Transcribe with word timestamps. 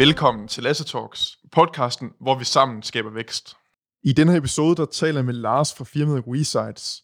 Velkommen 0.00 0.48
til 0.48 0.62
Lasse 0.62 0.84
Talks, 0.84 1.38
podcasten, 1.52 2.12
hvor 2.20 2.38
vi 2.38 2.44
sammen 2.44 2.82
skaber 2.82 3.10
vækst. 3.10 3.56
I 4.02 4.12
denne 4.12 4.32
her 4.32 4.38
episode, 4.38 4.76
der 4.76 4.84
taler 4.84 5.18
jeg 5.18 5.24
med 5.24 5.34
Lars 5.34 5.74
fra 5.74 5.84
firmaet 5.84 6.24
Resites. 6.26 7.02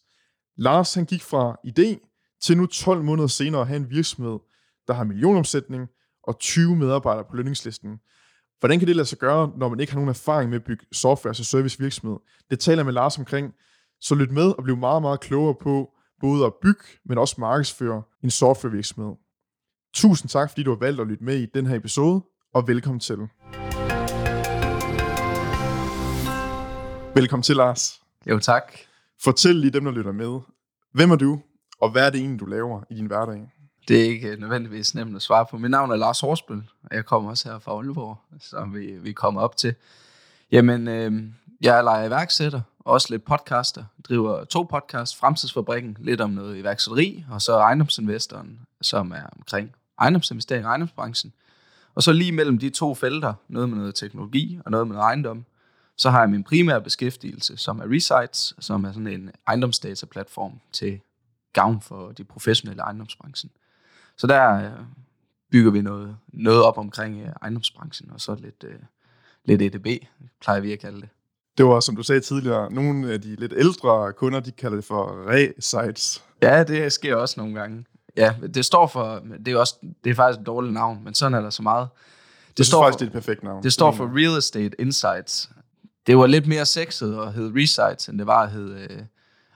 Lars 0.55 0.93
han 0.93 1.05
gik 1.05 1.23
fra 1.23 1.55
idé 1.67 2.09
til 2.41 2.57
nu 2.57 2.65
12 2.65 3.03
måneder 3.03 3.27
senere 3.27 3.61
at 3.61 3.67
have 3.67 3.77
en 3.77 3.89
virksomhed, 3.89 4.39
der 4.87 4.93
har 4.93 5.03
millionomsætning 5.03 5.87
og 6.23 6.39
20 6.39 6.75
medarbejdere 6.75 7.25
på 7.29 7.35
lønningslisten. 7.35 7.99
Hvordan 8.59 8.79
kan 8.79 8.87
det 8.87 8.95
lade 8.95 9.07
sig 9.07 9.17
gøre, 9.17 9.51
når 9.57 9.69
man 9.69 9.79
ikke 9.79 9.91
har 9.91 9.99
nogen 9.99 10.09
erfaring 10.09 10.49
med 10.49 10.59
at 10.59 10.65
bygge 10.65 10.85
software 10.91 11.31
og 11.31 11.35
service 11.35 11.79
virksomhed? 11.79 12.17
Det 12.49 12.59
taler 12.59 12.77
jeg 12.77 12.85
med 12.85 12.93
Lars 12.93 13.17
omkring, 13.17 13.53
så 14.01 14.15
lyt 14.15 14.31
med 14.31 14.51
og 14.57 14.63
bliv 14.63 14.77
meget, 14.77 15.01
meget 15.01 15.19
klogere 15.19 15.55
på 15.61 15.89
både 16.21 16.45
at 16.45 16.53
bygge, 16.61 16.83
men 17.05 17.17
også 17.17 17.35
markedsføre 17.37 18.03
en 18.23 18.31
softwarevirksomhed. 18.31 19.15
Tusind 19.93 20.29
tak, 20.29 20.49
fordi 20.49 20.63
du 20.63 20.71
har 20.71 20.79
valgt 20.79 21.01
at 21.01 21.07
lytte 21.07 21.23
med 21.23 21.35
i 21.35 21.45
den 21.45 21.65
her 21.65 21.75
episode, 21.75 22.21
og 22.53 22.67
velkommen 22.67 22.99
til. 22.99 23.17
Velkommen 27.15 27.43
til, 27.43 27.55
Lars. 27.55 28.01
Jo, 28.29 28.39
tak. 28.39 28.73
Fortæl 29.23 29.55
lige 29.55 29.71
dem, 29.71 29.85
der 29.85 29.91
lytter 29.91 30.11
med. 30.11 30.39
Hvem 30.91 31.11
er 31.11 31.15
du, 31.15 31.41
og 31.81 31.91
hvad 31.91 32.05
er 32.05 32.09
det 32.09 32.19
egentlig, 32.19 32.39
du 32.39 32.45
laver 32.45 32.81
i 32.89 32.95
din 32.95 33.05
hverdag? 33.05 33.51
Det 33.87 34.01
er 34.01 34.05
ikke 34.05 34.35
nødvendigvis 34.35 34.95
nemt 34.95 35.15
at 35.15 35.21
svare 35.21 35.45
på. 35.51 35.57
Mit 35.57 35.71
navn 35.71 35.91
er 35.91 35.95
Lars 35.95 36.19
Horsbøl, 36.19 36.63
og 36.83 36.95
jeg 36.95 37.05
kommer 37.05 37.29
også 37.29 37.51
her 37.51 37.59
fra 37.59 37.71
Aalborg, 37.71 38.17
som 38.39 38.73
vi, 38.73 38.85
vi 38.85 39.13
kommer 39.13 39.41
op 39.41 39.57
til. 39.57 39.75
Jamen, 40.51 40.87
øh, 40.87 41.23
jeg 41.61 41.77
er 41.77 41.81
lejer 41.81 42.07
iværksætter, 42.07 42.61
og 42.79 42.93
også 42.93 43.07
lidt 43.09 43.25
podcaster. 43.25 43.83
Jeg 43.97 44.05
driver 44.05 44.43
to 44.43 44.63
podcasts, 44.63 45.17
Fremtidsfabrikken, 45.17 45.97
lidt 45.99 46.21
om 46.21 46.29
noget 46.29 46.57
iværksætteri, 46.57 47.25
og 47.31 47.41
så 47.41 47.53
ejendomsinvestoren, 47.57 48.59
som 48.81 49.11
er 49.11 49.23
omkring 49.37 49.75
ejendomsinvestering 49.99 50.63
i 50.63 50.67
ejendomsbranchen. 50.67 51.33
Og 51.97 52.03
så 52.03 52.11
lige 52.11 52.31
mellem 52.31 52.57
de 52.57 52.69
to 52.69 52.95
felter, 52.95 53.33
noget 53.47 53.69
med 53.69 53.77
noget 53.77 53.95
teknologi 53.95 54.59
og 54.65 54.71
noget 54.71 54.87
med 54.87 54.95
noget 54.95 55.07
ejendom, 55.07 55.45
så 55.95 56.09
har 56.09 56.19
jeg 56.19 56.29
min 56.29 56.43
primære 56.43 56.81
beskæftigelse, 56.81 57.57
som 57.57 57.79
er 57.79 57.83
Resites, 57.91 58.55
som 58.59 58.85
er 58.85 58.91
sådan 58.91 59.07
en 59.07 59.31
ejendomsdataplatform 59.47 60.51
til 60.71 60.99
gavn 61.53 61.81
for 61.81 62.11
de 62.11 62.23
professionelle 62.23 62.81
ejendomsbranchen. 62.81 63.51
Så 64.17 64.27
der 64.27 64.53
øh, 64.53 64.71
bygger 65.51 65.71
vi 65.71 65.81
noget, 65.81 66.17
noget 66.27 66.63
op 66.63 66.77
omkring 66.77 67.21
øh, 67.21 67.29
ejendomsbranchen, 67.41 68.11
og 68.11 68.21
så 68.21 68.35
lidt, 68.35 68.63
øh, 68.67 68.79
lidt 69.45 69.61
EDB, 69.61 69.87
plejer 70.41 70.59
vi 70.59 70.73
at 70.73 70.79
kalde 70.79 71.01
det. 71.01 71.09
Det 71.57 71.65
var, 71.65 71.79
som 71.79 71.95
du 71.95 72.03
sagde 72.03 72.21
tidligere, 72.21 72.73
nogle 72.73 73.11
af 73.11 73.21
de 73.21 73.35
lidt 73.35 73.53
ældre 73.57 74.13
kunder, 74.13 74.39
de 74.39 74.51
kalder 74.51 74.75
det 74.75 74.85
for 74.85 75.31
re-sites. 75.31 76.21
Ja, 76.41 76.63
det 76.63 76.93
sker 76.93 77.15
også 77.15 77.39
nogle 77.39 77.59
gange. 77.59 77.85
Ja, 78.17 78.35
det 78.53 78.65
står 78.65 78.87
for, 78.87 79.23
det 79.45 79.53
er, 79.53 79.57
også, 79.57 79.75
det 80.03 80.09
er 80.09 80.15
faktisk 80.15 80.39
et 80.39 80.45
dårligt 80.45 80.73
navn, 80.73 81.03
men 81.03 81.13
sådan 81.13 81.33
er 81.33 81.41
der 81.41 81.49
så 81.49 81.61
meget. 81.61 81.87
Det, 82.47 82.57
det 82.57 82.65
står 82.65 82.83
faktisk, 82.83 82.93
for, 82.93 82.99
det 82.99 83.05
er 83.05 83.17
et 83.17 83.23
perfekt 83.23 83.43
navn. 83.43 83.63
Det 83.63 83.73
står 83.73 83.91
for 83.91 84.11
Real 84.17 84.37
Estate 84.37 84.81
Insights. 84.81 85.49
Det 86.07 86.17
var 86.17 86.27
lidt 86.27 86.47
mere 86.47 86.65
sexet 86.65 87.21
at 87.21 87.33
hedde 87.33 87.61
Resites, 87.61 88.09
end 88.09 88.17
det 88.17 88.27
var 88.27 88.43
at 88.43 88.51
hedde 88.51 88.87
øh, 88.89 88.99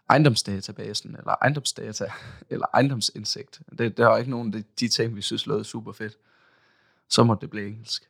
ejendomsdatabasen, 0.09 1.15
eller 1.15 1.35
ejendomsdata, 1.41 2.05
eller 2.49 2.65
ejendomsindsigt. 2.73 3.61
Det, 3.77 3.97
der 3.97 4.07
var 4.07 4.17
ikke 4.17 4.31
nogen 4.31 4.47
af 4.55 4.63
de, 4.63 4.67
de 4.79 4.87
ting, 4.87 5.15
vi 5.15 5.21
synes 5.21 5.47
lød 5.47 5.63
super 5.63 5.91
fedt. 5.91 6.13
Så 7.09 7.23
må 7.23 7.37
det 7.41 7.49
blive 7.49 7.67
engelsk. 7.67 8.03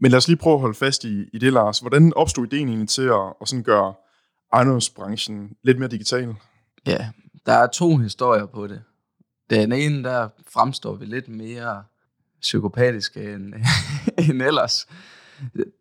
Men 0.00 0.10
lad 0.10 0.16
os 0.16 0.28
lige 0.28 0.36
prøve 0.36 0.54
at 0.54 0.60
holde 0.60 0.74
fast 0.74 1.04
i, 1.04 1.28
i 1.32 1.38
det, 1.38 1.52
Lars. 1.52 1.78
Hvordan 1.78 2.12
opstod 2.16 2.46
ideen 2.46 2.68
egentlig 2.68 2.88
til 2.88 3.02
at, 3.02 3.34
at 3.40 3.48
sådan 3.48 3.62
gøre 3.62 3.94
ejendomsbranchen 4.52 5.56
lidt 5.62 5.78
mere 5.78 5.88
digital? 5.88 6.34
Ja, 6.86 7.10
der 7.46 7.52
er 7.52 7.66
to 7.66 7.96
historier 7.96 8.46
på 8.46 8.66
det. 8.66 8.82
Den 9.50 9.72
ene, 9.72 10.04
der 10.04 10.28
fremstår 10.48 10.94
vi 10.94 11.04
lidt 11.04 11.28
mere 11.28 11.84
psykopatiske 12.40 13.34
end, 13.34 13.54
end 14.28 14.42
ellers. 14.42 14.86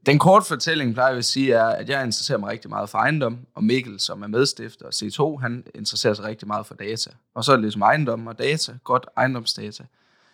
Den 0.06 0.20
korte 0.20 0.46
fortælling, 0.46 0.94
plejer 0.94 1.10
jeg 1.10 1.18
at 1.18 1.26
sige, 1.26 1.54
er, 1.54 1.66
at 1.66 1.90
jeg 1.90 2.00
interesserer 2.00 2.38
mig 2.38 2.50
rigtig 2.50 2.70
meget 2.70 2.90
for 2.90 2.98
ejendom, 2.98 3.40
og 3.56 3.64
Mikkel, 3.64 4.00
som 4.00 4.24
er 4.24 4.28
medstifter 4.28 4.86
og 4.86 4.92
C2, 4.96 5.42
han 5.42 5.64
interesserer 5.76 6.14
sig 6.14 6.26
rigtig 6.26 6.48
meget 6.48 6.66
for 6.66 6.76
data. 6.76 7.10
Og 7.34 7.44
så 7.44 7.52
er 7.52 7.56
det 7.56 7.64
ligesom 7.64 7.82
ejendom 7.82 8.28
og 8.28 8.40
data, 8.40 8.78
godt 8.84 9.06
ejendomsdata, 9.18 9.84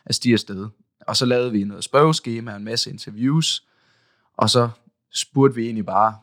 at 0.06 0.16
stige 0.16 0.34
afsted. 0.34 0.70
Og 1.08 1.16
så 1.18 1.26
lavede 1.26 1.52
vi 1.52 1.64
noget 1.64 1.84
spørgeskema 1.84 2.52
og 2.52 2.58
en 2.58 2.64
masse 2.64 2.90
interviews, 2.90 3.64
og 4.38 4.50
så 4.50 4.70
spurgte 5.14 5.56
vi 5.56 5.66
egentlig 5.66 5.86
bare 5.86 6.18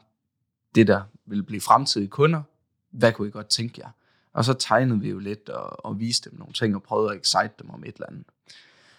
det, 0.74 0.86
der 0.86 1.02
ville 1.26 1.44
blive 1.44 1.60
fremtidige 1.60 2.08
kunder. 2.08 2.42
Hvad 2.90 3.12
kunne 3.12 3.28
I 3.28 3.30
godt 3.30 3.48
tænke 3.48 3.80
jer? 3.84 3.90
Og 4.32 4.44
så 4.44 4.52
tegnede 4.52 5.00
vi 5.00 5.10
jo 5.10 5.18
lidt 5.18 5.48
og, 5.48 5.84
og 5.84 6.00
viste 6.00 6.30
dem 6.30 6.38
nogle 6.38 6.54
ting 6.54 6.74
og 6.74 6.82
prøvede 6.82 7.10
at 7.10 7.20
excite 7.20 7.54
dem 7.62 7.70
om 7.70 7.84
et 7.84 7.94
eller 7.94 8.06
andet. 8.06 8.24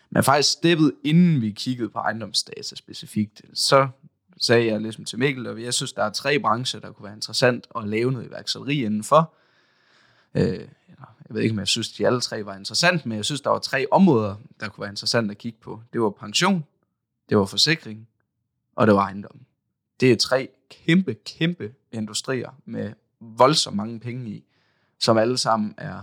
Men 0.09 0.23
faktisk 0.23 0.51
steppet, 0.51 0.93
inden 1.03 1.41
vi 1.41 1.51
kiggede 1.51 1.89
på 1.89 1.99
ejendomsdata 1.99 2.75
specifikt, 2.75 3.41
så 3.53 3.87
sagde 4.37 4.65
jeg 4.65 4.81
ligesom 4.81 5.05
til 5.05 5.19
Mikkel, 5.19 5.47
og 5.47 5.63
jeg 5.63 5.73
synes, 5.73 5.93
der 5.93 6.03
er 6.03 6.09
tre 6.09 6.39
brancher, 6.39 6.79
der 6.79 6.91
kunne 6.91 7.03
være 7.03 7.13
interessant 7.13 7.67
at 7.75 7.87
lave 7.87 8.11
noget 8.11 8.27
iværksætteri 8.27 8.85
indenfor. 8.85 9.33
Øh, 10.35 10.67
jeg 11.31 11.35
ved 11.35 11.41
ikke, 11.41 11.53
om 11.53 11.59
jeg 11.59 11.67
synes, 11.67 11.91
de 11.91 12.07
alle 12.07 12.21
tre 12.21 12.45
var 12.45 12.55
interessant, 12.55 13.05
men 13.05 13.15
jeg 13.15 13.25
synes, 13.25 13.41
der 13.41 13.49
var 13.49 13.59
tre 13.59 13.85
områder, 13.91 14.35
der 14.59 14.69
kunne 14.69 14.81
være 14.81 14.91
interessant 14.91 15.31
at 15.31 15.37
kigge 15.37 15.59
på. 15.61 15.81
Det 15.93 16.01
var 16.01 16.09
pension, 16.09 16.65
det 17.29 17.37
var 17.37 17.45
forsikring, 17.45 18.07
og 18.75 18.87
det 18.87 18.95
var 18.95 19.01
ejendom. 19.01 19.39
Det 19.99 20.11
er 20.11 20.15
tre 20.15 20.49
kæmpe, 20.69 21.13
kæmpe 21.13 21.73
industrier 21.91 22.49
med 22.65 22.93
voldsomt 23.19 23.75
mange 23.75 23.99
penge 23.99 24.29
i, 24.29 24.43
som 25.01 25.17
alle 25.17 25.37
sammen 25.37 25.73
er 25.77 26.01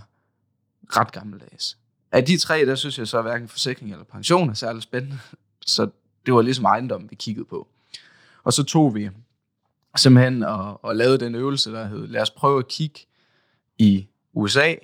ret 0.96 1.12
gammeldags. 1.12 1.78
Af 2.12 2.24
de 2.24 2.38
tre, 2.38 2.66
der 2.66 2.74
synes 2.74 2.98
jeg 2.98 3.08
så, 3.08 3.18
at 3.18 3.24
hverken 3.24 3.48
forsikring 3.48 3.92
eller 3.92 4.04
pension 4.04 4.50
er 4.50 4.54
særlig 4.54 4.82
spændende. 4.82 5.18
Så 5.66 5.90
det 6.26 6.34
var 6.34 6.42
ligesom 6.42 6.64
ejendom, 6.64 7.10
vi 7.10 7.14
kiggede 7.14 7.44
på. 7.44 7.68
Og 8.44 8.52
så 8.52 8.64
tog 8.64 8.94
vi 8.94 9.10
simpelthen 9.96 10.42
og, 10.42 10.84
og 10.84 10.96
lavede 10.96 11.18
den 11.18 11.34
øvelse, 11.34 11.72
der 11.72 11.84
hed, 11.84 12.06
lad 12.06 12.22
os 12.22 12.30
prøve 12.30 12.58
at 12.58 12.68
kigge 12.68 13.00
i 13.78 14.08
USA, 14.32 14.74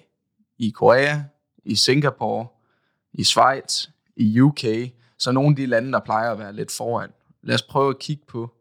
i 0.59 0.71
Korea, 0.71 1.23
i 1.65 1.75
Singapore, 1.75 2.47
i 3.13 3.25
Schweiz, 3.25 3.89
i 4.17 4.41
UK, 4.41 4.65
så 5.19 5.33
nogle 5.33 5.51
af 5.51 5.57
de 5.57 5.67
lande, 5.67 5.93
der 5.93 6.01
plejer 6.01 6.33
at 6.33 6.39
være 6.39 6.53
lidt 6.53 6.73
foran. 6.73 7.11
Lad 7.43 7.55
os 7.55 7.63
prøve 7.63 7.91
at 7.91 7.99
kigge 7.99 8.23
på, 8.29 8.55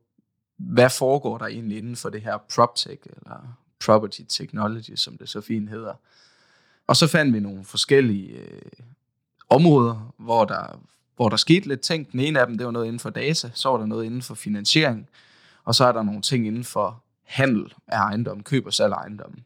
hvad 0.58 0.90
foregår 0.90 1.38
der 1.38 1.46
egentlig 1.46 1.78
inden 1.78 1.96
for 1.96 2.10
det 2.10 2.22
her 2.22 2.38
PropTech, 2.56 3.02
eller 3.06 3.58
Property 3.86 4.22
Technology, 4.30 4.96
som 4.96 5.18
det 5.18 5.30
så 5.30 5.42
fint 5.42 5.70
hedder. 5.70 5.94
Og 6.88 6.96
så 6.96 7.08
fandt 7.08 7.34
vi 7.34 7.40
nogle 7.40 7.64
forskellige 7.64 8.30
øh, 8.30 8.62
områder, 9.50 10.14
hvor 10.18 10.46
der, 10.46 10.80
hvor 11.16 11.30
der 11.30 11.38
skete 11.38 11.68
lidt 11.68 11.82
ting. 11.82 12.12
Den 12.12 12.20
ene 12.20 12.40
af 12.40 12.48
dem, 12.48 12.58
det 12.58 12.66
var 12.66 12.72
noget 12.72 12.86
inden 12.86 13.00
for 13.00 13.10
data, 13.10 13.50
så 13.54 13.70
var 13.70 13.78
der 13.78 13.86
noget 13.86 14.06
inden 14.06 14.22
for 14.22 14.36
finansiering, 14.36 15.10
og 15.64 15.76
så 15.76 15.86
er 15.86 15.92
der 15.92 16.04
nogle 16.04 16.22
ting 16.22 16.48
inden 16.48 16.64
for 16.64 17.04
handel 17.24 17.74
af 17.88 17.98
ejendom, 17.98 18.44
køb 18.44 18.66
og 18.66 18.74
salg 18.74 18.94
af 18.94 18.98
ejendommen. 18.98 19.44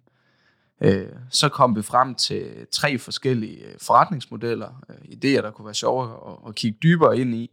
Øh, 0.81 1.09
så 1.29 1.49
kom 1.49 1.75
vi 1.75 1.81
frem 1.81 2.15
til 2.15 2.67
tre 2.71 2.97
forskellige 2.97 3.65
øh, 3.65 3.75
forretningsmodeller, 3.81 4.83
øh, 4.89 4.95
idéer, 4.95 5.41
der 5.41 5.51
kunne 5.51 5.65
være 5.65 5.73
sjove 5.73 6.31
at, 6.31 6.49
at 6.49 6.55
kigge 6.55 6.77
dybere 6.83 7.17
ind 7.17 7.35
i. 7.35 7.51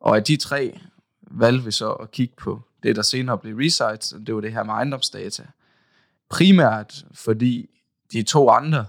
Og 0.00 0.16
af 0.16 0.24
de 0.24 0.36
tre 0.36 0.80
valgte 1.20 1.64
vi 1.64 1.70
så 1.70 1.92
at 1.92 2.10
kigge 2.10 2.34
på 2.36 2.60
det, 2.82 2.96
der 2.96 3.02
senere 3.02 3.38
blev 3.38 3.56
Resites, 3.56 4.14
det 4.26 4.34
var 4.34 4.40
det 4.40 4.52
her 4.52 4.62
med 4.62 4.74
ejendomsdata. 4.74 5.46
Primært 6.30 7.04
fordi 7.12 7.70
de 8.12 8.22
to 8.22 8.48
andre, 8.48 8.86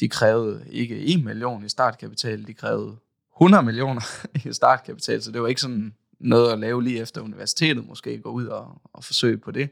de 0.00 0.08
krævede 0.08 0.64
ikke 0.70 0.96
1 0.96 1.24
million 1.24 1.64
i 1.64 1.68
startkapital, 1.68 2.46
de 2.46 2.54
krævede 2.54 2.96
100 3.36 3.62
millioner 3.62 4.00
i 4.48 4.52
startkapital, 4.52 5.22
så 5.22 5.30
det 5.30 5.42
var 5.42 5.48
ikke 5.48 5.60
sådan 5.60 5.94
noget 6.20 6.52
at 6.52 6.58
lave 6.58 6.82
lige 6.82 7.00
efter 7.00 7.20
universitetet, 7.20 7.86
måske 7.86 8.18
gå 8.18 8.30
ud 8.30 8.46
og, 8.46 8.80
og 8.92 9.04
forsøge 9.04 9.38
på 9.38 9.50
det. 9.50 9.70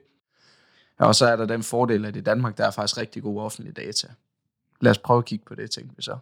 Og 0.99 1.15
så 1.15 1.27
er 1.27 1.37
der 1.37 1.47
den 1.47 1.63
fordel, 1.63 2.05
at 2.05 2.17
i 2.17 2.21
Danmark, 2.21 2.59
der 2.59 2.67
er 2.67 2.71
faktisk 2.71 2.99
rigtig 2.99 3.23
gode 3.23 3.43
offentlige 3.43 3.73
data. 3.73 4.09
Lad 4.81 4.91
os 4.91 4.99
prøve 4.99 5.19
at 5.19 5.25
kigge 5.25 5.45
på 5.45 5.55
det, 5.55 5.71
tænker 5.71 5.93
vi 5.97 6.03
så. 6.03 6.19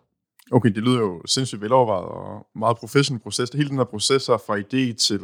Okay, 0.53 0.69
det 0.69 0.83
lyder 0.83 0.99
jo 0.99 1.23
sindssygt 1.27 1.61
velovervejet 1.61 2.09
og 2.09 2.47
meget 2.55 2.77
professionel 2.77 3.23
proces. 3.23 3.51
Hele 3.51 3.69
den 3.69 3.77
her 3.77 3.85
proces 3.85 4.27
fra 4.27 4.59
idé 4.59 4.95
til 4.95 5.21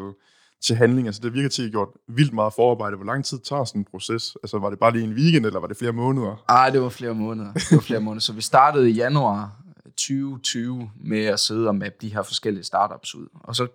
til 0.62 0.76
handling? 0.76 1.06
Altså 1.06 1.20
det 1.22 1.34
virker 1.34 1.48
til 1.48 1.62
at 1.62 1.66
have 1.66 1.70
gjort 1.70 1.88
vildt 2.08 2.32
meget 2.32 2.52
forarbejde. 2.52 2.96
Hvor 2.96 3.06
lang 3.06 3.24
tid 3.24 3.38
tager 3.38 3.64
sådan 3.64 3.80
en 3.80 3.84
proces? 3.90 4.36
Altså 4.42 4.58
var 4.58 4.70
det 4.70 4.78
bare 4.78 4.92
lige 4.92 5.04
en 5.04 5.12
weekend, 5.12 5.46
eller 5.46 5.60
var 5.60 5.66
det 5.66 5.76
flere 5.76 5.92
måneder? 5.92 6.44
Ah, 6.48 6.72
det 6.72 6.82
var 6.82 6.88
flere 6.88 7.14
måneder. 7.14 7.52
Det 7.52 7.72
var 7.72 7.80
flere 7.80 8.00
måneder. 8.00 8.20
Så 8.20 8.32
vi 8.32 8.40
startede 8.40 8.90
i 8.90 8.92
januar 8.92 9.56
2020 9.84 10.90
med 10.96 11.24
at 11.24 11.40
sidde 11.40 11.68
og 11.68 11.74
mappe 11.74 11.98
de 12.00 12.14
her 12.14 12.22
forskellige 12.22 12.64
startups 12.64 13.14
ud. 13.14 13.28
Og 13.34 13.56
så 13.56 13.66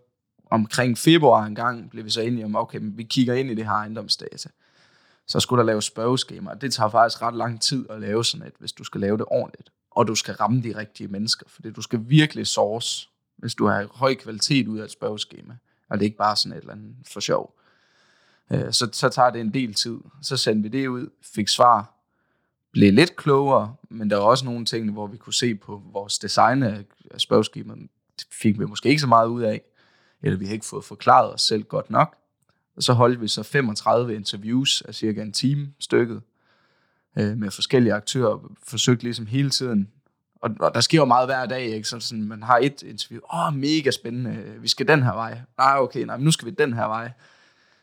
omkring 0.51 0.97
februar 0.97 1.45
en 1.45 1.55
gang 1.55 1.89
blev 1.89 2.05
vi 2.05 2.09
så 2.09 2.21
enige 2.21 2.45
om, 2.45 2.55
okay, 2.55 2.79
vi 2.81 3.03
kigger 3.03 3.33
ind 3.33 3.51
i 3.51 3.55
det 3.55 3.65
her 3.65 3.71
ejendomsdata. 3.71 4.49
Så 5.27 5.39
skulle 5.39 5.59
der 5.59 5.65
laves 5.65 5.85
spørgeskemaer. 5.85 6.55
Det 6.55 6.73
tager 6.73 6.89
faktisk 6.89 7.21
ret 7.21 7.35
lang 7.35 7.61
tid 7.61 7.85
at 7.89 8.01
lave 8.01 8.25
sådan 8.25 8.47
et, 8.47 8.53
hvis 8.59 8.71
du 8.71 8.83
skal 8.83 9.01
lave 9.01 9.17
det 9.17 9.25
ordentligt. 9.27 9.69
Og 9.91 10.07
du 10.07 10.15
skal 10.15 10.33
ramme 10.33 10.61
de 10.61 10.77
rigtige 10.77 11.07
mennesker, 11.07 11.45
for 11.47 11.61
du 11.61 11.81
skal 11.81 11.99
virkelig 12.07 12.47
source, 12.47 13.09
hvis 13.37 13.55
du 13.55 13.65
har 13.65 13.87
høj 13.91 14.15
kvalitet 14.15 14.67
ud 14.67 14.79
af 14.79 14.83
et 14.83 14.91
spørgeskema 14.91 15.53
og 15.91 15.99
det 15.99 16.05
er 16.05 16.07
ikke 16.07 16.17
bare 16.17 16.35
sådan 16.35 16.57
et 16.57 16.61
eller 16.61 16.73
andet 16.73 16.95
for 17.07 17.19
sjov. 17.19 17.55
Øh, 18.51 18.73
så, 18.73 18.89
så 18.91 19.09
tager 19.09 19.29
det 19.29 19.41
en 19.41 19.53
del 19.53 19.73
tid. 19.73 19.97
Så 20.21 20.37
sendte 20.37 20.69
vi 20.69 20.77
det 20.77 20.87
ud, 20.87 21.09
fik 21.21 21.47
svar, 21.47 21.93
blev 22.71 22.93
lidt 22.93 23.15
klogere, 23.15 23.75
men 23.89 24.09
der 24.09 24.17
var 24.17 24.23
også 24.23 24.45
nogle 24.45 24.65
ting, 24.65 24.91
hvor 24.91 25.07
vi 25.07 25.17
kunne 25.17 25.33
se 25.33 25.55
på 25.55 25.83
vores 25.91 26.19
design 26.19 26.63
af 26.63 26.85
spørgeskemaet, 27.17 27.89
det 28.17 28.27
fik 28.31 28.59
vi 28.59 28.65
måske 28.65 28.89
ikke 28.89 29.01
så 29.01 29.07
meget 29.07 29.27
ud 29.27 29.41
af. 29.41 29.61
eller 30.21 30.37
vi 30.37 30.45
havde 30.45 30.55
ikke 30.55 30.65
fået 30.65 30.83
forklaret 30.83 31.33
os 31.33 31.41
selv 31.41 31.63
godt 31.63 31.89
nok. 31.89 32.15
Og 32.75 32.83
så 32.83 32.93
holdt 32.93 33.21
vi 33.21 33.27
så 33.27 33.43
35 33.43 34.15
interviews 34.15 34.81
af 34.81 34.95
cirka 34.95 35.21
en 35.21 35.31
time 35.31 35.73
stykket 35.79 36.21
øh, 37.17 37.37
med 37.37 37.51
forskellige 37.51 37.93
aktører, 37.93 38.51
forsøgte 38.63 39.03
ligesom 39.03 39.25
hele 39.25 39.49
tiden. 39.49 39.91
Og, 40.41 40.51
og 40.59 40.73
der 40.73 40.81
sker 40.81 40.97
jo 40.97 41.05
meget 41.05 41.27
hver 41.27 41.45
dag, 41.45 41.63
ikke? 41.65 41.87
Så 41.87 41.99
sådan, 41.99 42.27
man 42.27 42.43
har 42.43 42.57
et 42.57 42.83
interview, 42.83 43.21
åh, 43.33 43.47
oh, 43.47 43.53
mega 43.53 43.91
spændende, 43.91 44.55
vi 44.59 44.67
skal 44.67 44.87
den 44.87 45.03
her 45.03 45.13
vej. 45.13 45.39
Nej, 45.57 45.77
okay, 45.77 46.03
nej, 46.03 46.17
men 46.17 46.23
nu 46.23 46.31
skal 46.31 46.45
vi 46.45 46.51
den 46.51 46.73
her 46.73 46.85
vej. 46.85 47.11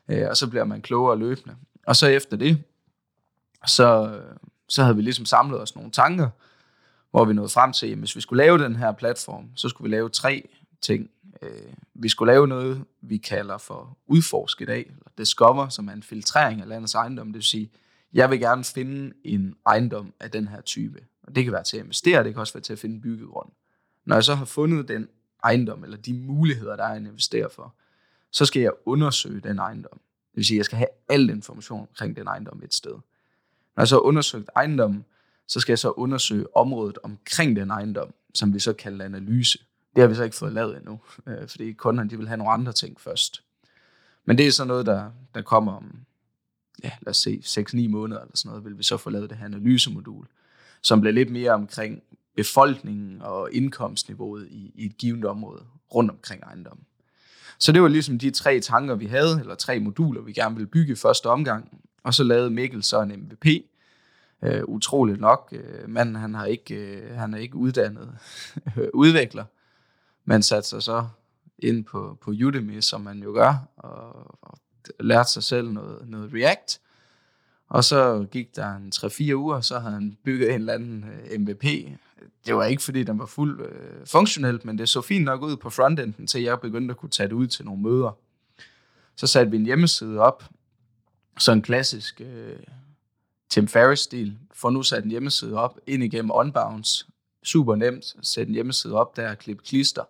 Øh, 0.08 0.26
og 0.30 0.36
så 0.36 0.46
bliver 0.46 0.64
man 0.64 0.82
klogere 0.82 1.18
løbende. 1.18 1.56
Og 1.86 1.96
så 1.96 2.06
efter 2.06 2.36
det, 2.36 2.62
så, 3.66 4.20
så 4.68 4.82
havde 4.82 4.96
vi 4.96 5.02
ligesom 5.02 5.26
samlet 5.26 5.60
os 5.60 5.76
nogle 5.76 5.90
tanker, 5.90 6.28
hvor 7.10 7.24
vi 7.24 7.34
nåede 7.34 7.48
frem 7.48 7.72
til, 7.72 7.86
at 7.86 7.98
hvis 7.98 8.16
vi 8.16 8.20
skulle 8.20 8.44
lave 8.44 8.58
den 8.58 8.76
her 8.76 8.92
platform, 8.92 9.50
så 9.54 9.68
skulle 9.68 9.90
vi 9.90 9.96
lave 9.96 10.08
tre 10.08 10.48
ting. 10.80 11.10
Øh, 11.42 11.72
vi 11.94 12.08
skulle 12.08 12.32
lave 12.32 12.48
noget, 12.48 12.84
vi 13.00 13.16
kalder 13.16 13.58
for 13.58 13.98
udforsk 14.06 14.60
i 14.60 14.64
dag, 14.64 14.86
eller 14.86 15.10
discover, 15.18 15.68
som 15.68 15.88
er 15.88 15.92
en 15.92 16.02
filtrering 16.02 16.60
af 16.60 16.68
landets 16.68 16.94
ejendom. 16.94 17.26
Det 17.26 17.34
vil 17.34 17.42
sige, 17.42 17.70
jeg 18.12 18.30
vil 18.30 18.40
gerne 18.40 18.64
finde 18.64 19.12
en 19.24 19.54
ejendom 19.66 20.12
af 20.20 20.30
den 20.30 20.48
her 20.48 20.60
type. 20.60 21.00
Og 21.28 21.36
det 21.36 21.44
kan 21.44 21.52
være 21.52 21.64
til 21.64 21.76
at 21.76 21.82
investere, 21.82 22.24
det 22.24 22.32
kan 22.32 22.40
også 22.40 22.52
være 22.52 22.62
til 22.62 22.72
at 22.72 22.78
finde 22.78 23.00
byggegrund. 23.00 23.48
Når 24.04 24.16
jeg 24.16 24.24
så 24.24 24.34
har 24.34 24.44
fundet 24.44 24.88
den 24.88 25.08
ejendom, 25.44 25.84
eller 25.84 25.96
de 25.96 26.14
muligheder, 26.14 26.76
der 26.76 26.84
er 26.84 26.94
at 26.94 27.02
investere 27.02 27.50
for, 27.50 27.74
så 28.30 28.44
skal 28.44 28.62
jeg 28.62 28.72
undersøge 28.84 29.40
den 29.40 29.58
ejendom. 29.58 29.92
Det 30.30 30.36
vil 30.36 30.44
sige, 30.44 30.56
at 30.56 30.58
jeg 30.58 30.64
skal 30.64 30.78
have 30.78 30.88
al 31.08 31.30
information 31.30 31.80
omkring 31.80 32.16
den 32.16 32.26
ejendom 32.26 32.60
et 32.64 32.74
sted. 32.74 32.92
Når 33.76 33.82
jeg 33.82 33.88
så 33.88 33.94
har 33.94 34.00
undersøgt 34.00 34.50
ejendommen, 34.56 35.04
så 35.46 35.60
skal 35.60 35.72
jeg 35.72 35.78
så 35.78 35.90
undersøge 35.90 36.56
området 36.56 36.98
omkring 37.02 37.56
den 37.56 37.70
ejendom, 37.70 38.14
som 38.34 38.54
vi 38.54 38.58
så 38.58 38.72
kalder 38.72 39.04
analyse. 39.04 39.58
Det 39.94 40.02
har 40.02 40.08
vi 40.08 40.14
så 40.14 40.24
ikke 40.24 40.36
fået 40.36 40.52
lavet 40.52 40.76
endnu, 40.76 41.00
øh, 41.26 41.48
fordi 41.48 41.72
kunderne 41.72 42.10
de 42.10 42.16
vil 42.18 42.28
have 42.28 42.38
nogle 42.38 42.52
andre 42.52 42.72
ting 42.72 43.00
først. 43.00 43.44
Men 44.24 44.38
det 44.38 44.46
er 44.46 44.52
så 44.52 44.64
noget, 44.64 44.86
der, 44.86 45.10
der 45.34 45.42
kommer 45.42 45.72
om, 45.72 46.00
ja, 46.84 46.92
lad 47.00 47.10
os 47.10 47.16
se, 47.16 47.42
6-9 47.44 47.88
måneder 47.88 48.20
eller 48.20 48.36
sådan 48.36 48.48
noget, 48.48 48.64
vil 48.64 48.78
vi 48.78 48.82
så 48.82 48.96
få 48.96 49.10
lavet 49.10 49.30
det 49.30 49.38
her 49.38 49.44
analysemodul, 49.44 50.26
som 50.82 51.00
bliver 51.00 51.12
lidt 51.12 51.30
mere 51.30 51.50
omkring 51.50 52.02
befolkningen 52.36 53.22
og 53.22 53.52
indkomstniveauet 53.52 54.48
i, 54.50 54.72
i 54.74 54.86
et 54.86 54.98
givet 54.98 55.24
område 55.24 55.62
rundt 55.94 56.10
omkring 56.10 56.42
ejendommen. 56.42 56.84
Så 57.58 57.72
det 57.72 57.82
var 57.82 57.88
ligesom 57.88 58.18
de 58.18 58.30
tre 58.30 58.60
tanker, 58.60 58.94
vi 58.94 59.06
havde, 59.06 59.40
eller 59.40 59.54
tre 59.54 59.80
moduler, 59.80 60.20
vi 60.20 60.32
gerne 60.32 60.54
ville 60.54 60.68
bygge 60.68 60.92
i 60.92 60.96
første 60.96 61.26
omgang. 61.26 61.82
Og 62.02 62.14
så 62.14 62.24
lavede 62.24 62.50
Mikkel 62.50 62.82
så 62.82 63.00
en 63.02 63.08
MVP. 63.08 63.46
Øh, 64.42 64.64
utroligt 64.64 65.20
nok. 65.20 65.48
øh, 65.52 65.88
manden, 65.88 66.14
han 66.14 66.34
har 66.34 66.44
ikke, 66.44 66.74
øh, 66.74 67.16
han 67.16 67.34
er 67.34 67.38
ikke 67.38 67.56
uddannet 67.56 68.18
øh, 68.76 68.88
udvikler, 68.94 69.44
men 70.24 70.42
satte 70.42 70.68
sig 70.68 70.82
så 70.82 71.06
ind 71.58 71.84
på, 71.84 72.18
på 72.20 72.30
Udemy, 72.30 72.80
som 72.80 73.00
man 73.00 73.22
jo 73.22 73.32
gør, 73.32 73.68
og, 73.76 74.12
og 74.42 74.58
lærte 75.00 75.30
sig 75.30 75.42
selv 75.42 75.70
noget, 75.70 76.08
noget 76.08 76.30
React. 76.34 76.80
Og 77.68 77.84
så 77.84 78.26
gik 78.30 78.56
der 78.56 78.76
en 78.76 78.92
3-4 78.94 79.34
uger, 79.34 79.60
så 79.60 79.78
havde 79.78 79.94
han 79.94 80.16
bygget 80.24 80.48
en 80.48 80.54
eller 80.54 80.72
anden 80.72 81.04
øh, 81.04 81.40
MVP. 81.40 81.64
Det 82.46 82.56
var 82.56 82.64
ikke, 82.64 82.82
fordi 82.82 83.02
den 83.02 83.18
var 83.18 83.26
fuld 83.26 83.60
øh, 83.60 84.06
funktionelt, 84.06 84.64
men 84.64 84.78
det 84.78 84.88
så 84.88 85.00
fint 85.00 85.24
nok 85.24 85.42
ud 85.42 85.56
på 85.56 85.70
frontenden, 85.70 86.26
til 86.26 86.42
jeg 86.42 86.60
begyndte 86.60 86.92
at 86.92 86.96
kunne 86.96 87.10
tage 87.10 87.28
det 87.28 87.34
ud 87.34 87.46
til 87.46 87.64
nogle 87.64 87.82
møder. 87.82 88.18
Så 89.16 89.26
satte 89.26 89.50
vi 89.50 89.56
en 89.56 89.64
hjemmeside 89.64 90.18
op, 90.18 90.44
så 91.38 91.52
en 91.52 91.62
klassisk 91.62 92.20
øh, 92.20 92.56
Tim 93.50 93.68
Ferriss-stil. 93.68 94.38
For 94.54 94.70
nu 94.70 94.82
sat 94.82 95.04
en 95.04 95.10
hjemmeside 95.10 95.54
op, 95.54 95.78
ind 95.86 96.04
igennem 96.04 96.30
Unbounce. 96.34 97.06
Super 97.42 97.74
nemt 97.76 98.14
at 98.18 98.26
sætte 98.26 98.50
en 98.50 98.54
hjemmeside 98.54 98.94
op 98.94 99.16
der, 99.16 99.34
klippe 99.34 99.62
klister. 99.64 100.02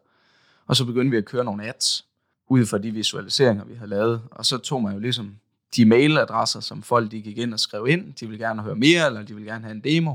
Og 0.66 0.76
så 0.76 0.84
begyndte 0.84 1.10
vi 1.10 1.16
at 1.16 1.25
køre 1.25 1.44
nogle 1.44 1.69
ads, 1.69 2.06
ud 2.49 2.66
fra 2.66 2.78
de 2.78 2.90
visualiseringer, 2.90 3.64
vi 3.64 3.75
havde 3.75 3.90
lavet. 3.90 4.22
Og 4.31 4.46
så 4.46 4.58
tog 4.58 4.82
man 4.82 4.93
jo 4.93 4.99
ligesom 4.99 5.37
de 5.76 5.85
mailadresser, 5.85 6.61
som 6.61 6.82
folk 6.82 7.11
de 7.11 7.23
gik 7.23 7.38
ind 7.38 7.53
og 7.53 7.61
skrev 7.61 7.87
ind. 7.87 8.15
De 8.15 8.26
ville 8.26 8.47
gerne 8.47 8.62
høre 8.62 8.76
mere, 8.76 9.06
eller 9.06 9.23
de 9.23 9.35
ville 9.35 9.50
gerne 9.50 9.65
have 9.65 9.75
en 9.75 9.85
demo. 9.85 10.15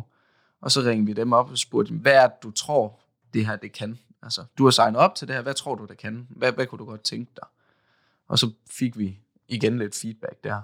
Og 0.62 0.72
så 0.72 0.82
ringede 0.82 1.06
vi 1.06 1.14
dem 1.14 1.34
op 1.34 1.52
og 1.52 1.58
spurgte 1.58 1.90
dem, 1.90 1.98
hvad 1.98 2.14
er 2.14 2.28
det, 2.28 2.44
du 2.44 2.52
tror, 2.52 3.00
det 3.34 3.46
her 3.46 3.56
det 3.56 3.72
kan? 3.72 4.00
Altså, 4.22 4.46
du 4.58 4.64
har 4.64 4.72
signet 4.72 4.96
op 4.96 5.16
til 5.16 5.28
det 5.28 5.36
her, 5.36 5.44
hvad 5.44 5.54
tror 5.54 5.76
du, 5.76 5.86
det 5.86 5.98
kan? 5.98 6.28
Hvad, 6.30 6.52
hvad 6.52 6.66
kunne 6.66 6.80
du 6.80 6.86
godt 6.86 7.04
tænke 7.04 7.32
dig? 7.36 7.48
Og 8.28 8.40
så 8.40 8.52
fik 8.72 8.98
vi 8.98 9.20
igen 9.48 9.78
lidt 9.78 9.96
feedback 9.96 10.44
der. 10.44 10.62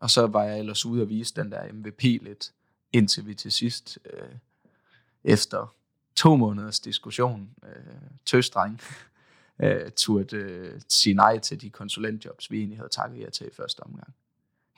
Og 0.00 0.10
så 0.10 0.26
var 0.26 0.44
jeg 0.44 0.58
ellers 0.58 0.86
ude 0.86 1.02
og 1.02 1.08
vise 1.08 1.34
den 1.34 1.52
der 1.52 1.72
MVP 1.72 2.02
lidt, 2.02 2.52
indtil 2.92 3.26
vi 3.26 3.34
til 3.34 3.52
sidst, 3.52 3.98
øh, 4.12 4.28
efter 5.24 5.74
to 6.16 6.36
måneders 6.36 6.80
diskussion, 6.80 7.50
øh, 7.62 8.10
tøstreng, 8.26 8.80
øh, 9.62 9.90
turde 9.96 10.36
øh, 10.36 10.80
sige 10.88 11.14
nej 11.14 11.38
til 11.38 11.60
de 11.60 11.70
konsulentjobs, 11.70 12.50
vi 12.50 12.58
egentlig 12.58 12.78
havde 12.78 12.88
takket 12.88 13.20
jer 13.20 13.30
til 13.30 13.46
i 13.46 13.54
første 13.56 13.80
omgang. 13.80 14.14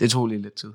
Det 0.00 0.10
tog 0.10 0.26
lige 0.26 0.42
lidt 0.42 0.54
tid. 0.54 0.72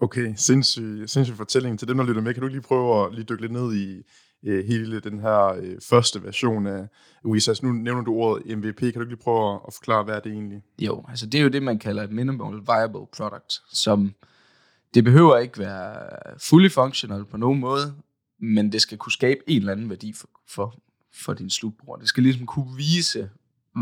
Okay, 0.00 0.32
sindssyg, 0.36 1.04
sindssyg 1.06 1.36
fortælling. 1.36 1.78
Til 1.78 1.88
dem, 1.88 1.96
der 1.96 2.04
lytter 2.04 2.22
med, 2.22 2.34
kan 2.34 2.42
du 2.42 2.48
lige 2.48 2.60
prøve 2.60 3.06
at 3.06 3.14
lige 3.14 3.24
dykke 3.24 3.42
lidt 3.42 3.52
ned 3.52 3.74
i 3.74 4.02
øh, 4.44 4.66
hele 4.66 5.00
den 5.00 5.20
her 5.20 5.46
øh, 5.46 5.76
første 5.82 6.22
version 6.22 6.66
af 6.66 6.88
WISAS. 7.24 7.62
Nu 7.62 7.72
nævner 7.72 8.02
du 8.02 8.14
ordet 8.14 8.58
MVP. 8.58 8.78
Kan 8.78 8.92
du 8.92 9.04
lige 9.04 9.16
prøve 9.16 9.54
at, 9.54 9.60
at 9.66 9.74
forklare, 9.74 10.04
hvad 10.04 10.14
er 10.14 10.20
det 10.20 10.32
egentlig? 10.32 10.62
Jo, 10.78 11.04
altså 11.08 11.26
det 11.26 11.38
er 11.38 11.42
jo 11.42 11.48
det, 11.48 11.62
man 11.62 11.78
kalder 11.78 12.02
et 12.02 12.12
minimal 12.12 12.60
viable 12.66 13.06
product, 13.16 13.62
som 13.72 14.14
det 14.94 15.04
behøver 15.04 15.38
ikke 15.38 15.58
være 15.58 16.08
fully 16.38 16.70
functional 16.70 17.24
på 17.24 17.36
nogen 17.36 17.60
måde, 17.60 17.94
men 18.40 18.72
det 18.72 18.82
skal 18.82 18.98
kunne 18.98 19.12
skabe 19.12 19.40
en 19.46 19.58
eller 19.58 19.72
anden 19.72 19.90
værdi 19.90 20.12
for, 20.12 20.28
for, 20.48 20.74
for 21.14 21.34
din 21.34 21.50
slutbruger. 21.50 21.98
Det 21.98 22.08
skal 22.08 22.22
ligesom 22.22 22.46
kunne 22.46 22.76
vise 22.76 23.30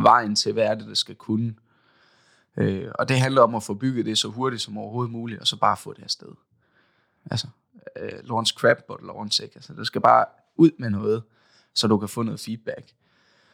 vejen 0.03 0.37
til, 0.37 0.53
hvad 0.53 0.65
er 0.65 0.75
det, 0.75 0.87
det 0.87 0.99
skal 0.99 1.15
kunne. 1.15 1.55
Øh, 2.57 2.89
og 2.95 3.09
det 3.09 3.21
handler 3.21 3.43
om 3.43 3.55
at 3.55 3.63
få 3.63 3.75
bygget 3.75 4.07
det 4.07 4.19
så 4.19 4.29
hurtigt 4.29 4.63
som 4.63 4.79
overhovedet 4.79 5.13
muligt, 5.13 5.41
og 5.41 5.47
så 5.47 5.57
bare 5.57 5.77
få 5.77 5.93
det 5.93 6.03
afsted. 6.03 6.33
Altså, 7.31 7.47
øh, 7.97 8.29
launch 8.29 8.55
crap, 8.55 8.77
but 8.89 9.01
launch 9.03 9.43
ikke. 9.43 9.57
Altså, 9.57 9.75
det 9.75 9.87
skal 9.87 10.01
bare 10.01 10.25
ud 10.57 10.71
med 10.79 10.91
noget, 10.91 11.23
så 11.75 11.87
du 11.87 11.99
kan 11.99 12.09
få 12.09 12.23
noget 12.23 12.41
feedback. 12.41 12.93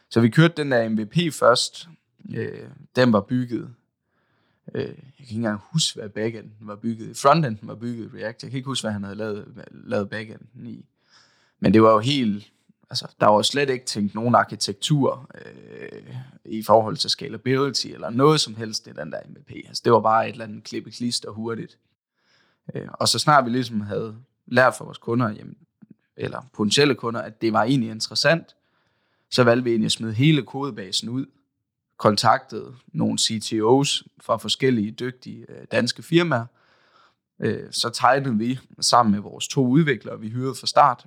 Så 0.09 0.21
vi 0.21 0.29
kørte 0.29 0.53
den 0.57 0.71
der 0.71 0.89
MVP 0.89 1.33
først. 1.33 1.87
Øh, 2.35 2.69
den 2.95 3.13
var 3.13 3.21
bygget. 3.21 3.73
Øh, 4.75 4.81
jeg 4.81 4.95
kan 4.95 5.13
ikke 5.19 5.35
engang 5.35 5.61
huske, 5.73 5.99
hvad 5.99 6.09
backenden 6.09 6.55
var 6.59 6.75
bygget. 6.75 7.17
Frontenden 7.17 7.67
var 7.67 7.75
bygget 7.75 8.13
i 8.13 8.17
React. 8.17 8.43
Jeg 8.43 8.51
kan 8.51 8.57
ikke 8.57 8.67
huske, 8.67 8.83
hvad 8.83 8.93
han 8.93 9.03
havde 9.03 9.15
lavet, 9.15 9.67
lavet 9.71 10.09
backenden 10.09 10.67
i. 10.67 10.85
Men 11.59 11.73
det 11.73 11.83
var 11.83 11.91
jo 11.91 11.99
helt... 11.99 12.51
Altså, 12.89 13.15
der 13.19 13.27
var 13.27 13.41
slet 13.41 13.69
ikke 13.69 13.85
tænkt 13.85 14.15
nogen 14.15 14.35
arkitektur 14.35 15.31
øh, 15.45 16.15
i 16.45 16.63
forhold 16.63 16.97
til 16.97 17.09
scalability 17.09 17.87
eller 17.87 18.09
noget 18.09 18.41
som 18.41 18.55
helst 18.55 18.87
i 18.87 18.89
den 18.89 19.11
der 19.11 19.19
MVP. 19.29 19.51
Altså, 19.67 19.81
det 19.85 19.93
var 19.93 19.99
bare 19.99 20.27
et 20.27 20.31
eller 20.31 20.45
andet 20.45 20.63
klippe 20.63 20.91
klister 20.91 21.31
hurtigt. 21.31 21.77
Øh, 22.75 22.87
og 22.93 23.07
så 23.07 23.19
snart 23.19 23.45
vi 23.45 23.49
ligesom 23.49 23.81
havde 23.81 24.15
lært 24.45 24.75
for 24.75 24.85
vores 24.85 24.97
kunder, 24.97 25.29
jamen, 25.29 25.57
eller 26.17 26.41
potentielle 26.53 26.95
kunder, 26.95 27.21
at 27.21 27.41
det 27.41 27.53
var 27.53 27.63
egentlig 27.63 27.89
interessant, 27.89 28.55
så 29.29 29.43
valgte 29.43 29.63
vi 29.63 29.69
egentlig 29.69 29.85
at 29.85 29.91
smide 29.91 30.13
hele 30.13 30.43
kodebasen 30.43 31.09
ud, 31.09 31.25
kontaktede 31.97 32.75
nogle 32.87 33.19
CTOs 33.19 34.03
fra 34.21 34.37
forskellige 34.37 34.91
dygtige 34.91 35.45
øh, 35.49 35.65
danske 35.71 36.03
firmaer, 36.03 36.45
øh, 37.39 37.71
så 37.71 37.89
tegnede 37.89 38.37
vi 38.37 38.59
sammen 38.79 39.11
med 39.11 39.19
vores 39.19 39.47
to 39.47 39.67
udviklere, 39.67 40.19
vi 40.19 40.29
hyrede 40.29 40.55
fra 40.55 40.67
start, 40.67 41.05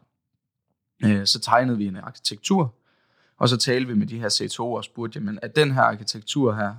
øh, 1.04 1.26
så 1.26 1.40
tegnede 1.40 1.78
vi 1.78 1.86
en 1.86 1.96
arkitektur, 1.96 2.74
og 3.36 3.48
så 3.48 3.56
talte 3.56 3.88
vi 3.88 3.94
med 3.94 4.06
de 4.06 4.18
her 4.18 4.28
CTO'er 4.28 4.76
og 4.76 4.84
spurgte, 4.84 5.18
jamen, 5.18 5.38
er 5.42 5.48
den 5.48 5.72
her 5.72 5.82
arkitektur 5.82 6.54
her, 6.54 6.74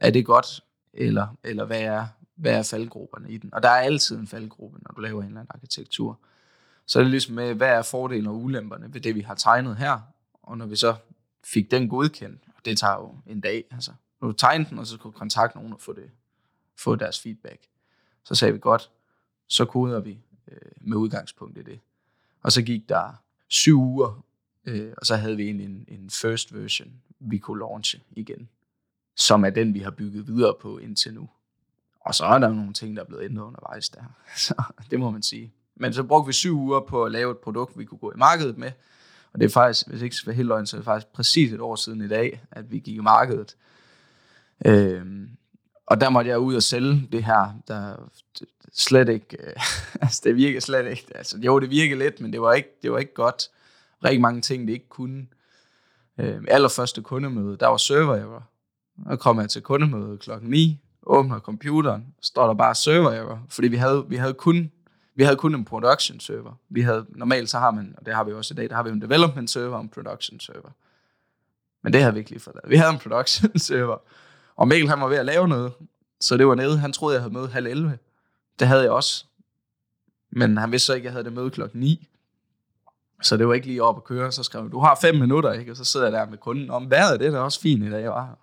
er 0.00 0.10
det 0.10 0.26
godt, 0.26 0.60
eller, 0.92 1.26
eller 1.44 1.64
hvad, 1.64 1.80
er, 1.80 2.06
hvad 2.34 2.58
er 2.58 2.62
faldgrupperne 2.62 3.30
i 3.30 3.36
den? 3.36 3.54
Og 3.54 3.62
der 3.62 3.68
er 3.68 3.80
altid 3.80 4.18
en 4.18 4.26
faldgruppe, 4.26 4.78
når 4.82 4.92
du 4.96 5.00
laver 5.00 5.22
en 5.22 5.28
eller 5.28 5.40
anden 5.40 5.50
arkitektur. 5.54 6.18
Så 6.86 6.98
er 6.98 7.02
det 7.02 7.10
ligesom 7.10 7.34
med, 7.34 7.54
hvad 7.54 7.68
er 7.68 7.82
fordelene 7.82 8.30
og 8.30 8.36
ulemperne 8.36 8.94
ved 8.94 9.00
det, 9.00 9.14
vi 9.14 9.20
har 9.20 9.34
tegnet 9.34 9.76
her? 9.76 10.00
Og 10.42 10.58
når 10.58 10.66
vi 10.66 10.76
så 10.76 10.94
fik 11.44 11.70
den 11.70 11.88
godkendt, 11.88 12.42
og 12.56 12.64
det 12.64 12.78
tager 12.78 12.94
jo 12.94 13.16
en 13.26 13.40
dag, 13.40 13.64
altså, 13.70 13.92
når 14.20 14.28
du 14.28 14.34
tegnede 14.34 14.70
den, 14.70 14.78
og 14.78 14.86
så 14.86 14.98
kunne 14.98 15.12
du 15.12 15.18
kontakte 15.18 15.58
nogen 15.58 15.72
og 15.72 15.80
få, 15.80 15.92
det, 15.92 16.10
få 16.78 16.96
deres 16.96 17.20
feedback, 17.20 17.62
så 18.24 18.34
sagde 18.34 18.52
vi 18.52 18.58
godt, 18.58 18.90
så 19.48 19.64
koder 19.64 20.00
vi 20.00 20.18
øh, 20.48 20.58
med 20.80 20.96
udgangspunkt 20.96 21.58
i 21.58 21.62
det. 21.62 21.80
Og 22.42 22.52
så 22.52 22.62
gik 22.62 22.88
der 22.88 23.23
syv 23.54 23.80
uger, 23.80 24.24
øh, 24.64 24.92
og 24.96 25.06
så 25.06 25.16
havde 25.16 25.36
vi 25.36 25.44
egentlig 25.44 25.66
en, 25.66 25.84
en 25.88 26.10
first 26.10 26.54
version, 26.54 26.92
vi 27.20 27.38
kunne 27.38 27.58
launche 27.58 28.00
igen, 28.10 28.48
som 29.16 29.44
er 29.44 29.50
den, 29.50 29.74
vi 29.74 29.78
har 29.78 29.90
bygget 29.90 30.26
videre 30.26 30.54
på 30.60 30.78
indtil 30.78 31.14
nu. 31.14 31.28
Og 32.00 32.14
så 32.14 32.24
er 32.24 32.38
der 32.38 32.48
nogle 32.48 32.72
ting, 32.72 32.96
der 32.96 33.02
er 33.02 33.06
blevet 33.06 33.24
ændret 33.24 33.44
undervejs 33.44 33.88
der. 33.88 34.02
Så 34.36 34.62
det 34.90 35.00
må 35.00 35.10
man 35.10 35.22
sige. 35.22 35.52
Men 35.76 35.92
så 35.92 36.02
brugte 36.02 36.26
vi 36.26 36.32
syv 36.32 36.58
uger 36.58 36.80
på 36.80 37.04
at 37.04 37.12
lave 37.12 37.30
et 37.30 37.38
produkt, 37.38 37.78
vi 37.78 37.84
kunne 37.84 37.98
gå 37.98 38.12
i 38.12 38.16
markedet 38.16 38.58
med. 38.58 38.72
Og 39.32 39.40
det 39.40 39.46
er 39.46 39.50
faktisk, 39.50 39.88
hvis 39.88 40.02
ikke 40.02 40.16
skal 40.16 40.34
helt 40.34 40.48
løgn, 40.48 40.66
så 40.66 40.76
er 40.76 40.78
det 40.78 40.84
faktisk 40.84 41.06
præcis 41.12 41.52
et 41.52 41.60
år 41.60 41.76
siden 41.76 42.00
i 42.00 42.08
dag, 42.08 42.42
at 42.50 42.72
vi 42.72 42.78
gik 42.78 42.96
i 42.96 43.00
markedet. 43.00 43.56
Øh, 44.66 45.06
og 45.86 46.00
der 46.00 46.08
måtte 46.08 46.30
jeg 46.30 46.38
ud 46.38 46.54
og 46.54 46.62
sælge 46.62 47.08
det 47.12 47.24
her, 47.24 47.60
der 47.68 47.96
slet 48.72 49.08
ikke, 49.08 49.36
øh, 49.40 49.52
altså 50.02 50.20
det 50.24 50.36
virker 50.36 50.60
slet 50.60 50.86
ikke, 50.86 51.06
altså 51.14 51.38
jo, 51.38 51.60
det 51.60 51.70
virkede 51.70 51.98
lidt, 51.98 52.20
men 52.20 52.32
det 52.32 52.42
var 52.42 52.52
ikke, 52.52 52.68
det 52.82 52.92
var 52.92 52.98
ikke 52.98 53.14
godt. 53.14 53.48
Rigtig 54.04 54.20
mange 54.20 54.40
ting, 54.40 54.66
det 54.66 54.72
ikke 54.72 54.88
kunne. 54.88 55.26
Øh, 56.18 56.44
allerførste 56.48 57.02
kundemøde, 57.02 57.56
der 57.56 57.66
var 57.66 57.76
server, 57.76 58.14
jeg 58.14 58.30
var 58.30 58.42
Og 59.06 59.18
kom 59.18 59.40
jeg 59.40 59.50
til 59.50 59.62
kundemøde 59.62 60.18
klokken 60.18 60.50
9, 60.50 60.80
åbner 61.02 61.40
computeren, 61.40 62.06
står 62.22 62.46
der 62.46 62.54
bare 62.54 62.74
server 62.74 63.10
error, 63.10 63.42
fordi 63.48 63.68
vi 63.68 63.76
havde, 63.76 64.04
vi 64.08 64.16
havde 64.16 64.34
kun 64.34 64.70
vi 65.16 65.22
havde 65.22 65.36
kun 65.36 65.54
en 65.54 65.64
production 65.64 66.20
server. 66.20 66.52
Vi 66.68 66.80
havde, 66.80 67.06
normalt 67.08 67.50
så 67.50 67.58
har 67.58 67.70
man, 67.70 67.94
og 67.98 68.06
det 68.06 68.14
har 68.14 68.24
vi 68.24 68.32
også 68.32 68.54
i 68.54 68.56
dag, 68.56 68.68
der 68.68 68.76
har 68.76 68.82
vi 68.82 68.90
en 68.90 69.00
development 69.02 69.50
server 69.50 69.76
og 69.76 69.80
en 69.80 69.88
production 69.88 70.40
server. 70.40 70.70
Men 71.82 71.92
det 71.92 72.00
havde 72.00 72.14
vi 72.14 72.18
ikke 72.18 72.30
lige 72.30 72.40
fået 72.40 72.60
Vi 72.66 72.76
havde 72.76 72.92
en 72.92 72.98
production 72.98 73.58
server. 73.68 73.98
Og 74.56 74.68
Mikkel 74.68 74.88
han 74.88 75.00
var 75.00 75.08
ved 75.08 75.16
at 75.16 75.26
lave 75.26 75.48
noget, 75.48 75.72
så 76.20 76.36
det 76.36 76.46
var 76.46 76.54
nede. 76.54 76.78
Han 76.78 76.92
troede, 76.92 77.14
jeg 77.14 77.22
havde 77.22 77.34
møde 77.34 77.48
halv 77.48 77.66
11. 77.66 77.98
Det 78.58 78.68
havde 78.68 78.82
jeg 78.82 78.90
også. 78.90 79.24
Men 80.30 80.56
han 80.56 80.72
vidste 80.72 80.86
så 80.86 80.94
ikke, 80.94 81.02
at 81.02 81.04
jeg 81.04 81.12
havde 81.12 81.24
det 81.24 81.32
møde 81.32 81.50
klokken 81.50 81.80
9. 81.80 82.08
Så 83.22 83.36
det 83.36 83.48
var 83.48 83.54
ikke 83.54 83.66
lige 83.66 83.82
op 83.82 83.96
at 83.96 84.04
køre. 84.04 84.32
Så 84.32 84.42
skrev 84.42 84.62
han, 84.62 84.70
du 84.70 84.80
har 84.80 84.98
fem 85.00 85.14
minutter, 85.14 85.52
ikke? 85.52 85.70
Og 85.70 85.76
så 85.76 85.84
sidder 85.84 86.06
jeg 86.06 86.12
der 86.12 86.26
med 86.26 86.38
kunden 86.38 86.70
om, 86.70 86.90
vejret 86.90 87.20
det 87.20 87.26
er 87.26 87.30
da 87.30 87.38
også 87.38 87.60
fint 87.60 87.84
i 87.84 87.90
dag, 87.90 88.08
var. 88.08 88.38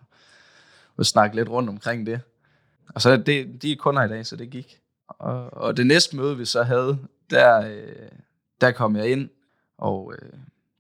Og 0.97 1.05
snakke 1.05 1.35
lidt 1.35 1.49
rundt 1.49 1.69
omkring 1.69 2.05
det. 2.05 2.21
Og 2.95 3.01
så 3.01 3.17
det, 3.17 3.61
de 3.61 3.71
er 3.71 3.75
kunder 3.75 4.03
i 4.03 4.07
dag, 4.07 4.25
så 4.25 4.35
det 4.35 4.49
gik. 4.49 4.79
Og, 5.07 5.53
og 5.53 5.77
det 5.77 5.87
næste 5.87 6.15
møde, 6.15 6.37
vi 6.37 6.45
så 6.45 6.63
havde, 6.63 6.97
der, 7.29 7.67
øh, 7.67 8.11
der 8.61 8.71
kom 8.71 8.95
jeg 8.95 9.11
ind, 9.11 9.29
og 9.77 10.13
øh, 10.15 10.29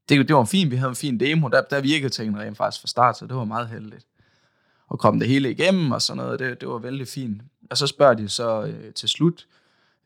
det, 0.09 0.27
det 0.27 0.35
var 0.35 0.45
fint. 0.45 0.71
Vi 0.71 0.75
havde 0.75 0.89
en 0.89 0.95
fin 0.95 1.19
demo. 1.19 1.47
Der, 1.47 1.61
der 1.61 1.81
virkede 1.81 2.09
tingene 2.09 2.39
rent 2.39 2.57
faktisk 2.57 2.81
fra 2.81 2.87
start, 2.87 3.17
så 3.17 3.27
det 3.27 3.35
var 3.35 3.45
meget 3.45 3.67
heldigt. 3.67 4.05
Og 4.91 4.99
kom 4.99 5.19
det 5.19 5.27
hele 5.27 5.51
igennem 5.51 5.91
og 5.91 6.01
sådan 6.01 6.23
noget, 6.23 6.39
det, 6.39 6.61
det 6.61 6.69
var 6.69 6.77
vældig 6.77 7.07
fint. 7.07 7.41
Og 7.69 7.77
så 7.77 7.87
spørger 7.87 8.13
de 8.13 8.29
så 8.29 8.63
øh, 8.63 8.93
til 8.93 9.09
slut, 9.09 9.47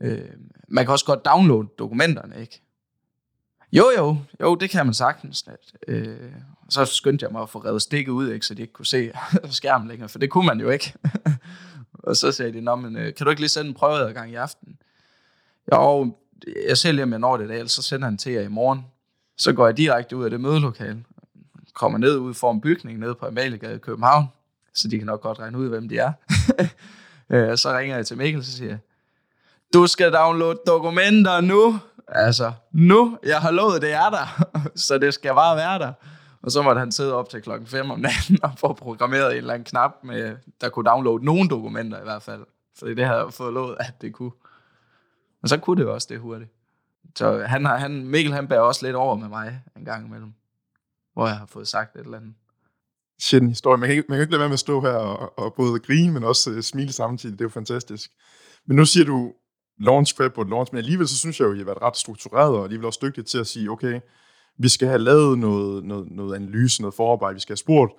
øh, 0.02 0.30
man 0.68 0.86
kan 0.86 0.92
også 0.92 1.06
godt 1.06 1.26
downloade 1.26 1.68
dokumenterne, 1.80 2.42
ikke? 2.42 2.62
Jo, 3.72 3.92
jo, 3.98 4.18
jo, 4.42 4.56
det 4.56 4.70
kan 4.70 4.86
man 4.86 4.94
sagtens. 4.94 5.46
Øh, 5.88 6.32
så 6.70 6.86
skyndte 6.86 7.24
jeg 7.24 7.32
mig 7.32 7.42
at 7.42 7.50
få 7.50 7.60
revet 7.60 7.82
stikket 7.82 8.12
ud, 8.12 8.32
ikke, 8.32 8.46
så 8.46 8.54
de 8.54 8.62
ikke 8.62 8.74
kunne 8.74 8.86
se 8.86 9.12
skærmen 9.50 9.88
længere, 9.88 10.10
for 10.10 10.20
det 10.20 10.30
kunne 10.30 10.46
man 10.46 10.60
jo 10.60 10.70
ikke. 10.70 10.94
og 12.04 12.16
så 12.16 12.32
sagde 12.32 12.54
de, 12.54 12.62
Nå, 12.62 12.76
men, 12.76 12.98
øh, 12.98 13.14
kan 13.16 13.26
du 13.26 13.30
ikke 13.30 13.42
lige 13.42 13.50
sende 13.50 13.70
en 13.70 13.76
prøveadgang 13.76 14.32
i 14.32 14.36
aften? 14.36 14.78
Jo, 15.74 16.16
jeg 16.68 16.78
ser 16.78 16.92
lige, 16.92 17.04
om 17.04 17.12
jeg 17.12 17.20
når 17.20 17.38
det 17.38 17.46
i 17.46 17.48
dag, 17.48 17.70
så 17.70 17.82
sender 17.82 18.06
han 18.06 18.18
til 18.18 18.32
jer 18.32 18.42
i 18.42 18.48
morgen. 18.48 18.86
Så 19.38 19.54
går 19.54 19.66
jeg 19.66 19.78
direkte 19.78 20.16
ud 20.16 20.24
af 20.24 20.30
det 20.30 20.42
mødelokale, 20.42 21.04
kommer 21.74 21.98
ned 21.98 22.18
ud 22.18 22.34
for 22.34 22.52
en 22.52 22.62
bygning 22.62 23.00
nede 23.00 23.16
på 23.16 23.26
Amaliegade 23.26 23.76
i 23.76 23.80
København, 23.80 24.26
så 24.76 24.88
de 24.88 24.98
kan 24.98 25.06
nok 25.06 25.22
godt 25.22 25.40
regne 25.40 25.58
ud, 25.58 25.70
hvem 25.70 25.90
de 25.90 25.98
er. 25.98 26.12
Øh, 27.30 27.58
så 27.58 27.78
ringer 27.78 27.96
jeg 27.96 28.08
til 28.08 28.18
Mikkel, 28.18 28.46
så 28.46 28.52
siger 28.52 28.70
jeg, 28.70 28.80
du 29.74 29.88
skal 29.88 30.14
downloade 30.14 30.60
dokumenter 30.68 31.42
nu. 31.42 31.80
Altså, 32.08 32.54
nu. 32.72 33.18
Jeg 33.24 33.42
har 33.42 33.52
lovet, 33.52 33.82
det 33.82 33.94
er 33.94 34.10
der. 34.10 34.46
så 34.88 34.98
det 34.98 35.14
skal 35.14 35.34
bare 35.34 35.58
være 35.58 35.80
der. 35.80 35.94
Og 36.42 36.52
så 36.52 36.62
måtte 36.62 36.80
han 36.80 36.92
sidde 36.92 37.14
op 37.14 37.30
til 37.30 37.42
klokken 37.42 37.68
5 37.68 37.92
om 37.92 38.00
natten 38.00 38.40
og 38.44 38.52
få 38.58 38.74
programmeret 38.74 39.32
en 39.32 39.38
eller 39.38 39.54
anden 39.54 39.66
knap, 39.66 39.92
med, 40.04 40.36
der 40.62 40.70
kunne 40.70 40.90
downloade 40.90 41.26
nogle 41.26 41.50
dokumenter 41.50 42.00
i 42.00 42.04
hvert 42.04 42.24
fald. 42.24 42.46
Fordi 42.80 42.94
det 42.94 43.06
havde 43.06 43.20
jeg 43.20 43.34
fået 43.34 43.54
lovet, 43.54 43.78
at 43.80 44.02
det 44.02 44.14
kunne. 44.14 44.32
Og 45.44 45.50
så 45.50 45.58
kunne 45.58 45.78
det 45.78 45.84
jo 45.84 45.94
også 45.94 46.08
det 46.12 46.20
hurtigt. 46.20 46.52
Så 47.16 47.44
han 47.44 47.66
har, 47.66 47.78
han, 47.78 48.08
Mikkel 48.08 48.34
han 48.34 48.48
bærer 48.48 48.62
også 48.62 48.86
lidt 48.86 48.96
over 48.96 49.16
med 49.16 49.30
mig 49.30 49.62
en 49.76 49.86
gang 49.86 50.08
imellem, 50.08 50.34
hvor 51.14 51.28
jeg 51.28 51.38
har 51.38 51.46
fået 51.46 51.68
sagt 51.68 51.96
et 51.96 52.02
eller 52.02 52.18
andet. 52.18 52.34
Shit, 53.22 53.42
en 53.42 53.50
historie. 53.50 53.78
Man 53.78 53.88
kan, 53.90 53.96
ikke, 53.98 54.06
man 54.10 54.18
kan 54.18 54.22
ikke 54.22 54.32
lade 54.32 54.40
være 54.40 54.50
med 54.50 54.54
at 54.54 54.60
stå 54.60 54.82
her 54.82 54.90
og, 54.90 55.40
og 55.40 55.54
både 55.54 55.80
grine, 55.80 56.14
men 56.14 56.24
også 56.24 56.52
uh, 56.52 56.60
smile 56.62 56.92
samtidig. 56.92 57.34
Det 57.34 57.42
er 57.42 57.46
jo 57.46 57.50
fantastisk. 57.50 58.12
Men 58.68 58.78
nu 58.78 58.86
siger 58.86 59.06
du 59.06 59.34
launch 59.80 60.16
prep 60.16 60.38
launch, 60.38 60.74
men 60.74 60.78
alligevel 60.78 61.08
så 61.08 61.18
synes 61.18 61.40
jeg 61.40 61.46
jo, 61.46 61.52
at 61.52 61.56
I 61.56 61.60
har 61.60 61.66
været 61.66 61.82
ret 61.82 61.98
struktureret, 61.98 62.56
og 62.56 62.64
alligevel 62.64 62.86
også 62.86 63.00
dygtige 63.02 63.24
til 63.24 63.38
at 63.38 63.48
sige, 63.48 63.72
okay, 63.72 64.00
vi 64.60 64.70
skal 64.70 64.88
have 64.88 65.00
lavet 65.00 65.40
noget, 65.40 65.84
noget, 65.84 66.12
noget 66.12 66.36
analyse, 66.36 66.82
noget 66.82 66.96
forarbejde, 66.96 67.34
vi 67.34 67.40
skal 67.40 67.54
have 67.54 67.58
spurgt 67.58 67.92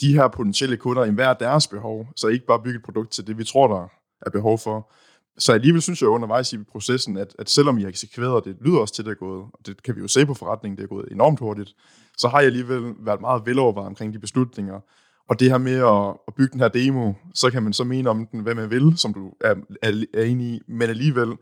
de 0.00 0.14
her 0.14 0.28
potentielle 0.28 0.76
kunder 0.76 1.04
i 1.04 1.10
hver 1.10 1.34
deres 1.34 1.68
behov, 1.68 2.06
så 2.16 2.28
ikke 2.28 2.46
bare 2.46 2.62
bygge 2.62 2.76
et 2.76 2.84
produkt 2.84 3.10
til 3.10 3.26
det, 3.26 3.38
vi 3.38 3.44
tror, 3.44 3.66
der 3.68 3.88
er 4.26 4.30
behov 4.30 4.58
for. 4.58 4.92
Så 5.38 5.52
alligevel 5.52 5.82
synes 5.82 6.02
jeg 6.02 6.08
undervejs 6.08 6.52
i 6.52 6.58
processen, 6.58 7.16
at, 7.16 7.36
at 7.38 7.50
selvom 7.50 7.78
I 7.78 7.82
har 7.82 7.88
eksekveret, 7.88 8.32
og 8.32 8.44
det 8.44 8.56
lyder 8.60 8.78
også 8.78 8.94
til, 8.94 9.04
det 9.04 9.10
er 9.10 9.14
gået, 9.14 9.44
og 9.52 9.66
det 9.66 9.82
kan 9.82 9.96
vi 9.96 10.00
jo 10.00 10.08
se 10.08 10.26
på 10.26 10.34
forretningen, 10.34 10.76
det 10.76 10.84
er 10.84 10.88
gået 10.88 11.08
enormt 11.12 11.38
hurtigt, 11.38 11.74
så 12.16 12.28
har 12.28 12.38
jeg 12.38 12.46
alligevel 12.46 12.94
været 12.98 13.20
meget 13.20 13.42
velovervejet 13.46 13.86
omkring 13.86 14.14
de 14.14 14.18
beslutninger. 14.18 14.80
Og 15.28 15.40
det 15.40 15.50
her 15.50 15.58
med 15.58 15.76
at, 15.76 16.16
at 16.28 16.34
bygge 16.34 16.52
den 16.52 16.60
her 16.60 16.68
demo, 16.68 17.12
så 17.34 17.50
kan 17.50 17.62
man 17.62 17.72
så 17.72 17.84
mene 17.84 18.10
om 18.10 18.26
den, 18.26 18.40
hvad 18.40 18.54
man 18.54 18.70
vil, 18.70 18.98
som 18.98 19.14
du 19.14 19.32
er, 19.40 19.54
er, 19.82 20.04
er 20.14 20.22
enig 20.22 20.46
i, 20.46 20.60
men 20.68 20.90
alligevel 20.90 21.36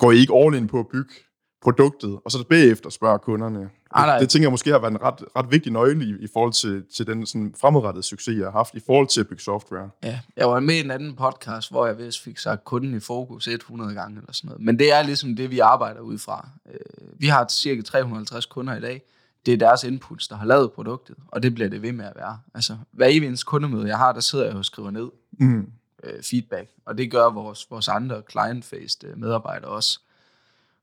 går 0.00 0.12
I 0.12 0.16
ikke 0.16 0.34
all 0.34 0.54
in 0.54 0.66
på 0.66 0.78
at 0.78 0.88
bygge 0.92 1.14
produktet, 1.62 2.18
og 2.24 2.30
så 2.30 2.44
bagefter 2.48 2.90
spørger 2.90 3.18
kunderne. 3.18 3.70
Ah, 3.94 4.06
nej. 4.06 4.18
Det, 4.18 4.28
tænker 4.28 4.44
jeg 4.44 4.50
måske 4.50 4.70
har 4.70 4.78
været 4.78 4.90
en 4.90 5.02
ret, 5.02 5.24
ret 5.36 5.50
vigtig 5.50 5.72
nøgle 5.72 6.04
i, 6.04 6.24
i 6.24 6.28
forhold 6.32 6.52
til, 6.52 6.84
til 6.94 7.06
den 7.06 7.26
sådan 7.26 7.54
fremadrettede 7.60 8.02
succes, 8.02 8.38
jeg 8.38 8.46
har 8.46 8.52
haft 8.52 8.74
i 8.74 8.80
forhold 8.86 9.06
til 9.06 9.20
at 9.20 9.28
bygge 9.28 9.42
software. 9.42 9.90
Ja, 10.02 10.20
jeg 10.36 10.48
var 10.48 10.60
med 10.60 10.74
i 10.74 10.80
en 10.80 10.90
anden 10.90 11.16
podcast, 11.16 11.70
hvor 11.70 11.86
jeg 11.86 11.98
vist 11.98 12.22
fik 12.22 12.38
sagt 12.38 12.64
kunden 12.64 12.94
i 12.94 13.00
fokus 13.00 13.48
100 13.48 13.94
gange 13.94 14.18
eller 14.18 14.32
sådan 14.32 14.48
noget. 14.48 14.64
Men 14.64 14.78
det 14.78 14.92
er 14.92 15.02
ligesom 15.02 15.36
det, 15.36 15.50
vi 15.50 15.58
arbejder 15.58 16.00
ud 16.00 16.18
fra. 16.18 16.48
Øh, 16.72 17.20
vi 17.20 17.26
har 17.26 17.46
cirka 17.50 17.82
350 17.82 18.46
kunder 18.46 18.76
i 18.76 18.80
dag. 18.80 19.02
Det 19.46 19.54
er 19.54 19.58
deres 19.58 19.84
inputs, 19.84 20.28
der 20.28 20.36
har 20.36 20.46
lavet 20.46 20.72
produktet, 20.72 21.16
og 21.28 21.42
det 21.42 21.54
bliver 21.54 21.70
det 21.70 21.82
ved 21.82 21.92
med 21.92 22.04
at 22.04 22.12
være. 22.16 22.38
Altså, 22.54 22.76
hver 22.92 23.06
eneste 23.06 23.44
kundemøde, 23.44 23.88
jeg 23.88 23.98
har, 23.98 24.12
der 24.12 24.20
sidder 24.20 24.44
jeg 24.46 24.54
og 24.54 24.64
skriver 24.64 24.90
ned 24.90 25.08
mm. 25.32 25.66
øh, 26.04 26.22
feedback, 26.22 26.70
og 26.86 26.98
det 26.98 27.10
gør 27.10 27.30
vores, 27.30 27.66
vores 27.70 27.88
andre 27.88 28.22
client-faced 28.30 29.04
øh, 29.04 29.18
medarbejdere 29.18 29.70
også. 29.70 30.00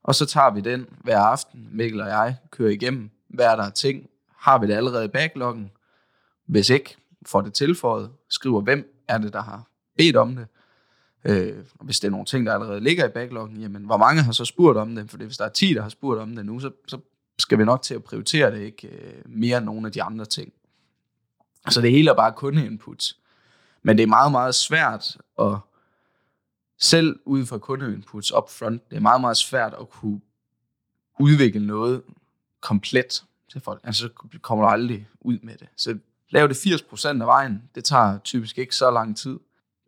Og 0.02 0.14
så 0.14 0.26
tager 0.26 0.50
vi 0.50 0.60
den 0.60 0.86
hver 1.04 1.18
aften, 1.18 1.68
Mikkel 1.72 2.00
og 2.00 2.08
jeg 2.08 2.36
kører 2.50 2.70
igennem, 2.70 3.10
hvad 3.28 3.46
er 3.46 3.56
der 3.56 3.70
ting, 3.70 4.06
har 4.36 4.58
vi 4.58 4.66
det 4.66 4.74
allerede 4.74 5.04
i 5.04 5.08
backloggen? 5.08 5.70
Hvis 6.46 6.70
ikke, 6.70 6.96
får 7.26 7.40
det 7.40 7.54
tilføjet, 7.54 8.10
skriver, 8.28 8.60
hvem 8.60 9.02
er 9.08 9.18
det, 9.18 9.32
der 9.32 9.42
har 9.42 9.62
bedt 9.96 10.16
om 10.16 10.36
det. 10.36 10.46
Øh, 11.24 11.64
hvis 11.80 12.00
det 12.00 12.08
er 12.08 12.12
nogle 12.12 12.26
ting, 12.26 12.46
der 12.46 12.54
allerede 12.54 12.80
ligger 12.80 13.08
i 13.08 13.10
backloggen, 13.10 13.60
jamen, 13.60 13.84
hvor 13.84 13.96
mange 13.96 14.22
har 14.22 14.32
så 14.32 14.44
spurgt 14.44 14.78
om 14.78 14.94
det? 14.94 15.10
For 15.10 15.16
hvis 15.16 15.36
der 15.36 15.44
er 15.44 15.48
10, 15.48 15.74
der 15.74 15.82
har 15.82 15.88
spurgt 15.88 16.20
om 16.20 16.36
det 16.36 16.46
nu, 16.46 16.60
så, 16.60 16.70
så 16.86 16.98
skal 17.38 17.58
vi 17.58 17.64
nok 17.64 17.82
til 17.82 17.94
at 17.94 18.04
prioritere 18.04 18.50
det 18.50 18.60
ikke 18.60 18.88
øh, 18.88 19.22
mere 19.26 19.58
end 19.58 19.66
nogle 19.66 19.86
af 19.86 19.92
de 19.92 20.02
andre 20.02 20.24
ting. 20.24 20.52
Så 21.70 21.80
det 21.80 21.90
hele 21.90 22.10
er 22.10 22.14
bare 22.14 22.32
kundeinput. 22.32 23.12
Men 23.82 23.96
det 23.96 24.02
er 24.02 24.06
meget, 24.06 24.32
meget 24.32 24.54
svært 24.54 25.16
at 25.40 25.56
selv 26.80 27.20
ud 27.24 27.46
fra 27.46 27.58
kundeinputs 27.58 28.32
up 28.32 28.50
front, 28.50 28.90
det 28.90 28.96
er 28.96 29.00
meget, 29.00 29.20
meget 29.20 29.36
svært 29.36 29.74
at 29.80 29.90
kunne 29.90 30.20
udvikle 31.18 31.66
noget 31.66 32.02
komplet 32.60 33.24
til 33.52 33.60
folk. 33.60 33.80
Altså, 33.84 34.08
så 34.32 34.38
kommer 34.42 34.64
du 34.64 34.70
aldrig 34.70 35.08
ud 35.20 35.38
med 35.42 35.54
det. 35.56 35.68
Så 35.76 35.98
lav 36.30 36.48
det 36.48 36.66
80% 36.66 37.06
af 37.06 37.26
vejen, 37.26 37.62
det 37.74 37.84
tager 37.84 38.18
typisk 38.18 38.58
ikke 38.58 38.76
så 38.76 38.90
lang 38.90 39.16
tid. 39.16 39.38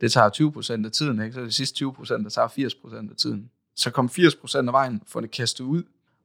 Det 0.00 0.12
tager 0.12 0.80
20% 0.80 0.84
af 0.86 0.92
tiden, 0.92 1.22
ikke? 1.22 1.34
så 1.34 1.40
det 1.40 1.54
sidste 1.54 1.84
20%, 1.84 2.22
der 2.22 2.28
tager 2.28 2.48
80% 2.48 3.10
af 3.10 3.16
tiden. 3.16 3.50
Så 3.76 3.90
kom 3.90 4.06
80% 4.06 4.56
af 4.56 4.72
vejen, 4.72 5.02
få 5.06 5.20
det 5.20 5.30
kastet 5.30 5.64
ud, 5.64 5.82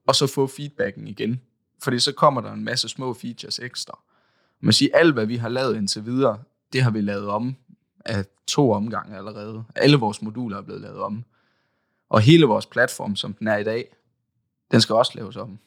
og 0.07 0.15
så 0.15 0.27
få 0.27 0.47
feedbacken 0.47 1.07
igen. 1.07 1.41
Fordi 1.83 1.99
så 1.99 2.11
kommer 2.11 2.41
der 2.41 2.53
en 2.53 2.63
masse 2.63 2.89
små 2.89 3.13
features 3.13 3.59
ekstra. 3.59 3.99
Man 4.59 4.73
siger, 4.73 4.91
alt 4.93 5.13
hvad 5.13 5.25
vi 5.25 5.35
har 5.35 5.49
lavet 5.49 5.75
indtil 5.75 6.05
videre, 6.05 6.39
det 6.73 6.83
har 6.83 6.91
vi 6.91 7.01
lavet 7.01 7.27
om 7.27 7.55
af 8.07 8.25
to 8.47 8.71
omgange 8.71 9.17
allerede. 9.17 9.63
Alle 9.75 9.97
vores 9.97 10.21
moduler 10.21 10.57
er 10.57 10.61
blevet 10.61 10.81
lavet 10.81 10.99
om. 10.99 11.23
Og 12.09 12.21
hele 12.21 12.45
vores 12.45 12.65
platform, 12.65 13.15
som 13.15 13.33
den 13.33 13.47
er 13.47 13.57
i 13.57 13.63
dag, 13.63 13.95
den 14.71 14.81
skal 14.81 14.95
også 14.95 15.11
laves 15.15 15.35
om. 15.35 15.59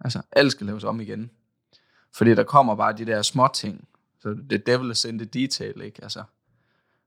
Altså, 0.00 0.22
alt 0.32 0.52
skal 0.52 0.66
laves 0.66 0.84
om 0.84 1.00
igen. 1.00 1.30
Fordi 2.12 2.34
der 2.34 2.42
kommer 2.42 2.74
bare 2.74 2.92
de 2.92 3.06
der 3.06 3.22
små 3.22 3.48
ting. 3.54 3.88
Så 4.20 4.36
the 4.48 4.58
devil 4.58 4.90
is 4.90 5.04
in 5.04 5.18
the 5.18 5.26
detail, 5.26 5.80
ikke? 5.80 6.02
Altså, 6.02 6.22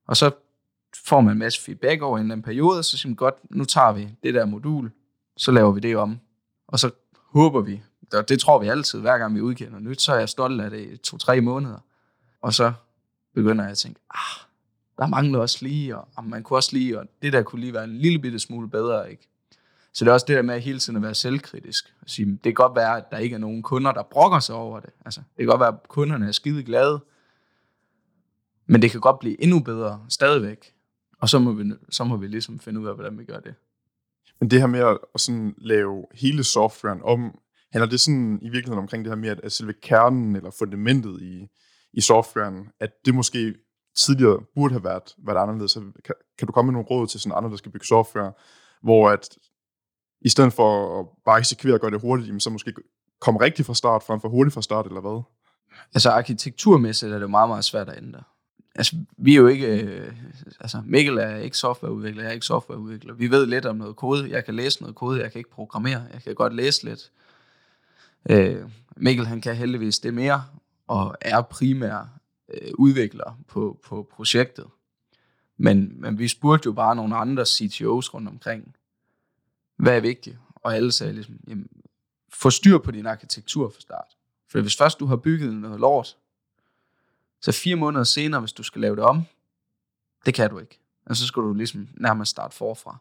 og 0.07 0.17
så 0.17 0.31
får 1.05 1.21
man 1.21 1.31
en 1.31 1.39
masse 1.39 1.61
feedback 1.61 2.01
over 2.01 2.17
en 2.17 2.41
periode, 2.41 2.77
og 2.77 2.85
så 2.85 2.97
siger 2.97 3.09
man, 3.09 3.15
godt, 3.15 3.35
nu 3.49 3.65
tager 3.65 3.91
vi 3.91 4.09
det 4.23 4.33
der 4.33 4.45
modul, 4.45 4.91
så 5.37 5.51
laver 5.51 5.71
vi 5.71 5.79
det 5.79 5.97
om. 5.97 6.19
Og 6.67 6.79
så 6.79 6.91
håber 7.15 7.61
vi, 7.61 7.83
og 8.13 8.29
det 8.29 8.39
tror 8.39 8.59
vi 8.59 8.67
altid, 8.67 8.99
hver 8.99 9.17
gang 9.17 9.35
vi 9.35 9.41
udgiver 9.41 9.69
noget 9.69 9.85
nyt, 9.85 10.01
så 10.01 10.13
er 10.13 10.19
jeg 10.19 10.29
stolt 10.29 10.61
af 10.61 10.69
det 10.69 10.91
i 10.91 10.97
to-tre 10.97 11.41
måneder. 11.41 11.79
Og 12.41 12.53
så 12.53 12.73
begynder 13.35 13.63
jeg 13.63 13.71
at 13.71 13.77
tænke, 13.77 13.99
ah, 14.09 14.48
der 14.99 15.07
mangler 15.07 15.39
også 15.39 15.57
lige, 15.65 15.97
og, 15.97 16.07
og 16.15 16.23
man 16.23 16.43
kunne 16.43 16.57
også 16.57 16.69
lige, 16.73 16.99
og 16.99 17.05
det 17.21 17.33
der 17.33 17.43
kunne 17.43 17.61
lige 17.61 17.73
være 17.73 17.83
en 17.83 17.97
lille 17.97 18.19
bitte 18.19 18.39
smule 18.39 18.69
bedre, 18.69 19.11
ikke? 19.11 19.29
Så 19.93 20.05
det 20.05 20.09
er 20.09 20.13
også 20.13 20.25
det 20.27 20.35
der 20.35 20.41
med 20.41 20.55
at 20.55 20.61
hele 20.61 20.79
tiden 20.79 20.97
at 20.97 21.03
være 21.03 21.15
selvkritisk. 21.15 21.93
At 22.01 22.09
sige, 22.09 22.31
det 22.31 22.43
kan 22.43 22.53
godt 22.53 22.75
være, 22.75 22.97
at 22.97 23.03
der 23.11 23.17
ikke 23.17 23.33
er 23.33 23.39
nogen 23.39 23.63
kunder, 23.63 23.91
der 23.91 24.03
brokker 24.03 24.39
sig 24.39 24.55
over 24.55 24.79
det. 24.79 24.89
Altså, 25.05 25.19
det 25.19 25.37
kan 25.37 25.45
godt 25.45 25.59
være, 25.59 25.67
at 25.67 25.87
kunderne 25.87 26.27
er 26.27 26.31
skide 26.31 26.63
glade, 26.63 26.99
men 28.67 28.81
det 28.81 28.91
kan 28.91 28.99
godt 28.99 29.19
blive 29.19 29.43
endnu 29.43 29.59
bedre 29.59 30.05
stadigvæk. 30.09 30.73
Og 31.21 31.29
så 31.29 31.39
må 31.39 31.51
vi, 31.51 31.71
så 31.89 32.03
må 32.03 32.17
vi 32.17 32.27
ligesom 32.27 32.59
finde 32.59 32.79
ud 32.79 32.87
af, 32.87 32.95
hvordan 32.95 33.17
vi 33.17 33.25
gør 33.25 33.39
det. 33.39 33.55
Men 34.39 34.51
det 34.51 34.59
her 34.59 34.67
med 34.67 34.79
at, 34.79 34.97
at 35.15 35.21
sådan 35.21 35.55
lave 35.57 36.05
hele 36.13 36.43
softwaren 36.43 37.01
om, 37.03 37.39
handler 37.71 37.89
det 37.89 37.99
sådan 37.99 38.39
i 38.41 38.49
virkeligheden 38.49 38.79
omkring 38.79 39.05
det 39.05 39.11
her 39.11 39.17
med, 39.17 39.35
at 39.43 39.51
selve 39.51 39.73
kernen 39.73 40.35
eller 40.35 40.51
fundamentet 40.59 41.21
i, 41.21 41.47
i 41.93 42.01
softwaren, 42.01 42.69
at 42.79 42.91
det 43.05 43.15
måske 43.15 43.55
tidligere 43.95 44.39
burde 44.55 44.73
have 44.73 44.83
været, 44.83 45.15
været 45.17 45.37
anderledes. 45.37 45.71
Så 45.71 45.79
kan, 45.79 46.15
kan 46.37 46.47
du 46.47 46.51
komme 46.51 46.71
med 46.71 46.73
nogle 46.73 46.87
råd 46.87 47.07
til 47.07 47.19
sådan 47.19 47.37
andre, 47.37 47.49
der 47.49 47.57
skal 47.57 47.71
bygge 47.71 47.85
software, 47.85 48.31
hvor 48.83 49.09
at 49.09 49.29
i 50.21 50.29
stedet 50.29 50.53
for 50.53 50.99
at 50.99 51.05
bare 51.25 51.39
eksekvere 51.39 51.73
og 51.73 51.79
gøre 51.79 51.91
det 51.91 52.01
hurtigt, 52.01 52.43
så 52.43 52.49
måske 52.49 52.73
komme 53.21 53.41
rigtigt 53.41 53.65
fra 53.65 53.73
start, 53.73 54.03
frem 54.03 54.21
for 54.21 54.29
hurtigt 54.29 54.53
fra 54.53 54.61
start, 54.61 54.85
eller 54.85 55.01
hvad? 55.01 55.21
Altså 55.93 56.09
arkitekturmæssigt 56.09 57.13
er 57.13 57.19
det 57.19 57.29
meget, 57.29 57.49
meget 57.49 57.65
svært 57.65 57.89
at 57.89 57.97
ændre. 57.97 58.23
Altså, 58.75 58.95
vi 59.17 59.31
er 59.31 59.37
jo 59.37 59.47
ikke... 59.47 59.83
Øh, 59.83 60.13
altså, 60.59 60.81
Mikkel 60.85 61.17
er 61.17 61.35
ikke 61.35 61.57
softwareudvikler, 61.57 62.23
jeg 62.23 62.29
er 62.29 62.33
ikke 62.33 62.45
softwareudvikler. 62.45 63.13
Vi 63.13 63.31
ved 63.31 63.45
lidt 63.45 63.65
om 63.65 63.75
noget 63.75 63.95
kode. 63.95 64.31
Jeg 64.31 64.45
kan 64.45 64.55
læse 64.55 64.81
noget 64.81 64.95
kode, 64.95 65.21
jeg 65.21 65.31
kan 65.31 65.39
ikke 65.39 65.51
programmere. 65.51 66.03
Jeg 66.13 66.21
kan 66.23 66.35
godt 66.35 66.55
læse 66.55 66.83
lidt. 66.83 67.11
Øh, 68.29 68.69
Mikkel, 68.97 69.27
han 69.27 69.41
kan 69.41 69.55
heldigvis 69.55 69.99
det 69.99 70.13
mere, 70.13 70.43
og 70.87 71.15
er 71.21 71.41
primær 71.41 72.18
øh, 72.53 72.71
udvikler 72.77 73.39
på, 73.47 73.79
på 73.83 74.07
projektet. 74.11 74.65
Men, 75.57 76.01
men 76.01 76.19
vi 76.19 76.27
spurgte 76.27 76.67
jo 76.67 76.73
bare 76.73 76.95
nogle 76.95 77.15
andre 77.15 77.45
CTOs 77.45 78.13
rundt 78.13 78.27
omkring, 78.27 78.75
hvad 79.75 79.95
er 79.95 80.01
vigtigt? 80.01 80.37
Og 80.55 80.75
alle 80.75 80.91
sagde 80.91 81.13
ligesom, 81.13 81.39
jamen, 81.47 81.69
få 82.29 82.49
styr 82.49 82.77
på 82.77 82.91
din 82.91 83.05
arkitektur 83.05 83.69
for 83.69 83.81
start. 83.81 84.17
For 84.47 84.61
hvis 84.61 84.77
først 84.77 84.99
du 84.99 85.05
har 85.05 85.15
bygget 85.15 85.53
noget 85.53 85.79
lort, 85.79 86.17
så 87.41 87.51
fire 87.51 87.75
måneder 87.75 88.03
senere, 88.03 88.39
hvis 88.41 88.53
du 88.53 88.63
skal 88.63 88.81
lave 88.81 88.95
det 88.95 89.03
om, 89.03 89.23
det 90.25 90.33
kan 90.33 90.49
du 90.49 90.59
ikke. 90.59 90.79
Og 91.05 91.15
så 91.15 91.27
skal 91.27 91.41
du 91.41 91.53
ligesom 91.53 91.87
nærmest 91.93 92.31
starte 92.31 92.55
forfra. 92.55 92.97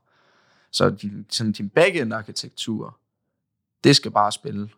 Så 0.71 0.91
din, 0.91 1.27
sådan 1.29 1.53
din 1.53 1.69
backend 1.69 2.15
arkitektur, 2.15 2.99
det 3.85 3.97
skal 3.97 4.11
bare 4.11 4.33
spille. 4.33 4.71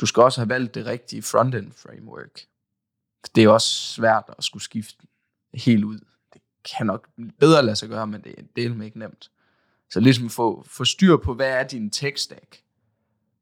Du 0.00 0.06
skal 0.06 0.22
også 0.22 0.40
have 0.40 0.48
valgt 0.48 0.74
det 0.74 0.86
rigtige 0.86 1.22
frontend 1.22 1.72
framework. 1.72 2.46
Det 3.34 3.44
er 3.44 3.48
også 3.48 3.68
svært 3.68 4.24
at 4.38 4.44
skulle 4.44 4.62
skifte 4.62 5.06
helt 5.54 5.84
ud. 5.84 5.98
Det 6.32 6.42
kan 6.76 6.86
nok 6.86 7.08
bedre 7.38 7.62
lade 7.62 7.76
sig 7.76 7.88
gøre, 7.88 8.06
men 8.06 8.22
det 8.22 8.34
er 8.38 8.42
del 8.56 8.82
ikke 8.82 8.98
nemt. 8.98 9.30
Så 9.90 10.00
ligesom 10.00 10.30
få, 10.30 10.64
få 10.66 10.84
styr 10.84 11.16
på, 11.16 11.34
hvad 11.34 11.50
er 11.50 11.62
din 11.62 11.90
tech 11.90 12.22
stack? 12.22 12.62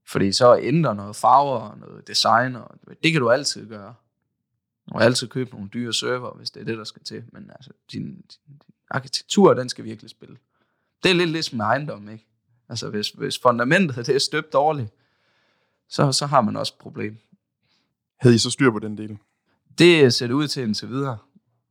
Fordi 0.04 0.33
så 0.33 0.59
ændre 0.59 0.95
noget 0.95 1.16
farver 1.16 1.61
og 1.61 1.78
noget 1.78 2.09
design, 2.09 2.56
og 2.56 2.78
det 3.02 3.12
kan 3.12 3.21
du 3.21 3.30
altid 3.30 3.68
gøre. 3.68 3.95
Og 4.90 5.02
altid 5.02 5.28
købe 5.28 5.50
nogle 5.50 5.68
dyre 5.68 5.92
server, 5.92 6.37
hvis 6.37 6.50
det 6.50 6.61
er 6.61 6.64
det, 6.64 6.78
der 6.78 6.85
skal 6.85 7.02
til. 7.02 7.25
Men 7.33 7.50
altså, 7.50 7.71
din, 7.92 8.04
din, 8.04 8.23
din 8.47 8.75
arkitektur, 8.90 9.54
den 9.54 9.68
skal 9.68 9.85
virkelig 9.85 10.11
spille. 10.11 10.37
Det 11.02 11.11
er 11.11 11.14
lidt 11.14 11.30
ligesom 11.30 11.56
med 11.56 11.64
ejendom, 11.64 12.09
ikke? 12.09 12.26
Altså, 12.68 12.90
hvis, 12.90 13.11
hvis 13.11 13.38
fundamentet 13.38 14.06
det 14.06 14.14
er 14.14 14.18
støbt 14.18 14.52
dårligt, 14.52 14.90
så, 15.88 16.12
så 16.12 16.26
har 16.26 16.40
man 16.40 16.56
også 16.56 16.73
et 16.76 16.78
problem. 16.78 17.18
Havde 18.16 18.35
I 18.35 18.38
så 18.38 18.50
styr 18.50 18.71
på 18.71 18.78
den 18.78 18.99
del? 18.99 19.18
Det 19.78 20.14
ser 20.14 20.26
det 20.26 20.35
ud 20.35 20.49
til 20.49 20.62
indtil 20.62 20.88
videre, 20.88 21.18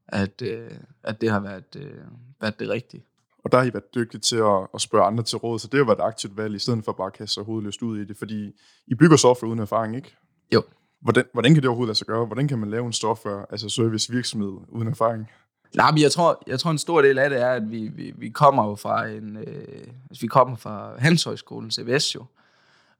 at, 0.08 0.42
øh, 0.42 0.72
at 1.04 1.22
det 1.22 1.32
har 1.32 1.40
været, 1.40 1.76
øh, 1.78 1.98
været 2.42 2.60
det 2.60 2.70
rigtige. 2.70 3.06
Og 3.44 3.52
der 3.52 3.58
har 3.58 3.66
I 3.66 3.74
været 3.74 3.96
dygtige 3.96 4.22
til 4.22 4.36
at, 4.36 4.68
at 4.74 4.82
spørge 4.82 5.06
andre 5.06 5.24
til 5.24 5.38
råd, 5.38 5.60
så 5.60 5.68
det 5.68 5.78
har 5.78 5.86
været 5.86 6.00
et 6.00 6.04
aktivt 6.04 6.38
valg, 6.38 6.56
i 6.56 6.60
stedet 6.60 6.86
for 6.86 6.92
bare 6.92 7.08
at 7.08 7.14
kaste 7.14 7.34
sig 7.34 7.44
hovedløst 7.44 7.82
ud 7.82 8.00
i 8.00 8.06
det, 8.06 8.18
fordi 8.18 8.52
I 8.88 8.96
bygger 8.96 9.18
software 9.18 9.50
uden 9.50 9.60
erfaring, 9.60 9.96
ikke? 9.96 10.16
Jo. 10.54 10.64
Hvordan, 11.02 11.24
hvordan 11.34 11.54
kan 11.54 11.64
det 11.64 11.70
overhovedet 11.70 11.90
lade 11.90 11.98
sig 11.98 12.08
gøre? 12.08 12.26
Hvordan 12.26 12.48
kan 12.48 12.60
man 12.60 12.70
lave 12.70 12.86
en 12.86 12.94
software, 12.94 13.46
altså 13.50 13.70
service 13.70 14.14
virksomhed 14.14 14.58
uden 14.70 14.88
erfaring? 14.88 15.30
Nej, 15.76 15.92
men 15.92 16.02
jeg 16.02 16.12
tror, 16.12 16.44
jeg 16.48 16.60
tror 16.60 16.72
en 16.72 16.78
stor 16.78 17.02
del 17.02 17.20
af 17.20 17.30
det 17.30 17.42
er, 17.42 17.50
at 17.50 17.72
vi, 17.72 17.88
vi, 17.88 18.14
vi 18.18 18.30
kommer 18.30 18.68
jo 18.68 18.76
fra 18.76 19.08
en, 19.08 19.38
øh, 19.38 19.88
altså 20.10 20.22
vi 20.22 20.28
kommer 20.28 20.56
fra 20.56 20.94
Handelshøjskolen, 20.98 21.72
CBS 21.72 22.16
jo, 22.16 22.26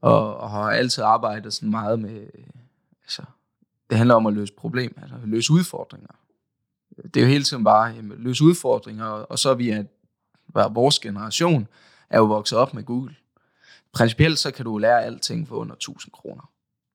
og, 0.02 0.38
og 0.38 0.50
har 0.50 0.72
altid 0.72 1.04
arbejdet 1.04 1.54
sådan 1.54 1.70
meget 1.70 2.00
med, 2.00 2.28
altså, 3.04 3.22
det 3.90 3.98
handler 3.98 4.16
om 4.16 4.26
at 4.26 4.34
løse 4.34 4.54
problemer, 4.54 5.02
altså 5.02 5.18
løse 5.24 5.54
udfordringer. 5.54 6.08
Det 7.04 7.18
er 7.18 7.22
jo 7.22 7.28
hele 7.28 7.44
tiden 7.44 7.64
bare 7.64 7.86
jamen, 7.86 8.18
løse 8.18 8.44
udfordringer, 8.44 9.06
og 9.06 9.40
så 9.40 9.50
er 9.50 9.54
vi, 9.54 9.70
at 9.70 9.86
vores 10.54 11.00
generation 11.00 11.68
er 12.10 12.18
jo 12.18 12.26
vokset 12.26 12.58
op 12.58 12.74
med 12.74 12.84
Google. 12.84 13.16
Principielt 13.94 14.40
så 14.40 14.52
kan 14.52 14.66
du 14.66 14.78
lære 14.78 15.04
alting 15.04 15.48
for 15.48 15.56
under 15.56 15.76
1000 15.76 16.12
kroner. 16.12 16.50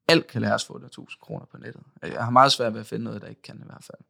Alt 0.09 0.27
kan 0.27 0.43
læres 0.43 0.65
for 0.65 0.75
under 0.75 0.87
1000 0.87 1.21
kroner 1.21 1.45
på 1.45 1.59
nettet. 1.59 1.83
Jeg 2.03 2.25
har 2.25 2.31
meget 2.31 2.53
svært 2.53 2.73
ved 2.73 2.81
at 2.81 2.87
finde 2.87 3.05
noget, 3.05 3.23
der 3.23 3.29
ikke 3.29 3.43
kan 3.43 3.57
i 3.57 3.67
hvert 3.67 3.85
fald. 3.85 4.01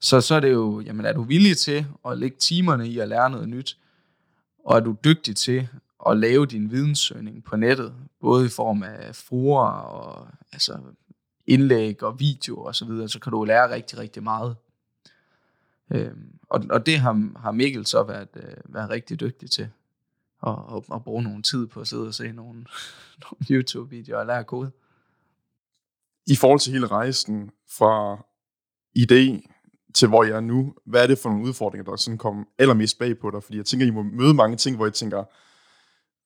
Så, 0.00 0.20
så 0.20 0.34
er 0.34 0.40
det 0.40 0.52
jo, 0.52 0.80
jamen 0.80 1.06
er 1.06 1.12
du 1.12 1.22
villig 1.22 1.56
til 1.56 1.86
at 2.06 2.18
lægge 2.18 2.36
timerne 2.36 2.88
i 2.88 2.98
at 2.98 3.08
lære 3.08 3.30
noget 3.30 3.48
nyt, 3.48 3.78
og 4.64 4.76
er 4.76 4.80
du 4.80 4.96
dygtig 5.04 5.36
til 5.36 5.68
at 6.08 6.16
lave 6.16 6.46
din 6.46 6.70
videnssøgning 6.70 7.44
på 7.44 7.56
nettet, 7.56 7.94
både 8.20 8.46
i 8.46 8.48
form 8.48 8.82
af 8.82 9.14
fruer 9.14 9.68
og 9.68 10.28
altså 10.52 10.78
indlæg 11.52 12.02
og 12.02 12.20
video 12.20 12.62
og 12.62 12.74
så 12.74 12.84
videre, 12.84 13.08
så 13.08 13.20
kan 13.20 13.32
du 13.32 13.44
lære 13.44 13.70
rigtig, 13.70 13.98
rigtig 13.98 14.22
meget. 14.22 14.56
Øh, 15.90 16.12
og, 16.48 16.64
og 16.70 16.86
det 16.86 16.98
har, 16.98 17.38
har 17.38 17.52
Mikkel 17.52 17.86
så 17.86 18.02
været, 18.02 18.28
øh, 18.36 18.74
været 18.74 18.90
rigtig 18.90 19.20
dygtig 19.20 19.50
til. 19.50 19.68
at, 20.46 20.52
at, 20.76 20.82
at 20.94 21.04
bruge 21.04 21.22
nogle 21.22 21.42
tid 21.42 21.66
på 21.66 21.80
at 21.80 21.88
sidde 21.88 22.06
og 22.06 22.14
se 22.14 22.32
nogle, 22.32 22.66
nogle 23.22 23.46
YouTube-videoer 23.50 24.20
og 24.20 24.26
lære 24.26 24.44
kode. 24.44 24.70
I 26.26 26.36
forhold 26.36 26.60
til 26.60 26.72
hele 26.72 26.86
rejsen 26.86 27.50
fra 27.78 28.24
idé 28.98 29.48
til 29.94 30.08
hvor 30.08 30.24
jeg 30.24 30.36
er 30.36 30.40
nu, 30.40 30.74
hvad 30.86 31.02
er 31.02 31.06
det 31.06 31.18
for 31.18 31.28
nogle 31.28 31.44
udfordringer, 31.44 31.84
der 31.84 31.96
sådan 31.96 32.18
kom 32.18 32.48
allermest 32.58 32.98
bag 32.98 33.18
på 33.18 33.30
dig? 33.30 33.42
Fordi 33.42 33.58
jeg 33.58 33.66
tænker, 33.66 33.86
I 33.86 33.90
må 33.90 34.02
møde 34.02 34.34
mange 34.34 34.56
ting, 34.56 34.76
hvor 34.76 34.86
I 34.86 34.90
tænker, 34.90 35.24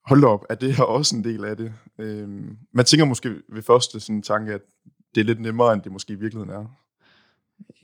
hold 0.09 0.25
op, 0.25 0.45
er 0.51 0.55
det 0.55 0.75
her 0.75 0.85
også 0.85 1.17
en 1.17 1.25
del 1.25 1.45
af 1.45 1.57
det? 1.57 1.73
Øhm, 1.99 2.59
man 2.73 2.85
tænker 2.85 3.05
måske 3.05 3.43
ved 3.49 3.63
første 3.63 4.01
sådan 4.01 4.23
tanke, 4.23 4.55
at 4.55 4.63
det 5.17 5.23
er 5.23 5.25
lidt 5.25 5.41
nemmere, 5.41 5.73
end 5.73 5.83
det 5.83 5.93
måske 5.93 6.13
i 6.13 6.17
virkeligheden 6.17 6.55
er. 6.55 6.67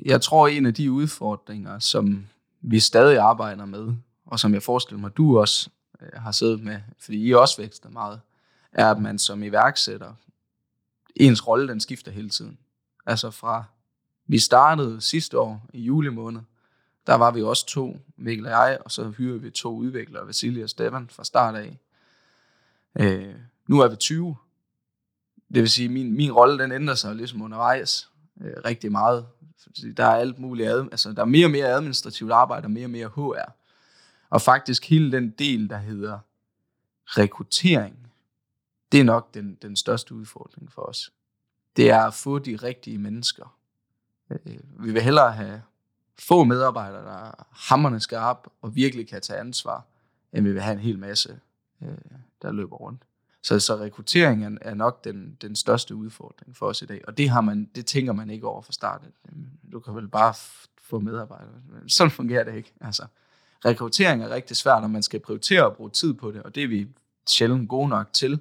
Jeg 0.05 0.23
tror, 0.23 0.49
en 0.49 0.67
af 0.67 0.75
de 0.75 0.93
udfordringer, 0.93 1.79
som 1.79 2.27
vi 2.61 2.81
stadig 2.81 3.19
arbejder 3.19 3.65
med, 3.65 3.95
og 4.27 4.41
som 4.41 4.55
jeg 4.55 4.63
forestiller 4.63 5.01
mig, 5.01 5.17
du 5.17 5.39
også 5.39 5.71
øh, 6.01 6.09
har 6.15 6.33
siddet 6.33 6.63
med, 6.63 6.81
fordi 6.99 7.27
I 7.27 7.35
også 7.35 7.57
vækster 7.63 7.89
meget, 7.89 8.21
er, 8.73 8.91
at 8.91 9.01
man 9.01 9.19
som 9.19 9.43
iværksætter, 9.43 10.15
ens 11.17 11.49
rolle, 11.49 11.69
den 11.69 11.81
skifter 11.81 12.13
hele 12.13 12.31
tiden. 12.31 12.59
Altså 13.07 13.31
fra, 13.31 13.65
vi 14.27 14.39
startede 14.39 15.01
sidste 15.01 15.39
år 15.39 15.67
i 15.73 15.81
juli 15.81 16.09
måned, 16.09 16.41
der 17.07 17.15
var 17.15 17.31
vi 17.31 17.43
også 17.43 17.67
to, 17.67 17.97
Mikkel 18.17 18.47
og 18.47 18.53
jeg, 18.53 18.79
og 18.85 18.91
så 18.91 19.11
hyrede 19.11 19.41
vi 19.41 19.51
to 19.51 19.77
udviklere, 19.77 20.27
Vasilia 20.27 20.63
og 20.63 20.71
Stefan, 20.71 21.09
fra 21.09 21.25
start 21.25 21.55
af. 21.55 21.79
Øh, 23.01 23.35
nu 23.67 23.81
er 23.81 23.89
vi 23.89 23.97
20. 23.97 24.37
Det 25.55 25.61
vil 25.63 25.71
sige, 25.71 25.89
min, 25.89 26.17
min 26.17 26.33
rolle, 26.33 26.63
den 26.63 26.73
ændrer 26.73 26.95
sig 26.95 27.17
ligesom 27.17 27.43
undervejs 27.43 28.11
øh, 28.41 28.53
rigtig 28.65 28.93
meget. 28.93 29.27
Fordi 29.63 29.93
der 29.93 30.05
er 30.05 30.17
alt 30.17 30.39
muligt, 30.39 30.69
ad, 30.69 30.89
altså 30.93 31.13
der 31.13 31.21
er 31.21 31.27
mere 31.27 31.47
og 31.47 31.51
mere 31.51 31.67
administrativt 31.67 32.33
arbejde, 32.33 32.67
og 32.67 32.71
mere 32.71 32.87
og 32.87 32.91
mere 32.91 33.09
HR. 33.09 33.53
Og 34.31 34.43
faktisk 34.43 34.89
hele 34.89 35.13
den 35.13 35.31
del, 35.31 35.71
der 35.71 35.79
hedder 35.79 36.19
rekruttering, 37.07 38.13
det 38.93 39.01
er 39.01 39.05
nok 39.05 39.35
den, 39.35 39.59
den 39.63 39.77
største 39.77 40.15
udfordring 40.15 40.73
for 40.73 40.83
os. 40.83 41.13
Det 41.77 41.91
er 41.91 42.03
at 42.03 42.15
få 42.15 42.39
de 42.39 42.57
rigtige 42.57 42.99
mennesker. 42.99 43.57
Øh, 44.31 44.59
vi 44.79 44.93
vil 44.93 45.03
hellere 45.03 45.33
have 45.33 45.63
få 46.19 46.45
medarbejdere, 46.45 47.05
der 47.05 47.29
er 47.29 47.47
hammerne 47.51 48.01
skarpe 48.01 48.51
og 48.63 48.77
virkelig 48.77 49.09
kan 49.09 49.21
tage 49.21 49.41
ansvar, 49.41 49.87
end 50.33 50.45
vi 50.45 50.53
vil 50.53 50.63
have 50.63 50.73
en 50.73 50.79
hel 50.79 50.99
masse, 50.99 51.41
øh, 51.83 51.89
der 52.43 52.53
løber 52.53 52.77
rundt. 52.77 53.03
Så, 53.43 53.61
så 53.61 53.77
rekrutteringen 53.77 54.59
er 54.61 54.75
nok 54.75 55.05
den, 55.05 55.37
den 55.43 55.57
største 55.57 55.95
udfordring 55.95 56.57
for 56.57 56.67
os 56.67 56.83
i 56.83 56.87
dag, 56.87 57.01
og 57.07 57.19
det, 57.19 57.29
har 57.29 57.41
man, 57.41 57.71
det 57.75 57.87
tænker 57.87 58.13
man 58.13 58.31
ikke 58.31 58.47
over 58.47 58.63
fra 58.63 58.73
starten. 58.73 59.09
Du 59.73 59.81
kan 59.81 59.95
vel 59.95 60.09
bare 60.09 60.35
få 60.83 60.99
medarbejdere. 60.99 61.49
Sådan 61.89 62.11
fungerer 62.11 62.45
det 62.45 62.55
ikke. 62.55 62.73
Altså, 62.81 63.07
rekruttering 63.65 64.23
er 64.23 64.31
rigtig 64.31 64.57
svært, 64.57 64.83
når 64.83 64.89
man 64.89 65.03
skal 65.03 65.21
prioritere 65.21 65.67
at 65.67 65.73
bruge 65.73 65.91
tid 65.91 66.15
på 66.15 66.31
det, 66.31 66.43
og 66.43 66.55
det 66.55 66.63
er 66.63 66.69
vi 66.69 66.89
sjældent 67.27 67.69
gode 67.69 67.89
nok 67.89 68.13
til. 68.13 68.41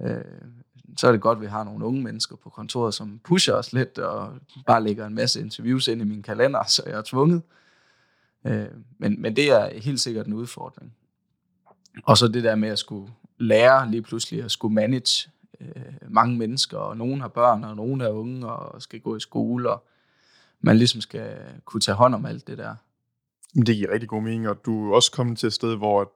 Øh, 0.00 0.24
så 0.96 1.06
er 1.08 1.12
det 1.12 1.20
godt, 1.20 1.36
at 1.36 1.42
vi 1.42 1.46
har 1.46 1.64
nogle 1.64 1.84
unge 1.84 2.02
mennesker 2.02 2.36
på 2.36 2.50
kontoret, 2.50 2.94
som 2.94 3.20
pusher 3.24 3.54
os 3.54 3.72
lidt, 3.72 3.98
og 3.98 4.34
bare 4.66 4.82
lægger 4.82 5.06
en 5.06 5.14
masse 5.14 5.40
interviews 5.40 5.88
ind 5.88 6.00
i 6.00 6.04
min 6.04 6.22
kalender, 6.22 6.64
så 6.64 6.82
jeg 6.86 6.98
er 6.98 7.02
tvunget. 7.02 7.42
Øh, 8.44 8.66
men, 8.98 9.22
men 9.22 9.36
det 9.36 9.50
er 9.50 9.80
helt 9.80 10.00
sikkert 10.00 10.26
en 10.26 10.32
udfordring. 10.32 10.94
Og 12.04 12.18
så 12.18 12.28
det 12.28 12.44
der 12.44 12.54
med 12.54 12.68
at 12.68 12.78
skulle 12.78 13.12
lære 13.40 13.90
lige 13.90 14.02
pludselig 14.02 14.44
at 14.44 14.50
skulle 14.50 14.74
manage 14.74 15.30
øh, 15.60 15.92
mange 16.08 16.38
mennesker, 16.38 16.78
og 16.78 16.96
nogen 16.96 17.20
har 17.20 17.28
børn, 17.28 17.64
og 17.64 17.76
nogen 17.76 18.00
er 18.00 18.08
unge, 18.08 18.48
og 18.48 18.82
skal 18.82 19.00
gå 19.00 19.16
i 19.16 19.20
skole, 19.20 19.70
og 19.70 19.84
man 20.60 20.76
ligesom 20.76 21.00
skal 21.00 21.36
kunne 21.64 21.80
tage 21.80 21.96
hånd 21.96 22.14
om 22.14 22.26
alt 22.26 22.46
det 22.46 22.58
der. 22.58 22.74
Men 23.54 23.66
det 23.66 23.76
giver 23.76 23.92
rigtig 23.92 24.08
god 24.08 24.22
mening, 24.22 24.48
og 24.48 24.64
du 24.64 24.90
er 24.90 24.94
også 24.94 25.12
kommet 25.12 25.38
til 25.38 25.46
et 25.46 25.52
sted, 25.52 25.76
hvor 25.76 26.12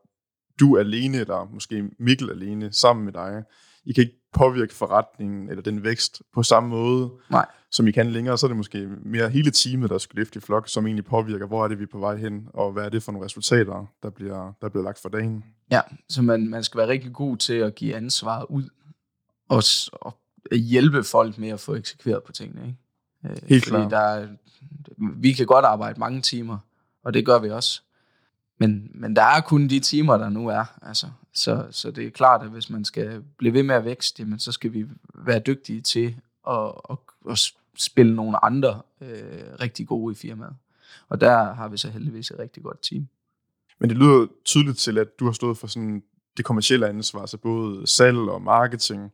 du 0.60 0.78
alene, 0.78 1.18
eller 1.18 1.48
måske 1.52 1.90
Mikkel 1.98 2.30
alene, 2.30 2.72
sammen 2.72 3.04
med 3.04 3.12
dig, 3.12 3.44
i 3.84 3.92
kan 3.92 4.04
ikke 4.04 4.20
påvirke 4.32 4.74
forretningen 4.74 5.48
eller 5.48 5.62
den 5.62 5.84
vækst 5.84 6.22
på 6.34 6.42
samme 6.42 6.68
måde, 6.68 7.10
Nej. 7.30 7.46
som 7.70 7.86
I 7.86 7.90
kan 7.90 8.10
længere, 8.10 8.38
så 8.38 8.46
er 8.46 8.48
det 8.48 8.56
måske 8.56 8.88
mere 9.02 9.30
hele 9.30 9.50
teamet, 9.50 9.90
der 9.90 9.98
skal 9.98 10.16
løfte 10.16 10.36
i 10.36 10.40
flok, 10.40 10.68
som 10.68 10.86
egentlig 10.86 11.04
påvirker, 11.04 11.46
hvor 11.46 11.64
er 11.64 11.68
det, 11.68 11.78
vi 11.78 11.82
er 11.82 11.88
på 11.92 11.98
vej 11.98 12.16
hen, 12.16 12.48
og 12.54 12.72
hvad 12.72 12.84
er 12.84 12.88
det 12.88 13.02
for 13.02 13.12
nogle 13.12 13.24
resultater, 13.24 13.86
der 14.02 14.10
bliver, 14.10 14.52
der 14.60 14.68
bliver 14.68 14.84
lagt 14.84 14.98
for 15.02 15.08
dagen. 15.08 15.44
Ja, 15.70 15.80
så 16.08 16.22
man, 16.22 16.48
man 16.48 16.64
skal 16.64 16.78
være 16.78 16.88
rigtig 16.88 17.12
god 17.12 17.36
til 17.36 17.54
at 17.54 17.74
give 17.74 17.94
ansvar 17.94 18.50
ud, 18.50 18.68
og, 19.48 19.62
og 19.92 20.16
hjælpe 20.56 21.04
folk 21.04 21.38
med 21.38 21.48
at 21.48 21.60
få 21.60 21.74
eksekveret 21.74 22.22
på 22.22 22.32
tingene. 22.32 22.66
Ikke? 22.66 22.78
Øh, 23.24 23.48
Helt 23.48 23.64
klart. 23.64 23.90
Der 23.90 23.98
er, 23.98 24.26
vi 24.96 25.32
kan 25.32 25.46
godt 25.46 25.64
arbejde 25.64 26.00
mange 26.00 26.20
timer, 26.20 26.58
og 27.04 27.14
det 27.14 27.26
gør 27.26 27.38
vi 27.38 27.50
også. 27.50 27.82
Men, 28.58 28.90
men 28.94 29.16
der 29.16 29.22
er 29.22 29.40
kun 29.40 29.68
de 29.68 29.80
timer, 29.80 30.16
der 30.16 30.28
nu 30.28 30.48
er. 30.48 30.64
Altså, 30.82 31.06
så, 31.34 31.66
så 31.70 31.90
det 31.90 32.06
er 32.06 32.10
klart, 32.10 32.42
at 32.42 32.48
hvis 32.48 32.70
man 32.70 32.84
skal 32.84 33.22
blive 33.38 33.54
ved 33.54 33.62
med 33.62 33.74
at 33.74 33.84
vækste, 33.84 34.22
jamen, 34.22 34.38
så 34.38 34.52
skal 34.52 34.72
vi 34.72 34.86
være 35.14 35.38
dygtige 35.38 35.80
til 35.80 36.16
at, 36.48 36.72
at, 36.90 36.96
at 37.30 37.52
spille 37.78 38.16
nogle 38.16 38.44
andre 38.44 38.82
øh, 39.00 39.42
rigtig 39.60 39.86
gode 39.86 40.12
i 40.12 40.14
firmaet. 40.14 40.56
Og 41.08 41.20
der 41.20 41.52
har 41.52 41.68
vi 41.68 41.76
så 41.76 41.90
heldigvis 41.90 42.30
et 42.30 42.38
rigtig 42.38 42.62
godt 42.62 42.82
team. 42.82 43.08
Men 43.80 43.90
det 43.90 43.98
lyder 43.98 44.26
tydeligt 44.44 44.78
til, 44.78 44.98
at 44.98 45.18
du 45.20 45.24
har 45.24 45.32
stået 45.32 45.58
for 45.58 45.66
sådan 45.66 46.02
det 46.36 46.44
kommercielle 46.44 46.88
ansvar, 46.88 47.26
så 47.26 47.38
både 47.38 47.86
salg 47.86 48.18
og 48.18 48.42
marketing. 48.42 49.12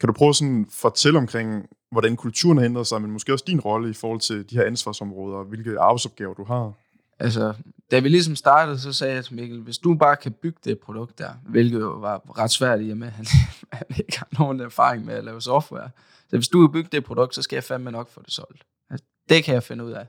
Kan 0.00 0.06
du 0.06 0.12
prøve 0.12 0.34
sådan 0.34 0.60
at 0.60 0.72
fortælle 0.72 1.18
omkring, 1.18 1.68
hvordan 1.90 2.16
kulturen 2.16 2.58
har 2.58 2.64
ændret 2.64 2.86
sig, 2.86 3.02
men 3.02 3.10
måske 3.10 3.32
også 3.32 3.44
din 3.46 3.60
rolle 3.60 3.90
i 3.90 3.92
forhold 3.92 4.20
til 4.20 4.50
de 4.50 4.56
her 4.56 4.64
ansvarsområder, 4.64 5.36
og 5.36 5.44
hvilke 5.44 5.78
arbejdsopgaver 5.78 6.34
du 6.34 6.44
har? 6.44 6.72
Altså, 7.20 7.54
da 7.90 7.98
vi 7.98 8.08
ligesom 8.08 8.36
startede, 8.36 8.78
så 8.78 8.92
sagde 8.92 9.14
jeg 9.14 9.24
til 9.24 9.34
Mikkel, 9.34 9.60
hvis 9.60 9.78
du 9.78 9.94
bare 9.94 10.16
kan 10.16 10.32
bygge 10.32 10.58
det 10.64 10.78
produkt 10.78 11.18
der, 11.18 11.30
hvilket 11.48 11.80
jo 11.80 11.90
var 11.90 12.38
ret 12.38 12.50
svært 12.50 12.80
i 12.82 12.90
og 12.90 12.96
med, 12.96 13.06
at 13.06 13.12
han, 13.12 13.26
han 13.72 13.86
ikke 13.98 14.18
har 14.18 14.28
nogen 14.38 14.60
erfaring 14.60 15.04
med 15.04 15.14
at 15.14 15.24
lave 15.24 15.40
software. 15.42 15.90
Så 16.28 16.36
hvis 16.36 16.48
du 16.48 16.66
kan 16.66 16.72
bygge 16.72 16.88
det 16.92 17.04
produkt, 17.04 17.34
så 17.34 17.42
skal 17.42 17.56
jeg 17.56 17.64
fandme 17.64 17.90
nok 17.90 18.08
få 18.08 18.22
det 18.24 18.32
solgt. 18.32 18.62
Altså, 18.90 19.06
det 19.28 19.44
kan 19.44 19.54
jeg 19.54 19.62
finde 19.62 19.84
ud 19.84 19.92
af. 19.92 20.06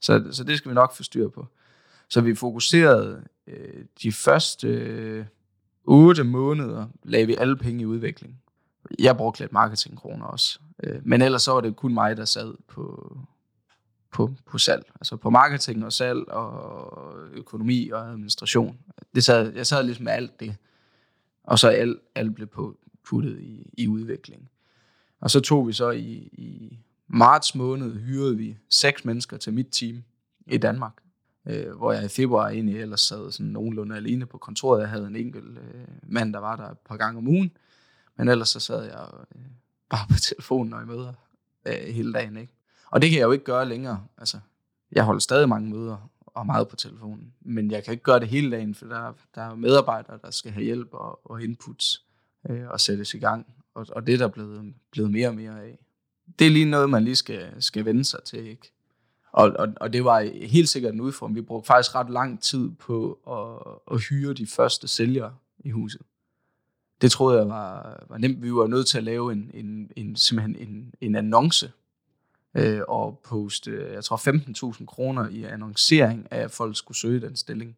Så, 0.00 0.24
så 0.30 0.44
det 0.44 0.58
skal 0.58 0.68
vi 0.68 0.74
nok 0.74 0.94
få 0.94 1.02
styr 1.02 1.28
på. 1.28 1.46
Så 2.08 2.20
vi 2.20 2.34
fokuserede 2.34 3.22
øh, 3.46 3.84
de 4.02 4.12
første 4.12 4.68
øh, 4.68 5.24
8 5.84 6.24
måneder, 6.24 6.86
lagde 7.02 7.26
vi 7.26 7.36
alle 7.38 7.56
penge 7.56 7.82
i 7.82 7.86
udvikling. 7.86 8.42
Jeg 8.98 9.16
brugte 9.16 9.40
lidt 9.40 9.52
marketingkroner 9.52 10.26
også. 10.26 10.58
Øh, 10.82 11.00
men 11.02 11.22
ellers 11.22 11.42
så 11.42 11.52
var 11.52 11.60
det 11.60 11.76
kun 11.76 11.94
mig, 11.94 12.16
der 12.16 12.24
sad 12.24 12.54
på, 12.68 13.16
på, 14.10 14.30
på 14.46 14.58
salg. 14.58 14.84
Altså 14.94 15.16
på 15.16 15.30
marketing 15.30 15.84
og 15.84 15.92
salg 15.92 16.28
og 16.28 17.28
økonomi 17.32 17.90
og 17.90 18.08
administration. 18.08 18.78
Det 19.14 19.24
sad, 19.24 19.52
jeg 19.52 19.66
sad 19.66 19.84
ligesom 19.84 20.04
med 20.04 20.12
alt 20.12 20.40
det. 20.40 20.56
Og 21.44 21.58
så 21.58 21.68
alt, 21.68 21.98
alt 22.14 22.34
blev 22.34 22.46
på, 22.46 22.76
puttet 23.04 23.40
i, 23.40 23.70
i 23.78 23.88
udvikling. 23.88 24.50
Og 25.20 25.30
så 25.30 25.40
tog 25.40 25.68
vi 25.68 25.72
så 25.72 25.90
i, 25.90 26.12
i 26.32 26.78
marts 27.08 27.54
måned, 27.54 28.00
hyrede 28.00 28.36
vi 28.36 28.56
seks 28.68 29.04
mennesker 29.04 29.36
til 29.36 29.52
mit 29.52 29.68
team 29.72 30.02
i 30.46 30.56
Danmark. 30.56 30.92
Øh, 31.46 31.76
hvor 31.76 31.92
jeg 31.92 32.04
i 32.04 32.08
februar 32.08 32.48
egentlig 32.48 32.80
ellers 32.80 33.00
sad 33.00 33.32
sådan 33.32 33.52
nogenlunde 33.52 33.96
alene 33.96 34.26
på 34.26 34.38
kontoret. 34.38 34.80
Jeg 34.80 34.88
havde 34.88 35.06
en 35.06 35.16
enkelt 35.16 35.58
øh, 35.58 35.84
mand, 36.02 36.32
der 36.32 36.38
var 36.38 36.56
der 36.56 36.70
et 36.70 36.78
par 36.78 36.96
gange 36.96 37.18
om 37.18 37.28
ugen. 37.28 37.50
Men 38.16 38.28
ellers 38.28 38.48
så 38.48 38.60
sad 38.60 38.84
jeg 38.84 39.08
øh, 39.36 39.42
bare 39.90 40.06
på 40.10 40.18
telefonen, 40.18 40.72
og 40.72 40.82
i 40.82 40.86
møder 40.86 41.12
øh, 41.66 41.94
hele 41.94 42.12
dagen. 42.12 42.36
Ikke? 42.36 42.52
Og 42.90 43.02
det 43.02 43.10
kan 43.10 43.18
jeg 43.18 43.26
jo 43.26 43.32
ikke 43.32 43.44
gøre 43.44 43.68
længere. 43.68 44.06
Altså, 44.18 44.38
jeg 44.92 45.04
holder 45.04 45.20
stadig 45.20 45.48
mange 45.48 45.70
møder 45.70 46.10
og 46.26 46.46
meget 46.46 46.68
på 46.68 46.76
telefonen. 46.76 47.32
Men 47.40 47.70
jeg 47.70 47.84
kan 47.84 47.92
ikke 47.92 48.04
gøre 48.04 48.20
det 48.20 48.28
hele 48.28 48.50
dagen, 48.50 48.74
for 48.74 48.86
der, 48.86 49.12
der 49.34 49.42
er 49.42 49.54
medarbejdere, 49.54 50.18
der 50.22 50.30
skal 50.30 50.50
have 50.50 50.64
hjælp 50.64 50.88
og, 50.92 51.30
og 51.30 51.42
inputs 51.42 52.04
øh, 52.50 52.68
og 52.68 52.80
sættes 52.80 53.14
i 53.14 53.18
gang. 53.18 53.46
Og, 53.74 53.86
og 53.92 54.06
det 54.06 54.14
er 54.14 54.18
der 54.18 54.28
blevet, 54.28 54.74
blevet 54.90 55.10
mere 55.10 55.28
og 55.28 55.34
mere 55.34 55.62
af. 55.62 55.78
Det 56.38 56.46
er 56.46 56.50
lige 56.50 56.64
noget, 56.64 56.90
man 56.90 57.04
lige 57.04 57.16
skal, 57.16 57.62
skal 57.62 57.84
vende 57.84 58.04
sig 58.04 58.22
til. 58.24 58.46
ikke. 58.46 58.72
Og, 59.32 59.52
og, 59.58 59.68
og 59.76 59.92
det 59.92 60.04
var 60.04 60.20
helt 60.46 60.68
sikkert 60.68 60.94
en 60.94 61.00
udfordring. 61.00 61.36
Vi 61.36 61.42
brugte 61.42 61.66
faktisk 61.66 61.94
ret 61.94 62.10
lang 62.10 62.42
tid 62.42 62.70
på 62.70 63.18
at, 63.28 63.94
at 63.94 64.00
hyre 64.00 64.32
de 64.32 64.46
første 64.46 64.88
sælgere 64.88 65.34
i 65.58 65.70
huset. 65.70 66.02
Det 67.00 67.10
troede 67.10 67.38
jeg 67.38 67.48
var, 67.48 68.02
var 68.08 68.18
nemt. 68.18 68.42
Vi 68.42 68.54
var 68.54 68.66
nødt 68.66 68.86
til 68.86 68.98
at 68.98 69.04
lave 69.04 69.32
en, 69.32 69.50
en, 69.54 69.90
en, 69.96 70.16
simpelthen 70.16 70.68
en, 70.68 70.94
en 71.00 71.14
annonce 71.14 71.72
øh, 72.54 72.80
og 72.88 73.20
poste, 73.24 73.92
jeg 73.92 74.04
tror 74.04 74.16
15.000 74.76 74.84
kroner 74.84 75.28
i 75.28 75.44
annoncering 75.44 76.26
af, 76.30 76.40
at 76.40 76.50
folk 76.50 76.76
skulle 76.76 76.98
søge 76.98 77.20
den 77.20 77.36
stilling. 77.36 77.76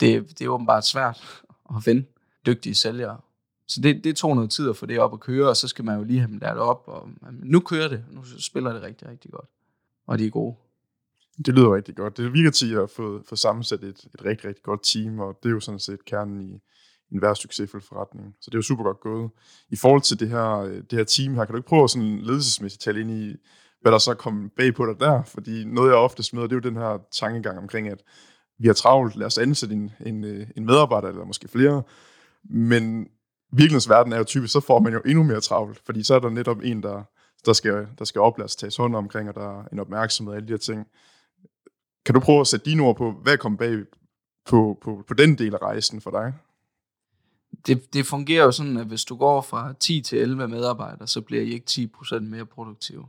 Det, 0.00 0.38
det 0.38 0.44
er 0.44 0.48
åbenbart 0.48 0.86
svært 0.86 1.42
at 1.76 1.84
finde 1.84 2.04
dygtige 2.46 2.74
sælgere. 2.74 3.20
Så 3.68 3.80
det, 3.80 4.04
det 4.04 4.16
tog 4.16 4.34
noget 4.34 4.50
tid 4.50 4.70
at 4.70 4.76
få 4.76 4.86
det 4.86 4.98
op 4.98 5.12
at 5.12 5.20
køre, 5.20 5.48
og 5.48 5.56
så 5.56 5.68
skal 5.68 5.84
man 5.84 5.98
jo 5.98 6.04
lige 6.04 6.18
have 6.18 6.30
dem 6.30 6.38
lært 6.38 6.56
op, 6.56 6.84
og 6.86 7.08
nu 7.30 7.60
kører 7.60 7.88
det, 7.88 8.04
nu 8.10 8.24
spiller 8.38 8.72
det 8.72 8.82
rigtig, 8.82 9.08
rigtig 9.08 9.30
godt. 9.30 9.48
Og 10.06 10.18
de 10.18 10.26
er 10.26 10.30
gode. 10.30 10.56
Det 11.46 11.54
lyder 11.54 11.74
rigtig 11.74 11.96
godt. 11.96 12.16
Det 12.16 12.32
virker 12.32 12.50
til, 12.50 12.66
at 12.66 12.72
jeg 12.72 12.78
har 12.78 12.86
fået, 12.86 13.22
fået 13.28 13.38
sammensat 13.38 13.84
et, 13.84 14.04
et 14.14 14.24
rigtig, 14.24 14.48
rigtig 14.48 14.62
godt 14.62 14.80
team, 14.82 15.18
og 15.18 15.38
det 15.42 15.48
er 15.48 15.52
jo 15.52 15.60
sådan 15.60 15.78
set 15.78 16.04
kernen 16.04 16.40
i, 16.40 16.60
en 17.12 17.18
hver 17.18 17.34
succesfuld 17.34 17.82
forretning. 17.82 18.36
Så 18.40 18.50
det 18.50 18.54
er 18.54 18.58
jo 18.58 18.62
super 18.62 18.84
godt 18.84 19.00
gået. 19.00 19.30
I 19.68 19.76
forhold 19.76 20.02
til 20.02 20.20
det 20.20 20.28
her, 20.28 20.58
øh, 20.58 20.76
det 20.76 20.92
her 20.92 21.04
team 21.04 21.34
her, 21.34 21.44
kan 21.44 21.52
du 21.52 21.58
ikke 21.58 21.68
prøve 21.68 21.84
at 21.84 21.90
sådan 21.90 22.18
ledelsesmæssigt 22.18 22.82
tale 22.82 23.00
ind 23.00 23.10
i, 23.10 23.36
hvad 23.80 23.92
der 23.92 23.98
så 23.98 24.14
kom 24.14 24.50
bag 24.56 24.74
på 24.74 24.86
dig 24.86 25.00
der? 25.00 25.22
Fordi 25.22 25.64
noget, 25.64 25.88
jeg 25.88 25.96
ofte 25.96 26.36
møder, 26.36 26.46
det 26.46 26.52
er 26.52 26.60
jo 26.64 26.70
den 26.70 26.76
her 26.76 26.98
tankegang 27.12 27.58
omkring, 27.58 27.88
at 27.88 28.02
vi 28.58 28.66
har 28.66 28.74
travlt, 28.74 29.16
lad 29.16 29.26
os 29.26 29.38
ansætte 29.38 29.74
en, 29.74 29.90
en, 30.06 30.24
øh, 30.24 30.46
en 30.56 30.66
medarbejder, 30.66 31.08
eller 31.08 31.24
måske 31.24 31.48
flere. 31.48 31.82
Men 32.44 33.08
virkelighedens 33.52 33.88
verden 33.88 34.12
er 34.12 34.18
jo 34.18 34.24
typisk, 34.24 34.52
så 34.52 34.60
får 34.60 34.78
man 34.78 34.92
jo 34.92 35.00
endnu 35.06 35.22
mere 35.22 35.40
travlt, 35.40 35.80
fordi 35.86 36.02
så 36.02 36.14
er 36.14 36.18
der 36.18 36.30
netop 36.30 36.60
en, 36.62 36.82
der, 36.82 37.02
der 37.46 37.52
skal, 37.52 37.86
der 37.98 38.04
skal 38.04 38.20
oplæres, 38.20 38.56
tages 38.56 38.76
hånd 38.76 38.96
omkring, 38.96 39.28
og 39.28 39.34
der 39.34 39.58
er 39.58 39.64
en 39.72 39.78
opmærksomhed 39.78 40.32
og 40.32 40.36
alle 40.36 40.48
de 40.48 40.52
her 40.52 40.58
ting. 40.58 40.86
Kan 42.06 42.14
du 42.14 42.20
prøve 42.20 42.40
at 42.40 42.46
sætte 42.46 42.70
dine 42.70 42.82
ord 42.82 42.96
på, 42.96 43.12
hvad 43.12 43.38
kom 43.38 43.56
bag 43.56 43.78
på, 44.46 44.78
på, 44.82 45.04
på 45.08 45.14
den 45.14 45.38
del 45.38 45.54
af 45.54 45.62
rejsen 45.62 46.00
for 46.00 46.10
dig? 46.10 46.34
Det, 47.66 47.94
det 47.94 48.06
fungerer 48.06 48.44
jo 48.44 48.52
sådan, 48.52 48.76
at 48.76 48.86
hvis 48.86 49.04
du 49.04 49.16
går 49.16 49.40
fra 49.40 49.72
10 49.80 50.00
til 50.00 50.18
11 50.18 50.48
medarbejdere, 50.48 51.06
så 51.06 51.20
bliver 51.20 51.42
I 51.42 51.52
ikke 51.52 51.90
10% 52.00 52.20
mere 52.20 52.46
produktive. 52.46 53.08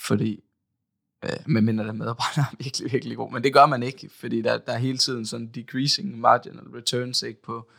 Fordi, 0.00 0.44
øh, 1.24 1.30
medmindre 1.46 1.84
der 1.84 1.92
medarbejder 1.92 2.40
er 2.40 2.56
virkelig, 2.64 2.92
virkelig 2.92 3.16
god. 3.16 3.32
Men 3.32 3.44
det 3.44 3.52
gør 3.52 3.66
man 3.66 3.82
ikke, 3.82 4.10
fordi 4.14 4.42
der, 4.42 4.58
der 4.58 4.72
er 4.72 4.78
hele 4.78 4.98
tiden 4.98 5.26
sådan 5.26 5.46
decreasing 5.46 6.20
marginal 6.20 6.68
returns 6.74 7.22
ikke, 7.22 7.42
på, 7.42 7.70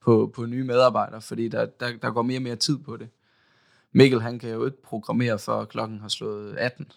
på, 0.00 0.32
på 0.34 0.46
nye 0.46 0.64
medarbejdere, 0.64 1.22
fordi 1.22 1.48
der, 1.48 1.66
der, 1.66 1.96
der 1.96 2.10
går 2.10 2.22
mere 2.22 2.38
og 2.38 2.42
mere 2.42 2.56
tid 2.56 2.78
på 2.78 2.96
det. 2.96 3.08
Mikkel, 3.92 4.22
han 4.22 4.38
kan 4.38 4.50
jo 4.50 4.66
ikke 4.66 4.82
programmere, 4.82 5.38
før 5.38 5.64
klokken 5.64 6.00
har 6.00 6.08
slået 6.08 6.56
18. 6.56 6.92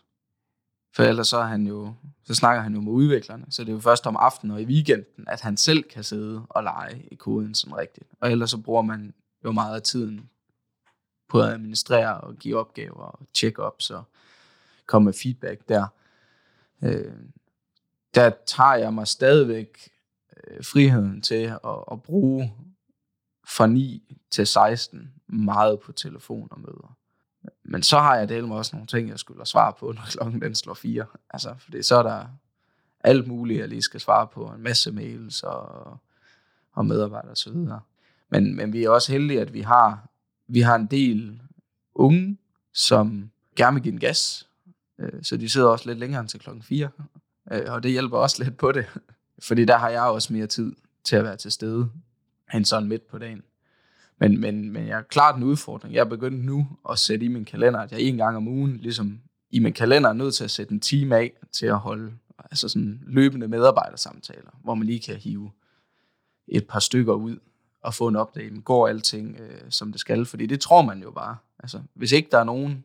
For 0.95 1.03
ellers 1.03 1.27
så, 1.27 1.41
han 1.41 1.67
jo, 1.67 1.93
så 2.23 2.35
snakker 2.35 2.61
han 2.61 2.73
jo 2.73 2.81
med 2.81 2.91
udviklerne, 2.91 3.45
så 3.49 3.63
det 3.63 3.69
er 3.69 3.73
jo 3.73 3.79
først 3.79 4.07
om 4.07 4.15
aftenen 4.15 4.55
og 4.55 4.61
i 4.61 4.65
weekenden, 4.65 5.27
at 5.27 5.41
han 5.41 5.57
selv 5.57 5.83
kan 5.83 6.03
sidde 6.03 6.45
og 6.49 6.63
lege 6.63 7.07
i 7.11 7.15
koden 7.15 7.55
sådan 7.55 7.77
rigtigt. 7.77 8.07
Og 8.21 8.31
ellers 8.31 8.49
så 8.49 8.57
bruger 8.57 8.81
man 8.81 9.13
jo 9.45 9.51
meget 9.51 9.75
af 9.75 9.81
tiden 9.81 10.29
på 11.29 11.41
at 11.41 11.49
administrere 11.49 12.21
og 12.21 12.35
give 12.35 12.57
opgaver 12.57 13.03
og 13.03 13.19
check-ups 13.37 13.93
og 13.93 14.03
komme 14.85 15.05
med 15.05 15.13
feedback 15.13 15.69
der. 15.69 15.87
Øh, 16.81 17.13
der 18.15 18.31
tager 18.45 18.75
jeg 18.75 18.93
mig 18.93 19.07
stadigvæk 19.07 19.89
øh, 20.47 20.63
friheden 20.63 21.21
til 21.21 21.43
at, 21.43 21.83
at 21.91 22.03
bruge 22.03 22.53
fra 23.47 23.67
9 23.67 24.17
til 24.31 24.47
16 24.47 25.13
meget 25.27 25.79
på 25.79 25.91
telefon 25.91 26.47
og 26.51 26.59
møder. 26.59 26.97
Men 27.63 27.83
så 27.83 27.99
har 27.99 28.15
jeg 28.15 28.29
delt 28.29 28.47
mig 28.47 28.57
også 28.57 28.75
nogle 28.75 28.87
ting, 28.87 29.09
jeg 29.09 29.19
skulle 29.19 29.45
svare 29.45 29.73
på, 29.79 29.91
når 29.95 30.03
klokken 30.09 30.41
den 30.41 30.55
slår 30.55 30.73
4. 30.73 31.05
Altså, 31.29 31.55
fordi 31.57 31.83
så 31.83 31.95
er 31.95 32.03
der 32.03 32.25
alt 32.99 33.27
muligt, 33.27 33.59
jeg 33.59 33.69
lige 33.69 33.81
skal 33.81 33.99
svare 33.99 34.27
på. 34.27 34.45
En 34.45 34.63
masse 34.63 34.91
mails 34.91 35.43
og, 35.43 35.97
og 36.71 36.85
medarbejdere 36.85 37.31
og 37.31 37.37
så 37.37 37.51
videre. 37.51 37.81
Men, 38.29 38.55
men 38.55 38.73
vi 38.73 38.83
er 38.83 38.89
også 38.89 39.11
heldige, 39.11 39.41
at 39.41 39.53
vi 39.53 39.61
har, 39.61 40.09
vi 40.47 40.61
har 40.61 40.75
en 40.75 40.87
del 40.87 41.41
unge, 41.95 42.37
som 42.73 43.31
gerne 43.55 43.73
vil 43.73 43.83
give 43.83 43.93
en 43.93 43.99
gas. 43.99 44.49
Øh, 44.99 45.23
så 45.23 45.37
de 45.37 45.49
sidder 45.49 45.67
også 45.67 45.89
lidt 45.89 45.99
længere 45.99 46.21
end 46.21 46.29
til 46.29 46.39
klokken 46.39 46.63
4. 46.63 46.89
Øh, 47.51 47.61
og 47.67 47.83
det 47.83 47.91
hjælper 47.91 48.17
også 48.17 48.43
lidt 48.43 48.57
på 48.57 48.71
det. 48.71 48.85
Fordi 49.47 49.65
der 49.65 49.77
har 49.77 49.89
jeg 49.89 50.01
også 50.01 50.33
mere 50.33 50.47
tid 50.47 50.75
til 51.03 51.15
at 51.15 51.23
være 51.23 51.37
til 51.37 51.51
stede, 51.51 51.89
end 52.53 52.65
sådan 52.65 52.89
midt 52.89 53.07
på 53.07 53.17
dagen. 53.17 53.43
Men, 54.19 54.41
men, 54.41 54.71
men 54.71 54.87
jeg 54.87 54.97
er 54.97 55.01
klart 55.01 55.35
en 55.35 55.43
udfordring. 55.43 55.93
Jeg 55.93 55.99
er 55.99 56.05
begyndt 56.05 56.45
nu 56.45 56.67
at 56.89 56.99
sætte 56.99 57.25
i 57.25 57.29
min 57.29 57.45
kalender, 57.45 57.79
at 57.79 57.91
jeg 57.91 58.01
en 58.01 58.17
gang 58.17 58.37
om 58.37 58.47
ugen, 58.47 58.77
ligesom 58.77 59.19
i 59.49 59.59
min 59.59 59.73
kalender, 59.73 60.09
er 60.09 60.13
nødt 60.13 60.35
til 60.35 60.43
at 60.43 60.51
sætte 60.51 60.73
en 60.73 60.79
time 60.79 61.15
af 61.15 61.31
til 61.51 61.65
at 61.65 61.77
holde 61.77 62.13
altså 62.37 62.69
sådan 62.69 63.03
løbende 63.07 63.47
medarbejdersamtaler, 63.47 64.49
hvor 64.63 64.75
man 64.75 64.87
lige 64.87 64.99
kan 64.99 65.15
hive 65.15 65.51
et 66.47 66.67
par 66.67 66.79
stykker 66.79 67.13
ud 67.13 67.37
og 67.81 67.93
få 67.93 68.07
en 68.07 68.15
opdatering. 68.15 68.63
Går 68.63 68.87
alting, 68.87 69.37
øh, 69.39 69.61
som 69.69 69.91
det 69.91 70.01
skal? 70.01 70.25
Fordi 70.25 70.45
det 70.45 70.59
tror 70.59 70.81
man 70.81 71.01
jo 71.01 71.11
bare. 71.11 71.37
Altså, 71.59 71.81
hvis 71.93 72.11
ikke 72.11 72.29
der 72.31 72.39
er 72.39 72.43
nogen, 72.43 72.83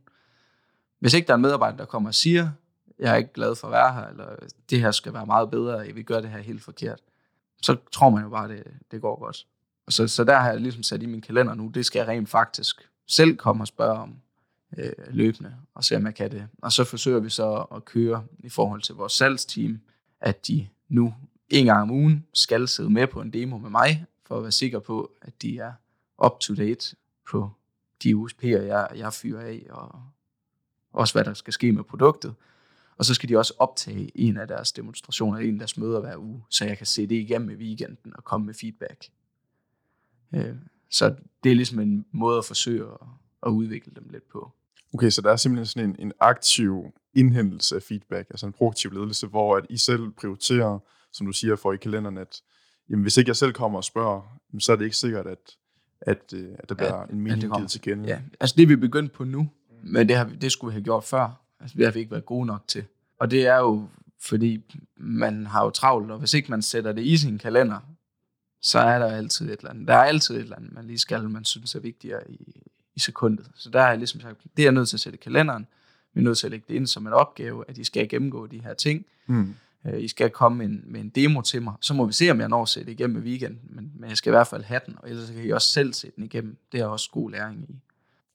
hvis 0.99 1.15
ikke 1.15 1.27
der 1.27 1.33
er 1.33 1.37
en 1.37 1.43
medarbejder, 1.43 1.77
der 1.77 1.85
kommer 1.85 2.11
og 2.11 2.15
siger, 2.15 2.51
jeg 2.99 3.13
er 3.13 3.17
ikke 3.17 3.33
glad 3.33 3.55
for 3.55 3.67
at 3.67 3.73
være 3.73 3.95
her, 3.95 4.07
eller 4.07 4.37
det 4.71 4.81
her 4.81 4.91
skal 4.91 5.13
være 5.13 5.27
meget 5.27 5.51
bedre, 5.51 5.93
vi 5.93 6.03
gør 6.03 6.21
det 6.21 6.31
her 6.31 6.39
helt 6.39 6.63
forkert, 6.63 7.01
så 7.63 7.77
tror 7.93 8.11
man 8.11 8.23
jo 8.23 8.29
bare, 8.29 8.49
det, 8.49 8.65
det 8.91 9.01
går 9.01 9.19
godt. 9.19 9.47
Og 9.87 9.93
så, 9.93 10.09
så 10.09 10.25
der 10.25 10.37
har 10.37 10.51
jeg 10.51 10.61
ligesom 10.61 10.83
sat 10.83 11.03
i 11.03 11.07
min 11.07 11.21
kalender 11.21 11.55
nu, 11.55 11.69
det 11.69 11.87
skal 11.87 11.99
jeg 12.01 12.09
rent 12.09 12.29
faktisk 12.29 12.91
selv 13.07 13.37
komme 13.37 13.63
og 13.63 13.67
spørge 13.67 13.99
om 13.99 14.17
øh, 14.79 14.93
løbende, 15.11 15.57
og 15.75 15.85
se 15.85 15.97
om 15.97 16.07
jeg 16.07 16.15
kan 16.15 16.31
det. 16.31 16.49
Og 16.63 16.73
så 16.73 16.85
forsøger 16.85 17.21
vi 17.21 17.31
så 17.31 17.67
at 17.75 17.85
køre 17.85 18.25
i 18.39 18.49
forhold 18.49 18.83
til 18.83 18.95
vores 18.95 19.13
salgsteam, 19.13 19.81
at 20.21 20.47
de 20.47 20.69
nu 20.89 21.15
en 21.49 21.67
gang 21.67 21.83
om 21.83 21.91
ugen 21.91 22.27
skal 22.35 22.69
sidde 22.69 22.91
med 22.91 23.07
på 23.07 23.21
en 23.21 23.33
demo 23.33 23.59
med 23.59 23.71
mig, 23.71 24.07
for 24.27 24.37
at 24.37 24.43
være 24.43 24.53
sikker 24.53 24.79
på, 24.79 25.11
at 25.23 25.43
de 25.43 25.59
er 25.59 25.73
up 26.27 26.41
to 26.41 26.55
date 26.55 26.97
på 27.31 27.51
de 28.03 28.15
USP'er, 28.15 28.47
jeg, 28.47 28.89
jeg 28.97 29.13
fyrer 29.13 29.41
af, 29.41 29.67
og 29.71 30.03
også 30.99 31.15
hvad 31.15 31.25
der 31.25 31.35
skal 31.35 31.53
ske 31.53 31.73
med 31.73 31.85
produktet. 31.85 32.35
Og 32.97 33.05
så 33.05 33.15
skal 33.15 33.29
de 33.29 33.37
også 33.37 33.55
optage 33.59 34.11
en 34.15 34.37
af 34.37 34.49
deres 34.49 34.73
demonstrationer, 34.73 35.39
en 35.39 35.55
af 35.55 35.59
deres 35.59 35.77
møder 35.77 36.01
hver 36.01 36.17
uge, 36.17 36.43
så 36.51 36.65
jeg 36.65 36.77
kan 36.77 36.87
se 36.87 37.07
det 37.07 37.15
igennem 37.15 37.51
i 37.51 37.55
weekenden 37.55 38.13
og 38.17 38.25
komme 38.25 38.47
med 38.47 38.55
feedback. 38.55 39.09
Øh, 40.35 40.55
så 40.91 41.15
det 41.45 41.53
er 41.53 41.57
ligesom 41.57 41.81
en 41.81 42.07
måde 42.13 42.39
at 42.39 42.45
forsøge 42.45 42.85
at, 42.85 43.09
at 43.47 43.51
udvikle 43.51 43.93
dem 43.97 44.09
lidt 44.11 44.29
på. 44.29 44.53
Okay, 44.95 45.11
så 45.11 45.23
der 45.23 45.33
er 45.33 45.37
simpelthen 45.37 45.67
sådan 45.67 45.91
en, 45.91 45.97
en 45.99 46.13
aktiv 46.21 46.85
indhentelse 47.15 47.77
af 47.77 47.83
feedback, 47.83 48.31
altså 48.31 48.47
en 48.47 48.53
proaktiv 48.53 48.93
ledelse, 48.93 49.27
hvor 49.27 49.57
at 49.57 49.67
I 49.71 49.77
selv 49.77 50.11
prioriterer, 50.11 50.79
som 51.13 51.27
du 51.27 51.33
siger, 51.33 51.57
for 51.57 51.73
i 51.73 51.77
kalenderen, 51.77 52.19
at 52.19 52.43
jamen, 52.91 53.03
hvis 53.03 53.17
ikke 53.17 53.29
jeg 53.29 53.37
selv 53.37 53.53
kommer 53.53 53.79
og 53.79 53.85
spørger, 53.85 54.41
så 54.59 54.73
er 54.73 54.77
det 54.77 54.85
ikke 54.85 54.97
sikkert, 54.97 55.27
at, 55.27 55.57
at, 56.01 56.33
øh, 56.35 56.49
at 56.59 56.69
der 56.69 56.75
bliver 56.75 57.03
en 57.03 57.21
mening 57.21 57.43
ja, 57.43 57.57
givet 57.57 57.71
til 57.71 57.81
kende. 57.81 58.09
Ja, 58.09 58.21
altså 58.41 58.55
det 58.57 58.63
er 58.63 58.67
vi 58.67 58.77
begyndt 58.77 59.13
på 59.13 59.25
nu, 59.25 59.49
men 59.83 60.09
det, 60.09 60.17
har, 60.17 60.31
det 60.41 60.53
skulle 60.53 60.71
vi 60.71 60.75
have 60.75 60.85
gjort 60.85 61.05
før. 61.05 61.41
Altså 61.61 61.77
det 61.77 61.85
har 61.85 61.93
vi 61.93 61.99
ikke 61.99 62.11
været 62.11 62.27
gode 62.27 62.47
nok 62.47 62.63
til. 62.69 62.85
Og 63.19 63.31
det 63.31 63.47
er 63.47 63.57
jo, 63.57 63.89
fordi 64.21 64.65
man 64.97 65.47
har 65.47 65.65
jo 65.65 65.71
travlt, 65.71 66.11
og 66.11 66.19
hvis 66.19 66.35
ikke 66.35 66.51
man 66.51 66.63
sætter 66.63 66.93
det 66.93 67.03
i 67.03 67.17
sin 67.17 67.39
kalender, 67.39 67.79
så 68.63 68.79
er 68.79 68.99
der 68.99 69.07
altid 69.07 69.47
et 69.47 69.59
eller 69.59 69.71
andet. 69.71 69.89
Der 69.89 69.95
er 69.95 70.05
altid 70.05 70.35
et 70.35 70.41
eller 70.41 70.57
andet, 70.57 70.73
man 70.73 70.87
lige 70.87 70.99
skal, 70.99 71.29
man 71.29 71.45
synes 71.45 71.75
er 71.75 71.81
vigtigere 71.81 72.31
i, 72.31 72.63
i 72.97 73.01
sekundet. 73.01 73.51
Så 73.55 73.71
der 73.71 73.81
har 73.81 73.89
jeg 73.89 73.99
ligesom 73.99 74.21
sagt, 74.21 74.43
det 74.57 74.63
er 74.63 74.67
jeg 74.67 74.73
nødt 74.73 74.89
til 74.89 74.97
at 74.97 75.01
sætte 75.01 75.19
i 75.19 75.23
kalenderen. 75.23 75.67
Vi 76.15 76.21
er 76.21 76.25
nødt 76.25 76.39
til 76.39 76.47
at 76.47 76.51
lægge 76.51 76.65
det 76.69 76.75
ind 76.75 76.87
som 76.87 77.07
en 77.07 77.13
opgave, 77.13 77.65
at 77.69 77.79
I 77.79 77.85
skal 77.85 78.09
gennemgå 78.09 78.47
de 78.47 78.61
her 78.61 78.75
ting. 78.75 79.07
Mm. 79.27 79.55
I 79.99 80.09
skal 80.09 80.31
komme 80.31 80.59
med 80.59 80.67
en, 80.67 80.85
med 80.87 81.01
en 81.01 81.09
demo 81.09 81.41
til 81.41 81.63
mig. 81.63 81.75
Så 81.81 81.95
må 81.95 82.07
vi 82.07 82.13
se, 82.13 82.31
om 82.31 82.41
jeg 82.41 82.49
når 82.49 82.63
at 82.63 82.69
sætte 82.69 82.93
igennem 82.93 83.17
i 83.17 83.21
weekenden. 83.21 83.61
Men, 83.65 83.93
men 83.95 84.09
jeg 84.09 84.17
skal 84.17 84.31
i 84.31 84.35
hvert 84.35 84.47
fald 84.47 84.65
have 84.65 84.81
den, 84.87 84.95
og 84.99 85.11
ellers 85.11 85.31
kan 85.31 85.45
I 85.45 85.51
også 85.51 85.69
selv 85.69 85.93
sætte 85.93 86.17
den 86.17 86.25
igennem. 86.25 86.57
Det 86.73 86.81
er 86.81 86.87
også 86.87 87.11
god 87.13 87.31
læring 87.31 87.67
i. 87.71 87.77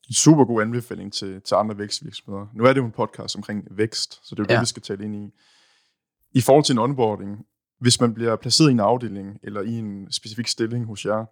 En 0.07 0.13
super 0.13 0.45
god 0.45 0.61
anbefaling 0.61 1.13
til, 1.13 1.41
til 1.41 1.55
andre 1.55 1.77
vækstvirksomheder. 1.77 2.47
Nu 2.53 2.63
er 2.63 2.73
det 2.73 2.79
jo 2.79 2.85
en 2.85 2.91
podcast 2.91 3.35
omkring 3.35 3.67
vækst, 3.71 4.27
så 4.27 4.35
det 4.35 4.39
er 4.39 4.43
jo 4.43 4.47
ja. 4.49 4.55
det, 4.55 4.61
vi 4.61 4.65
skal 4.65 4.81
tale 4.81 5.03
ind 5.03 5.15
i. 5.15 5.29
I 6.31 6.41
forhold 6.41 6.63
til 6.63 6.73
en 6.73 6.79
onboarding, 6.79 7.45
hvis 7.79 8.01
man 8.01 8.13
bliver 8.13 8.35
placeret 8.35 8.69
i 8.69 8.71
en 8.71 8.79
afdeling 8.79 9.39
eller 9.43 9.61
i 9.61 9.73
en 9.73 10.11
specifik 10.11 10.47
stilling 10.47 10.85
hos 10.85 11.05
jer, 11.05 11.25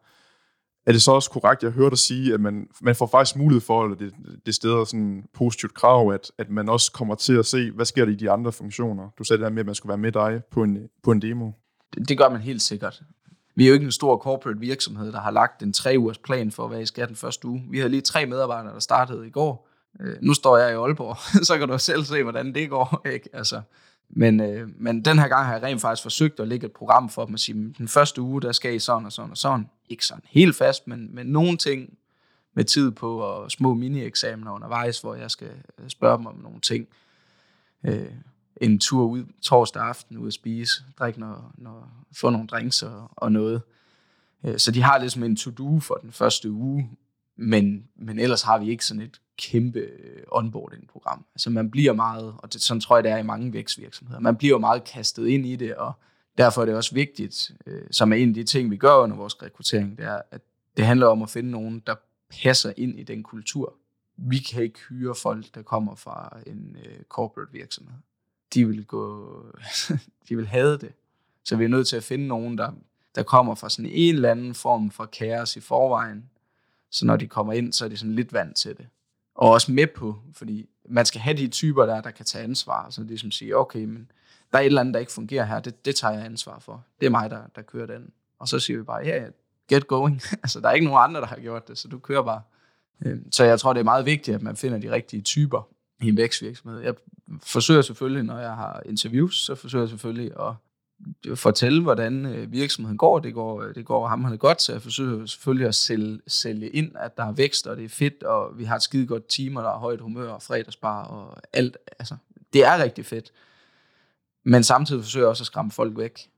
er 0.86 0.92
det 0.92 1.02
så 1.02 1.12
også 1.12 1.30
korrekt, 1.30 1.64
jeg 1.64 1.72
hørte 1.72 1.90
dig 1.90 1.98
sige, 1.98 2.34
at 2.34 2.42
man, 2.42 2.68
man 2.82 2.96
får 2.96 3.08
faktisk 3.08 3.36
mulighed 3.36 3.62
for, 3.62 3.84
eller 3.84 3.98
det, 3.98 4.14
det 4.46 4.56
steder 4.56 4.84
sådan 4.84 5.24
positivt 5.34 5.74
krav, 5.74 6.12
at, 6.12 6.32
at 6.38 6.50
man 6.50 6.70
også 6.70 6.92
kommer 6.92 7.16
til 7.16 7.34
at 7.34 7.46
se, 7.46 7.72
hvad 7.72 7.86
sker 7.86 8.06
der 8.06 8.12
i 8.12 8.16
de 8.16 8.32
andre 8.32 8.52
funktioner? 8.52 9.10
Du 9.18 9.24
sagde 9.24 9.38
det 9.38 9.44
der 9.44 9.52
med, 9.52 9.60
at 9.60 9.66
man 9.66 9.76
skulle 9.76 9.90
være 9.90 9.98
med 9.98 10.12
dig 10.12 10.42
på 10.52 10.64
en, 10.64 10.90
på 11.04 11.12
en 11.12 11.22
demo. 11.22 11.52
Det, 11.94 12.10
det 12.10 12.18
gør 12.18 12.30
man 12.30 12.42
helt 12.42 12.62
sikkert. 12.62 13.04
Vi 13.56 13.64
er 13.64 13.68
jo 13.68 13.74
ikke 13.74 13.86
en 13.86 13.92
stor 13.92 14.18
corporate 14.18 14.60
virksomhed, 14.60 15.12
der 15.12 15.20
har 15.20 15.32
lagt 15.32 15.64
en 15.64 15.74
tre 15.74 15.96
ugers 15.98 16.18
plan 16.18 16.52
for, 16.52 16.68
hvad 16.68 16.82
I 16.82 16.86
skal 16.86 17.08
den 17.08 17.16
første 17.16 17.48
uge. 17.48 17.64
Vi 17.70 17.78
havde 17.78 17.90
lige 17.90 18.02
tre 18.02 18.26
medarbejdere, 18.26 18.74
der 18.74 18.80
startede 18.80 19.28
i 19.28 19.30
går. 19.30 19.68
Øh, 20.00 20.16
nu 20.22 20.34
står 20.34 20.58
jeg 20.58 20.72
i 20.72 20.76
Aalborg, 20.76 21.18
så 21.46 21.58
kan 21.58 21.68
du 21.68 21.78
selv 21.78 22.04
se, 22.04 22.24
hvordan 22.24 22.56
det 22.56 22.70
går. 22.70 23.02
Ikke? 23.14 23.30
Altså, 23.34 23.62
men, 24.10 24.40
øh, 24.40 24.70
men 24.78 25.06
den 25.06 25.20
her 25.20 25.28
gang 25.28 25.46
har 25.46 25.54
jeg 25.54 25.64
rent 25.64 25.82
faktisk 25.82 26.04
forsøgt 26.04 26.40
at 26.40 26.48
lægge 26.48 26.66
et 26.66 26.72
program 26.72 27.10
for 27.10 27.26
dem 27.26 27.34
og 27.34 27.40
sige, 27.40 27.74
den 27.78 27.88
første 27.88 28.22
uge, 28.22 28.42
der 28.42 28.52
skal 28.52 28.76
I 28.76 28.80
sådan 28.80 29.06
og 29.06 29.12
sådan 29.12 29.32
og 29.32 29.38
sådan. 29.38 29.70
Ikke 29.90 30.06
sådan 30.06 30.24
helt 30.30 30.56
fast, 30.56 30.88
men, 30.88 31.16
men 31.16 31.26
nogle 31.26 31.58
ting 31.58 31.94
med 32.54 32.64
tid 32.64 32.92
på 32.92 33.18
og 33.18 33.52
små 33.52 33.74
mini-eksamener 33.74 34.52
undervejs, 34.52 35.02
hvor 35.02 35.16
jeg 35.16 35.32
skal 35.32 35.52
øh, 35.80 35.90
spørge 35.90 36.18
dem 36.18 36.26
om 36.26 36.36
nogle 36.36 36.60
ting. 36.60 36.88
Øh, 37.84 38.12
en 38.62 38.80
tur 38.80 39.06
ud 39.06 39.26
torsdag 39.41 39.84
aften 39.84 40.17
ud 40.17 40.28
at 40.28 40.34
spise, 40.34 40.84
drikke 41.00 41.19
noget, 41.19 41.43
noget, 41.58 41.84
få 42.13 42.30
nogle 42.30 42.47
drinks 42.47 42.84
og, 42.84 43.12
og 43.12 43.32
noget. 43.32 43.62
Øh, 44.45 44.58
så 44.58 44.71
de 44.71 44.82
har 44.82 44.97
ligesom 44.97 45.24
en 45.24 45.36
to-do 45.36 45.80
for 45.80 45.95
den 45.95 46.12
første 46.12 46.52
uge, 46.52 46.89
men, 47.36 47.88
men 47.95 48.19
ellers 48.19 48.41
har 48.41 48.58
vi 48.58 48.69
ikke 48.69 48.86
sådan 48.86 49.04
et 49.04 49.21
kæmpe 49.38 49.80
øh, 49.80 50.24
onboarding-program. 50.32 51.26
Altså 51.36 51.50
man 51.50 51.71
bliver 51.71 51.93
meget, 51.93 52.36
og 52.38 52.54
det, 52.54 52.62
sådan 52.62 52.82
tror 52.82 52.97
jeg 52.97 53.04
det 53.04 53.12
er 53.12 53.17
i 53.17 53.24
mange 53.24 53.54
vækstvirksomheder, 53.54 54.19
man 54.19 54.36
bliver 54.36 54.58
meget 54.58 54.84
kastet 54.84 55.28
ind 55.28 55.45
i 55.45 55.56
det, 55.56 55.76
og 55.76 55.93
derfor 56.38 56.62
er 56.62 56.65
det 56.65 56.76
også 56.76 56.93
vigtigt, 56.93 57.52
øh, 57.65 57.82
som 57.91 58.13
er 58.13 58.17
en 58.17 58.30
af 58.30 58.36
de 58.36 58.43
ting, 58.43 58.71
vi 58.71 58.78
gør 58.78 58.95
under 58.95 59.15
vores 59.15 59.43
rekruttering, 59.43 59.97
det 59.97 60.06
er, 60.06 60.21
at 60.32 60.41
det 60.78 60.86
handler 60.86 61.08
om 61.08 61.21
at 61.21 61.30
finde 61.30 61.52
nogen, 61.52 61.80
der 61.88 61.95
passer 62.43 62.74
ind 62.78 63.00
i 63.00 63.04
den 63.04 63.24
kultur. 63.24 63.74
Vi 64.17 64.38
kan 64.38 64.63
ikke 64.63 64.80
hyre 64.89 65.15
folk, 65.15 65.56
der 65.56 65.62
kommer 65.62 65.95
fra 65.95 66.38
en 66.47 66.78
øh, 66.86 67.04
corporate 67.10 67.52
virksomhed. 67.52 67.95
De 68.54 68.68
vil 68.68 68.86
gå, 68.86 69.46
de 70.30 70.36
vil 70.36 70.48
have 70.48 70.78
det. 70.78 70.94
Så 71.44 71.56
vi 71.56 71.64
er 71.64 71.70
nødt 71.70 71.88
til 71.88 71.96
at 71.96 72.04
finde 72.04 72.28
nogen, 72.28 72.58
der, 72.58 72.72
der 73.16 73.24
kommer 73.24 73.56
fra 73.56 73.70
sådan 73.70 73.92
en 73.94 74.16
eller 74.16 74.32
anden 74.32 74.56
form 74.56 74.92
for 74.92 75.06
kaos 75.06 75.56
i 75.56 75.60
forvejen, 75.60 76.30
så 76.90 77.06
når 77.06 77.16
de 77.16 77.28
kommer 77.28 77.54
ind, 77.54 77.74
så 77.74 77.86
er 77.86 77.90
de 77.90 77.98
sådan 77.98 78.16
lidt 78.16 78.34
vant 78.34 78.56
til 78.56 78.78
det. 78.78 78.88
Og 79.36 79.50
også 79.50 79.72
med 79.72 79.88
på, 79.88 80.20
fordi 80.34 80.70
man 80.90 81.06
skal 81.06 81.22
have 81.22 81.38
de 81.38 81.48
typer 81.48 81.86
der, 81.86 82.02
der 82.02 82.12
kan 82.12 82.26
tage 82.26 82.44
ansvar. 82.44 82.90
Så 82.90 83.04
de 83.04 83.18
som 83.18 83.32
siger, 83.32 83.56
okay, 83.56 83.84
men 83.84 84.12
der 84.52 84.58
er 84.58 84.62
et 84.62 84.66
eller 84.66 84.82
andet, 84.82 84.94
der 84.94 85.00
ikke 85.00 85.12
fungerer 85.12 85.46
her, 85.46 85.60
det, 85.60 85.86
det 85.86 85.96
tager 85.96 86.14
jeg 86.14 86.26
ansvar 86.26 86.60
for. 86.60 86.84
Det 87.00 87.06
er 87.06 87.10
mig, 87.10 87.30
der, 87.30 87.42
der 87.56 87.62
kører 87.62 87.88
den. 87.88 88.12
Og 88.40 88.48
så 88.48 88.60
siger 88.60 88.78
vi 88.78 88.84
bare, 88.84 89.06
ja, 89.06 89.22
yeah, 89.22 89.32
get 89.70 89.88
going. 89.88 90.22
altså, 90.44 90.60
der 90.60 90.70
er 90.70 90.74
ikke 90.74 90.86
nogen 90.86 91.04
andre, 91.04 91.22
der 91.22 91.28
har 91.28 91.40
gjort 91.40 91.68
det, 91.68 91.78
så 91.78 91.88
du 91.88 92.00
kører 92.00 92.24
bare. 92.24 92.42
Øhm, 93.06 93.32
så 93.32 93.44
jeg 93.44 93.60
tror, 93.60 93.74
det 93.74 93.80
er 93.80 93.84
meget 93.84 94.06
vigtigt, 94.06 94.36
at 94.36 94.42
man 94.42 94.56
finder 94.56 94.78
de 94.78 94.92
rigtige 94.92 95.22
typer 95.22 95.68
i 96.02 96.08
en 96.08 96.18
vækstvirksomhed. 96.18 96.80
Jeg 96.80 96.94
forsøger 97.44 97.82
selvfølgelig, 97.82 98.24
når 98.24 98.40
jeg 98.40 98.56
har 98.56 98.82
interviews, 98.86 99.36
så 99.36 99.56
forsøger 99.56 99.84
jeg 99.84 99.90
selvfølgelig 99.90 100.32
at 100.40 100.54
fortælle, 101.36 101.82
hvordan 101.82 102.26
øh, 102.26 102.52
virksomheden 102.52 102.98
går. 102.98 103.20
Det 103.20 103.34
går, 103.34 103.62
øh, 103.62 103.76
det 103.76 103.86
går 103.86 104.08
ham 104.08 104.38
godt, 104.38 104.62
så 104.62 104.72
jeg 104.72 104.82
forsøger 104.82 105.26
selvfølgelig 105.26 105.68
at 105.68 105.76
sælge, 105.76 106.20
sælge 106.28 106.70
ind, 106.70 106.92
at 106.96 107.18
der 107.18 107.24
er 107.24 107.32
vækst, 107.32 107.68
og 107.68 107.78
det 107.78 107.86
er 107.86 107.90
fedt, 107.90 108.24
og 108.24 108.58
vi 108.58 108.64
har 108.64 108.76
et 108.76 108.82
skide 108.82 109.08
godt 109.08 109.30
team, 109.30 109.56
og 109.56 109.64
der 109.64 109.70
er 109.70 109.78
højt 109.78 110.02
humør, 110.02 110.30
og 110.30 110.42
fredagsbar, 110.42 111.04
og 111.04 111.42
alt. 111.54 111.78
Altså, 112.00 112.16
det 112.54 112.66
er 112.66 112.84
rigtig 112.84 113.06
fedt. 113.06 113.32
Men 114.44 114.64
samtidig 114.64 115.04
forsøger 115.04 115.26
jeg 115.26 115.30
også 115.30 115.44
at 115.44 115.46
skræmme 115.46 115.72
folk 115.72 115.98
væk. 115.98 116.30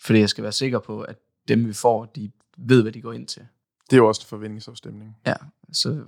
Fordi 0.00 0.18
jeg 0.18 0.28
skal 0.28 0.42
være 0.42 0.52
sikker 0.52 0.78
på, 0.78 1.00
at 1.00 1.16
dem 1.48 1.66
vi 1.66 1.72
får, 1.72 2.04
de 2.04 2.30
ved, 2.56 2.82
hvad 2.82 2.92
de 2.92 3.00
går 3.00 3.12
ind 3.12 3.26
til. 3.26 3.42
Det 3.90 3.92
er 3.92 3.96
jo 3.96 4.08
også 4.08 4.22
en 4.24 4.28
forventningsafstemning. 4.28 5.16
Ja, 5.26 5.34
så 5.72 6.04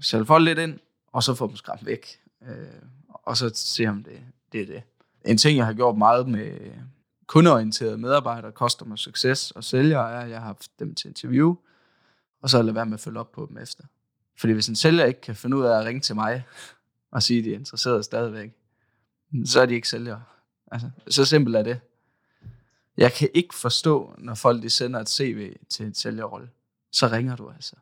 sælge 0.00 0.26
folk 0.26 0.44
lidt 0.44 0.58
ind, 0.58 0.78
og 1.16 1.22
så 1.22 1.34
få 1.34 1.46
dem 1.46 1.56
skræmt 1.56 1.86
væk. 1.86 2.20
Øh, 2.42 2.66
og 3.08 3.36
så 3.36 3.50
se 3.54 3.86
om 3.86 4.04
det, 4.04 4.20
det 4.52 4.60
er 4.60 4.66
det. 4.66 4.82
En 5.24 5.38
ting, 5.38 5.58
jeg 5.58 5.66
har 5.66 5.72
gjort 5.72 5.98
meget 5.98 6.28
med, 6.28 6.70
kundeorienterede 7.26 7.98
medarbejdere, 7.98 8.50
customer 8.50 8.96
success 8.96 9.50
og 9.50 9.64
sælgere 9.64 10.12
er, 10.12 10.20
at 10.20 10.30
jeg 10.30 10.38
har 10.38 10.46
haft 10.46 10.70
dem 10.78 10.94
til 10.94 11.08
interview, 11.08 11.56
og 12.42 12.50
så 12.50 12.62
lade 12.62 12.74
være 12.74 12.86
med 12.86 12.94
at 12.94 13.00
følge 13.00 13.20
op 13.20 13.32
på 13.32 13.46
dem 13.48 13.58
efter. 13.58 13.84
Fordi 14.38 14.52
hvis 14.52 14.68
en 14.68 14.76
sælger 14.76 15.04
ikke 15.04 15.20
kan 15.20 15.36
finde 15.36 15.56
ud 15.56 15.64
af 15.64 15.78
at 15.78 15.84
ringe 15.84 16.00
til 16.00 16.14
mig 16.14 16.44
og 17.10 17.22
sige, 17.22 17.38
at 17.38 17.44
de 17.44 17.50
er 17.50 17.58
interesseret 17.58 18.04
stadigvæk, 18.04 18.52
så 19.44 19.60
er 19.60 19.66
de 19.66 19.74
ikke 19.74 19.88
sælgere. 19.88 20.22
Altså, 20.72 20.90
så 21.08 21.24
simpelt 21.24 21.56
er 21.56 21.62
det. 21.62 21.80
Jeg 22.96 23.12
kan 23.12 23.28
ikke 23.34 23.54
forstå, 23.54 24.14
når 24.18 24.34
folk 24.34 24.62
de 24.62 24.70
sender 24.70 25.00
et 25.00 25.08
CV 25.08 25.56
til 25.68 25.86
en 25.86 25.94
sælgerrolle, 25.94 26.50
så 26.92 27.08
ringer 27.08 27.36
du 27.36 27.50
altså. 27.50 27.76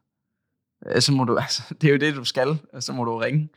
Så 1.01 1.13
må 1.13 1.25
du, 1.25 1.37
altså, 1.47 1.63
det 1.81 1.89
er 1.89 1.93
jo 1.93 1.99
det, 1.99 2.15
du 2.15 2.25
skal, 2.25 2.59
og 2.73 2.83
så 2.83 2.93
må 2.93 3.05
du 3.05 3.17
ringe. 3.17 3.49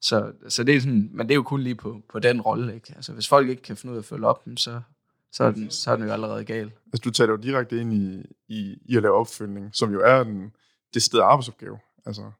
Så, 0.00 0.32
så 0.48 0.64
det 0.64 0.76
er 0.76 0.80
sådan, 0.80 1.10
men 1.12 1.26
det 1.26 1.30
er 1.30 1.36
jo 1.36 1.42
kun 1.42 1.60
lige 1.60 1.74
på, 1.74 2.02
på 2.12 2.18
den 2.18 2.40
rolle. 2.40 2.74
Ikke? 2.74 2.92
Altså, 2.96 3.12
hvis 3.12 3.28
folk 3.28 3.48
ikke 3.48 3.62
kan 3.62 3.76
finde 3.76 3.92
ud 3.92 3.96
af 3.96 4.02
at 4.02 4.06
følge 4.06 4.26
op, 4.26 4.42
så, 4.56 4.80
så 5.32 5.44
er 5.44 5.50
den, 5.50 5.70
så 5.70 5.92
er 5.92 5.96
den 5.96 6.04
jo 6.04 6.12
allerede 6.12 6.44
gal. 6.44 6.72
Altså, 6.92 7.02
du 7.04 7.10
tager 7.10 7.30
jo 7.30 7.36
direkte 7.36 7.80
ind 7.80 7.92
i, 7.94 8.22
i, 8.48 8.78
i 8.84 8.96
at 8.96 9.02
lave 9.02 9.14
opfølgning, 9.14 9.70
som 9.72 9.92
jo 9.92 10.00
er 10.00 10.20
en 10.20 10.52
decideret 10.94 11.22
arbejdsopgave. 11.22 11.78
Altså. 12.06 12.30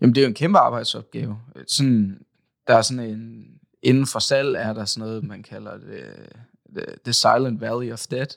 Jamen, 0.00 0.14
det 0.14 0.20
er 0.20 0.24
jo 0.24 0.28
en 0.28 0.34
kæmpe 0.34 0.58
arbejdsopgave. 0.58 1.40
Sådan, 1.66 2.20
der 2.66 2.74
er 2.76 2.82
sådan 2.82 3.10
en, 3.10 3.46
inden 3.82 4.06
for 4.06 4.18
salg 4.18 4.56
er 4.56 4.72
der 4.72 4.84
sådan 4.84 5.08
noget, 5.08 5.24
man 5.24 5.42
kalder 5.42 5.78
det, 5.78 6.28
the, 6.76 6.86
the 7.04 7.12
silent 7.12 7.60
valley 7.60 7.92
of 7.92 8.06
death. 8.06 8.36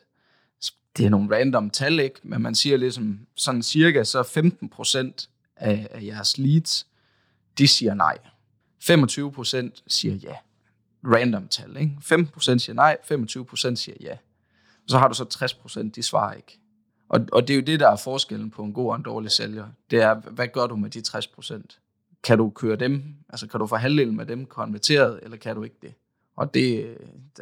Det 0.98 1.06
er 1.06 1.10
nogle 1.10 1.36
random 1.36 1.70
tal, 1.70 2.00
ikke? 2.00 2.20
Men 2.24 2.42
man 2.42 2.56
siger 2.56 2.78
ligesom, 2.78 3.20
sådan 3.36 3.64
cirka, 3.64 4.04
så 4.04 4.24
15 4.24 4.70
procent 4.70 5.30
af, 5.56 5.88
af 5.92 6.04
jeres 6.04 6.38
leads, 6.38 6.88
de 7.58 7.68
siger 7.68 7.94
nej. 7.94 8.18
25 8.80 9.32
procent 9.32 9.84
siger 9.88 10.16
ja 10.16 10.36
random 11.04 11.48
tal. 11.48 11.78
Ikke? 11.78 11.92
15% 12.02 12.58
siger 12.58 12.74
nej, 12.74 12.98
25% 13.72 13.76
siger 13.76 13.98
ja. 14.02 14.18
Og 14.84 14.90
så 14.90 14.98
har 14.98 15.08
du 15.08 15.14
så 15.14 15.56
60%, 15.84 15.90
de 15.96 16.04
svarer 16.04 16.34
ikke. 16.34 16.60
Og, 17.10 17.26
og 17.32 17.48
det 17.48 17.54
er 17.54 17.58
jo 17.58 17.64
det, 17.64 17.80
der 17.80 17.90
er 17.90 17.96
forskellen 17.96 18.52
på 18.52 18.64
en 18.64 18.74
god 18.74 18.90
og 18.90 18.96
en 18.96 19.04
dårlig 19.04 19.32
sælger. 19.32 19.68
Det 19.92 20.02
er, 20.02 20.14
hvad 20.14 20.48
gør 20.48 20.68
du 20.68 20.76
med 20.76 20.90
de 20.90 21.02
60%? 21.08 21.62
Kan 22.24 22.38
du 22.38 22.50
køre 22.50 22.76
dem, 22.76 23.04
altså 23.30 23.48
kan 23.48 23.60
du 23.60 23.68
få 23.68 23.76
halvdelen 23.76 24.16
med 24.16 24.26
dem 24.26 24.46
konverteret, 24.46 25.20
eller 25.24 25.38
kan 25.38 25.56
du 25.56 25.64
ikke 25.64 25.76
det? 25.82 25.94
Og 26.36 26.54
det, 26.54 26.98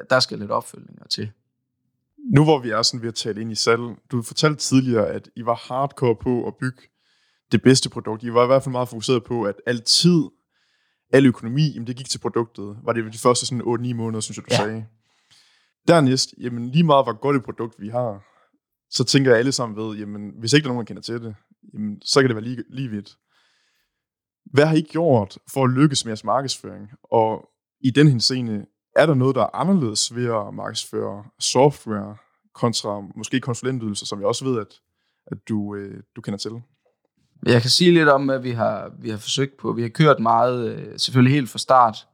der 0.10 0.20
skal 0.20 0.40
lidt 0.40 0.52
opfølgninger 0.52 1.08
til. 1.08 1.32
Nu 2.34 2.44
hvor 2.44 2.60
vi 2.60 2.70
er 2.70 2.82
sådan 2.82 3.02
ved 3.02 3.08
at 3.08 3.16
tale 3.16 3.42
ind 3.42 3.52
i 3.52 3.56
salg, 3.56 3.82
du 4.12 4.22
fortalte 4.22 4.60
tidligere, 4.60 5.08
at 5.08 5.30
I 5.36 5.46
var 5.46 5.56
hardcore 5.56 6.16
på 6.16 6.48
at 6.48 6.54
bygge 6.60 6.82
det 7.52 7.62
bedste 7.62 7.90
produkt. 7.90 8.24
I 8.24 8.34
var 8.34 8.44
i 8.44 8.48
hvert 8.48 8.64
fald 8.64 8.72
meget 8.72 8.90
fokuseret 8.90 9.24
på, 9.24 9.44
at 9.44 9.56
altid 9.66 10.24
al 11.14 11.26
økonomi, 11.26 11.72
jamen 11.74 11.88
det 11.88 11.96
gik 11.96 12.10
til 12.10 12.20
produktet. 12.20 12.78
Var 12.84 12.94
det 12.94 13.14
de 13.14 13.18
første 13.18 13.46
sådan 13.46 13.62
8-9 13.62 13.94
måneder, 13.94 14.20
synes 14.20 14.38
jeg, 14.38 14.46
du 14.46 14.50
ja. 14.52 14.58
sagde. 14.58 14.86
Dernæst, 15.88 16.34
jamen 16.42 16.70
lige 16.70 16.84
meget 16.84 17.06
hvor 17.06 17.20
godt 17.22 17.38
et 17.38 17.44
produkt 17.44 17.76
vi 17.80 17.90
har, 17.90 18.24
så 18.90 19.04
tænker 19.04 19.32
jeg 19.32 19.40
alle 19.40 19.52
sammen 19.52 19.78
ved, 19.78 19.98
jamen 19.98 20.32
hvis 20.40 20.54
ikke 20.54 20.64
der 20.64 20.70
er 20.70 20.74
nogen, 20.74 20.88
der 20.88 20.90
kender 20.90 21.02
til 21.02 21.22
det, 21.22 21.36
jamen 21.74 22.02
så 22.02 22.22
kan 22.22 22.30
det 22.30 22.36
være 22.36 22.46
lige, 22.46 22.64
lige 22.70 22.90
vidt. 22.90 23.10
Hvad 24.54 24.66
har 24.66 24.76
I 24.76 24.82
gjort 24.82 25.38
for 25.54 25.64
at 25.64 25.72
lykkes 25.72 26.06
med 26.06 26.10
jeres 26.10 26.24
markedsføring? 26.24 26.88
Og 27.04 27.50
i 27.82 27.90
den 27.92 28.08
henseende, 28.08 28.66
er 28.96 29.06
der 29.06 29.14
noget, 29.14 29.36
der 29.36 29.42
er 29.42 29.56
anderledes 29.56 30.16
ved 30.16 30.26
at 30.26 30.54
markedsføre 30.54 31.24
software 31.40 32.16
kontra 32.54 33.02
måske 33.16 33.40
konsulentydelser, 33.40 34.06
som 34.06 34.20
jeg 34.20 34.28
også 34.28 34.46
ved, 34.46 34.60
at, 34.60 34.80
at 35.28 35.38
du, 35.50 35.76
øh, 35.76 36.04
du 36.16 36.22
kender 36.22 36.38
til? 36.38 36.52
Jeg 37.46 37.62
kan 37.62 37.70
sige 37.70 37.92
lidt 37.92 38.10
om, 38.10 38.26
hvad 38.26 38.40
vi 38.40 38.52
har, 38.52 38.92
vi 39.00 39.10
har 39.10 39.18
forsøgt 39.18 39.58
på. 39.58 39.72
Vi 39.72 39.82
har 39.82 39.90
kørt 39.90 40.20
meget, 40.20 40.70
øh, 40.70 41.00
selvfølgelig 41.00 41.34
helt 41.34 41.50
fra 41.50 41.60
start, 41.60 42.08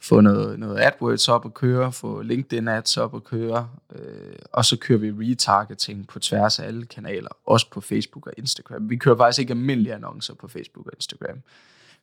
få 0.00 0.20
noget, 0.20 0.58
noget 0.58 0.80
AdWords 0.80 1.28
op 1.28 1.46
at 1.46 1.54
køre, 1.54 1.92
få 1.92 2.22
LinkedIn 2.22 2.68
ads 2.68 2.96
op 2.96 3.14
at 3.14 3.24
køre, 3.24 3.68
øh, 3.92 4.36
og 4.52 4.64
så 4.64 4.76
kører 4.76 4.98
vi 4.98 5.10
retargeting 5.10 6.08
på 6.08 6.18
tværs 6.18 6.58
af 6.58 6.66
alle 6.66 6.86
kanaler, 6.86 7.28
også 7.46 7.70
på 7.70 7.80
Facebook 7.80 8.26
og 8.26 8.32
Instagram. 8.36 8.90
Vi 8.90 8.96
kører 8.96 9.16
faktisk 9.16 9.40
ikke 9.40 9.50
almindelige 9.50 9.94
annoncer 9.94 10.34
på 10.34 10.48
Facebook 10.48 10.86
og 10.86 10.92
Instagram. 10.96 11.38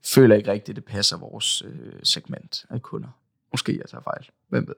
Føler 0.05 0.35
ikke 0.35 0.51
rigtigt, 0.51 0.75
det 0.75 0.85
passer 0.85 1.17
vores 1.17 1.61
øh, 1.61 1.93
segment 2.03 2.65
af 2.69 2.81
kunder. 2.81 3.09
Måske 3.51 3.77
jeg 3.77 3.89
tager 3.89 4.01
fejl, 4.01 4.29
hvem 4.49 4.67
ved. 4.67 4.75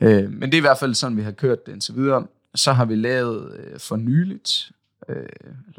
Øh, 0.00 0.32
men 0.32 0.42
det 0.42 0.54
er 0.54 0.58
i 0.58 0.60
hvert 0.60 0.78
fald 0.78 0.94
sådan, 0.94 1.16
vi 1.16 1.22
har 1.22 1.32
kørt 1.32 1.66
det 1.66 1.72
indtil 1.72 1.96
videre. 1.96 2.26
Så 2.54 2.72
har 2.72 2.84
vi 2.84 2.94
lavet 2.94 3.56
øh, 3.58 3.78
for 3.78 3.96
nyligt, 3.96 4.72
øh, 5.08 5.26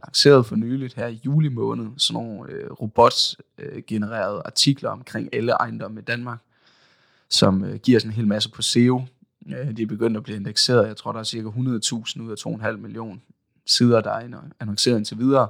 lanceret 0.04 0.46
for 0.46 0.56
nyligt 0.56 0.94
her 0.94 1.08
i 1.08 1.20
juli 1.26 1.50
måned, 1.50 1.88
sådan 1.98 2.24
nogle 2.24 2.52
øh, 2.52 2.72
robotgenererede 2.72 4.36
øh, 4.36 4.42
artikler 4.46 4.90
omkring 4.90 5.30
alle 5.34 5.52
ejendomme 5.52 6.00
i 6.00 6.04
Danmark, 6.04 6.40
som 7.30 7.64
øh, 7.64 7.76
giver 7.76 8.00
sådan 8.00 8.12
en 8.12 8.16
hel 8.16 8.28
masse 8.28 8.52
på 8.52 8.62
SEO. 8.62 9.02
Øh, 9.48 9.78
de 9.78 9.82
er 9.82 9.88
begyndt 9.88 10.18
at 10.18 10.24
blive 10.24 10.38
indekseret. 10.38 10.88
Jeg 10.88 10.98
tror, 10.98 11.12
der 11.12 11.20
er 11.20 11.24
cirka 11.24 11.48
100.000 11.48 12.22
ud 12.22 12.62
af 12.62 12.72
2,5 12.72 12.78
millioner 12.78 13.20
sider, 13.66 14.02
der 14.02 14.12
er 14.12 14.42
annonceret 14.60 14.98
indtil 14.98 15.18
videre. 15.18 15.48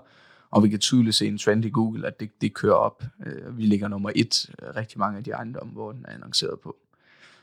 Og 0.51 0.63
vi 0.63 0.69
kan 0.69 0.79
tydeligt 0.79 1.15
se 1.15 1.27
en 1.27 1.37
trend 1.37 1.65
i 1.65 1.69
Google, 1.69 2.07
at 2.07 2.19
det, 2.19 2.41
det 2.41 2.53
kører 2.53 2.75
op. 2.75 3.03
Øh, 3.25 3.57
vi 3.57 3.63
ligger 3.63 3.87
nummer 3.87 4.11
et 4.15 4.49
øh, 4.61 4.75
rigtig 4.75 4.99
mange 4.99 5.17
af 5.17 5.23
de 5.23 5.31
ejendomme, 5.31 5.73
hvor 5.73 5.91
den 5.91 6.05
er 6.07 6.13
annonceret 6.13 6.59
på. 6.59 6.75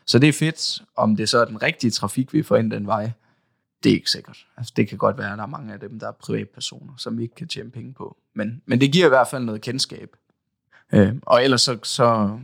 Så 0.07 0.19
det 0.19 0.29
er 0.29 0.33
fedt. 0.33 0.83
Om 0.97 1.17
det 1.17 1.29
så 1.29 1.39
er 1.39 1.45
den 1.45 1.63
rigtige 1.63 1.91
trafik, 1.91 2.33
vi 2.33 2.43
får 2.43 2.57
ind 2.57 2.71
den 2.71 2.87
vej, 2.87 3.11
det 3.85 3.91
er 3.91 3.95
ikke 3.95 4.11
sikkert. 4.11 4.47
Altså, 4.57 4.73
det 4.77 4.89
kan 4.89 4.99
godt 4.99 5.19
være, 5.19 5.33
at 5.33 5.39
der 5.39 5.45
er 5.45 5.49
mange 5.49 5.73
af 5.73 5.81
dem, 5.81 5.99
der 5.99 6.09
er 6.09 6.13
privatpersoner, 6.13 6.93
som 6.97 7.19
vi 7.19 7.23
ikke 7.23 7.35
kan 7.35 7.49
tjene 7.49 7.71
penge 7.71 7.93
på. 7.93 8.17
Men, 8.35 8.63
men 8.67 8.81
det 8.81 8.93
giver 8.93 9.07
i 9.07 9.09
hvert 9.09 9.29
fald 9.29 9.45
noget 9.45 9.61
kendskab. 9.61 10.17
Øh, 10.93 11.15
og 11.23 11.45
ellers 11.45 11.63
så, 11.63 11.79
så, 11.83 12.39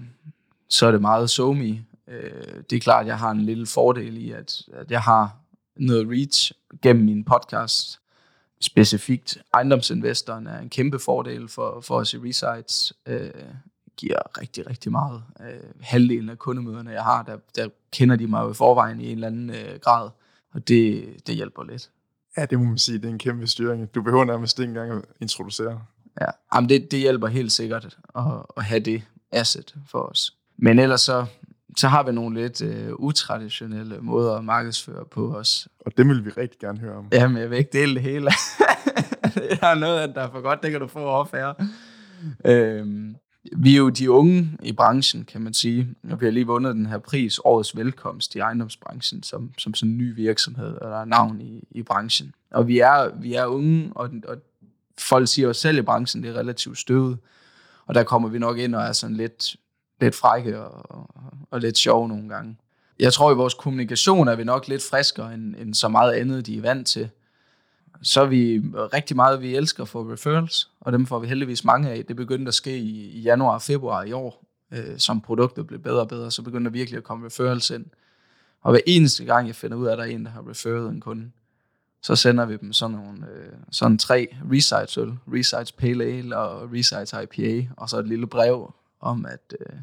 så 0.69 0.87
er 0.87 0.91
det 0.91 1.01
meget 1.01 1.31
somi. 1.31 1.81
Øh, 2.09 2.63
det 2.71 2.77
er 2.77 2.81
klart, 2.81 3.01
at 3.01 3.07
jeg 3.07 3.19
har 3.19 3.31
en 3.31 3.41
lille 3.41 3.67
fordel 3.67 4.17
i, 4.17 4.31
at, 4.31 4.63
at 4.73 4.91
jeg 4.91 5.01
har 5.01 5.37
noget 5.77 6.09
reach 6.09 6.53
gennem 6.83 7.05
min 7.05 7.25
podcast. 7.25 8.01
Specifikt 8.61 9.39
ejendomsinvestoren 9.55 10.47
er 10.47 10.59
en 10.59 10.71
kæmpe 10.71 10.99
fordel 10.99 11.49
for, 11.49 11.81
for 11.81 11.97
os 11.97 12.15
i 12.15 12.19
Resites. 12.19 12.93
Øh, 13.07 13.31
giver 13.97 14.41
rigtig, 14.41 14.71
rigtig 14.71 14.93
meget. 14.93 15.23
Øh, 15.41 15.71
halvdelen 15.81 16.29
af 16.29 16.39
kundemøderne, 16.39 16.91
jeg 16.91 17.03
har, 17.03 17.23
der, 17.23 17.37
der 17.57 17.69
kender 17.93 18.17
de 18.17 18.27
mig 18.27 18.43
jo 18.45 18.51
i 18.51 18.55
forvejen 18.55 19.01
i 19.01 19.07
en 19.07 19.13
eller 19.13 19.27
anden 19.27 19.51
øh, 19.51 19.81
grad, 19.81 20.11
og 20.53 20.69
det, 20.69 21.07
det 21.27 21.35
hjælper 21.35 21.65
lidt. 21.65 21.91
Ja, 22.37 22.47
det 22.47 22.59
må 22.59 22.65
man 22.65 22.79
sige, 22.79 22.99
det 22.99 23.05
er 23.05 23.09
en 23.09 23.19
kæmpe 23.19 23.47
styring. 23.47 23.95
Du 23.95 24.03
behøver 24.03 24.25
nærmest 24.25 24.59
ikke 24.59 24.69
engang 24.69 24.93
at 24.93 25.05
introducere. 25.21 25.81
Ja, 26.21 26.27
Jamen 26.55 26.69
det, 26.69 26.91
det 26.91 26.99
hjælper 26.99 27.27
helt 27.27 27.53
sikkert 27.53 27.99
at, 28.17 28.23
at 28.57 28.65
have 28.65 28.81
det 28.81 29.03
asset 29.33 29.75
for 29.87 29.99
os. 29.99 30.37
Men 30.57 30.79
ellers 30.79 31.01
så, 31.01 31.27
så 31.77 31.89
har 31.89 32.03
vi 32.03 32.13
nogle 32.13 32.43
lidt 32.43 32.63
uh, 32.63 32.93
utraditionelle 32.99 33.99
måder 34.01 34.35
at 34.35 34.45
markedsføre 34.45 35.05
på 35.05 35.37
os. 35.37 35.69
Og 35.81 35.93
det 35.97 36.09
vil 36.09 36.25
vi 36.25 36.31
rigtig 36.31 36.61
gerne 36.61 36.79
høre 36.79 36.97
om. 36.97 37.09
Jamen, 37.13 37.37
jeg 37.37 37.51
vil 37.51 37.59
ikke 37.59 37.71
dele 37.73 37.95
det 37.95 38.03
hele. 38.03 38.25
jeg 39.51 39.59
har 39.63 39.75
noget, 39.75 40.15
der 40.15 40.23
er 40.23 40.31
for 40.31 40.41
godt, 40.41 40.63
det 40.63 40.71
kan 40.71 40.81
du 40.81 40.87
få 40.87 40.99
off 40.99 41.33
her. 41.33 41.55
Øhm, 42.45 43.17
vi 43.53 43.75
er 43.75 43.79
jo 43.79 43.89
de 43.89 44.11
unge 44.11 44.59
i 44.63 44.73
branchen, 44.73 45.25
kan 45.25 45.41
man 45.41 45.55
sige, 45.55 45.89
og 46.11 46.21
vi 46.21 46.27
har 46.27 46.31
lige 46.31 46.47
vundet 46.47 46.75
den 46.75 46.87
her 46.87 46.99
pris, 46.99 47.41
Årets 47.45 47.77
Velkomst 47.77 48.35
i 48.35 48.39
ejendomsbranchen, 48.39 49.23
som, 49.23 49.51
som 49.59 49.75
sådan 49.75 49.93
en 49.93 49.99
ny 49.99 50.15
virksomhed, 50.15 50.75
og 50.75 50.91
der 50.91 51.01
er 51.01 51.05
navn 51.05 51.41
i, 51.41 51.69
i 51.71 51.83
branchen. 51.83 52.35
Og 52.51 52.69
vi 52.69 52.79
er, 52.79 53.11
vi 53.21 53.35
er 53.35 53.47
unge, 53.47 53.93
og, 53.95 54.11
og 54.29 54.37
folk 54.99 55.29
siger 55.29 55.49
også 55.49 55.61
selv 55.61 55.79
i 55.79 55.83
branchen, 55.83 56.23
det 56.23 56.31
er 56.31 56.35
relativt 56.39 56.79
støvet, 56.79 57.19
og 57.87 57.95
der 57.95 58.03
kommer 58.03 58.29
vi 58.29 58.39
nok 58.39 58.59
ind 58.59 58.75
og 58.75 58.83
er 58.83 58.93
sådan 58.93 59.17
lidt, 59.17 59.57
lidt 60.01 60.15
frække 60.15 60.61
og, 60.61 61.09
og, 61.51 61.61
lidt 61.61 61.79
sjove 61.79 62.09
nogle 62.09 62.29
gange. 62.29 62.57
Jeg 62.99 63.13
tror, 63.13 63.33
i 63.33 63.35
vores 63.35 63.55
kommunikation 63.55 64.29
er 64.29 64.35
vi 64.35 64.45
nok 64.45 64.69
lidt 64.69 64.83
friskere 64.91 65.35
end, 65.35 65.55
end 65.57 65.75
så 65.75 65.89
meget 65.89 66.13
andet, 66.13 66.47
de 66.47 66.57
er 66.57 66.63
vant 66.63 66.87
til 66.87 67.11
så 68.05 68.21
er 68.21 68.27
vi 68.27 68.63
rigtig 68.77 69.17
meget, 69.17 69.41
vi 69.41 69.57
elsker 69.57 69.83
at 69.83 69.89
få 69.89 70.13
referrals, 70.13 70.71
og 70.81 70.93
dem 70.93 71.07
får 71.07 71.19
vi 71.19 71.27
heldigvis 71.27 71.65
mange 71.65 71.91
af. 71.91 72.05
Det 72.05 72.17
begyndte 72.17 72.49
at 72.49 72.55
ske 72.55 72.79
i, 72.79 73.11
i 73.11 73.21
januar 73.21 73.55
og 73.55 73.63
februar 73.63 74.03
i 74.03 74.13
år, 74.13 74.45
øh, 74.73 74.99
som 74.99 75.21
produktet 75.21 75.67
blev 75.67 75.81
bedre 75.81 76.01
og 76.01 76.09
bedre, 76.09 76.31
så 76.31 76.43
begyndte 76.43 76.71
der 76.71 76.73
virkelig 76.73 76.99
at 76.99 77.05
komme 77.05 77.27
referrals 77.27 77.71
ind. 77.71 77.87
Og 78.63 78.71
hver 78.71 78.81
eneste 78.87 79.25
gang, 79.25 79.47
jeg 79.47 79.55
finder 79.55 79.77
ud 79.77 79.87
af, 79.87 79.93
at 79.93 79.99
der 79.99 80.05
er 80.05 80.09
en, 80.09 80.25
der 80.25 80.31
har 80.31 80.51
referret 80.51 80.89
en 80.89 81.01
kunde, 81.01 81.31
så 82.03 82.17
sender 82.17 82.45
vi 82.45 82.57
dem 82.57 82.73
sådan 82.73 82.97
nogle, 82.97 83.27
øh, 83.35 83.53
sådan 83.71 83.99
tre 83.99 84.29
Resites 84.53 84.99
øl, 84.99 85.13
Resites 85.33 85.73
Pale 85.73 86.05
Ale 86.05 86.37
og 86.37 86.73
Resites 86.73 87.15
IPA, 87.23 87.69
og 87.77 87.91
så 87.91 87.99
et 87.99 88.09
lille 88.09 88.27
brev 88.27 88.75
om, 89.05 89.27
at, 89.27 89.57
øh, 89.61 89.77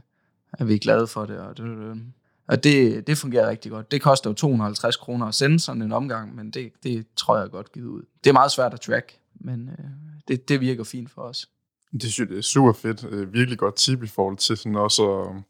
at 0.53 0.67
vi 0.67 0.73
er 0.73 0.79
glade 0.79 1.07
for 1.07 1.25
det, 1.25 1.39
og 1.39 1.57
det, 1.57 1.65
det, 1.65 2.03
og 2.47 2.63
det, 2.63 3.07
det 3.07 3.17
fungerer 3.17 3.49
rigtig 3.49 3.71
godt. 3.71 3.91
Det 3.91 4.01
koster 4.01 4.29
jo 4.29 4.33
250 4.33 4.95
kroner 4.95 5.25
at 5.25 5.35
sende 5.35 5.59
sådan 5.59 5.81
en 5.81 5.91
omgang, 5.91 6.35
men 6.35 6.51
det, 6.51 6.71
det 6.83 7.05
tror 7.15 7.37
jeg 7.37 7.49
godt 7.49 7.71
givet 7.71 7.87
ud. 7.87 8.01
Det 8.23 8.29
er 8.29 8.33
meget 8.33 8.51
svært 8.51 8.73
at 8.73 8.81
track, 8.81 9.19
men 9.33 9.69
øh, 9.69 9.85
det, 10.27 10.49
det 10.49 10.61
virker 10.61 10.83
fint 10.83 11.11
for 11.11 11.21
os. 11.21 11.49
Det 11.91 12.13
synes 12.13 12.29
jeg 12.29 12.37
er 12.37 12.41
super 12.41 12.73
fedt. 12.73 13.05
Øh, 13.09 13.33
virkelig 13.33 13.59
godt 13.59 13.75
tip 13.75 14.03
i 14.03 14.07
forhold 14.07 14.37
til 14.37 14.57
sådan 14.57 14.75
også 14.75 15.11
at 15.11 15.43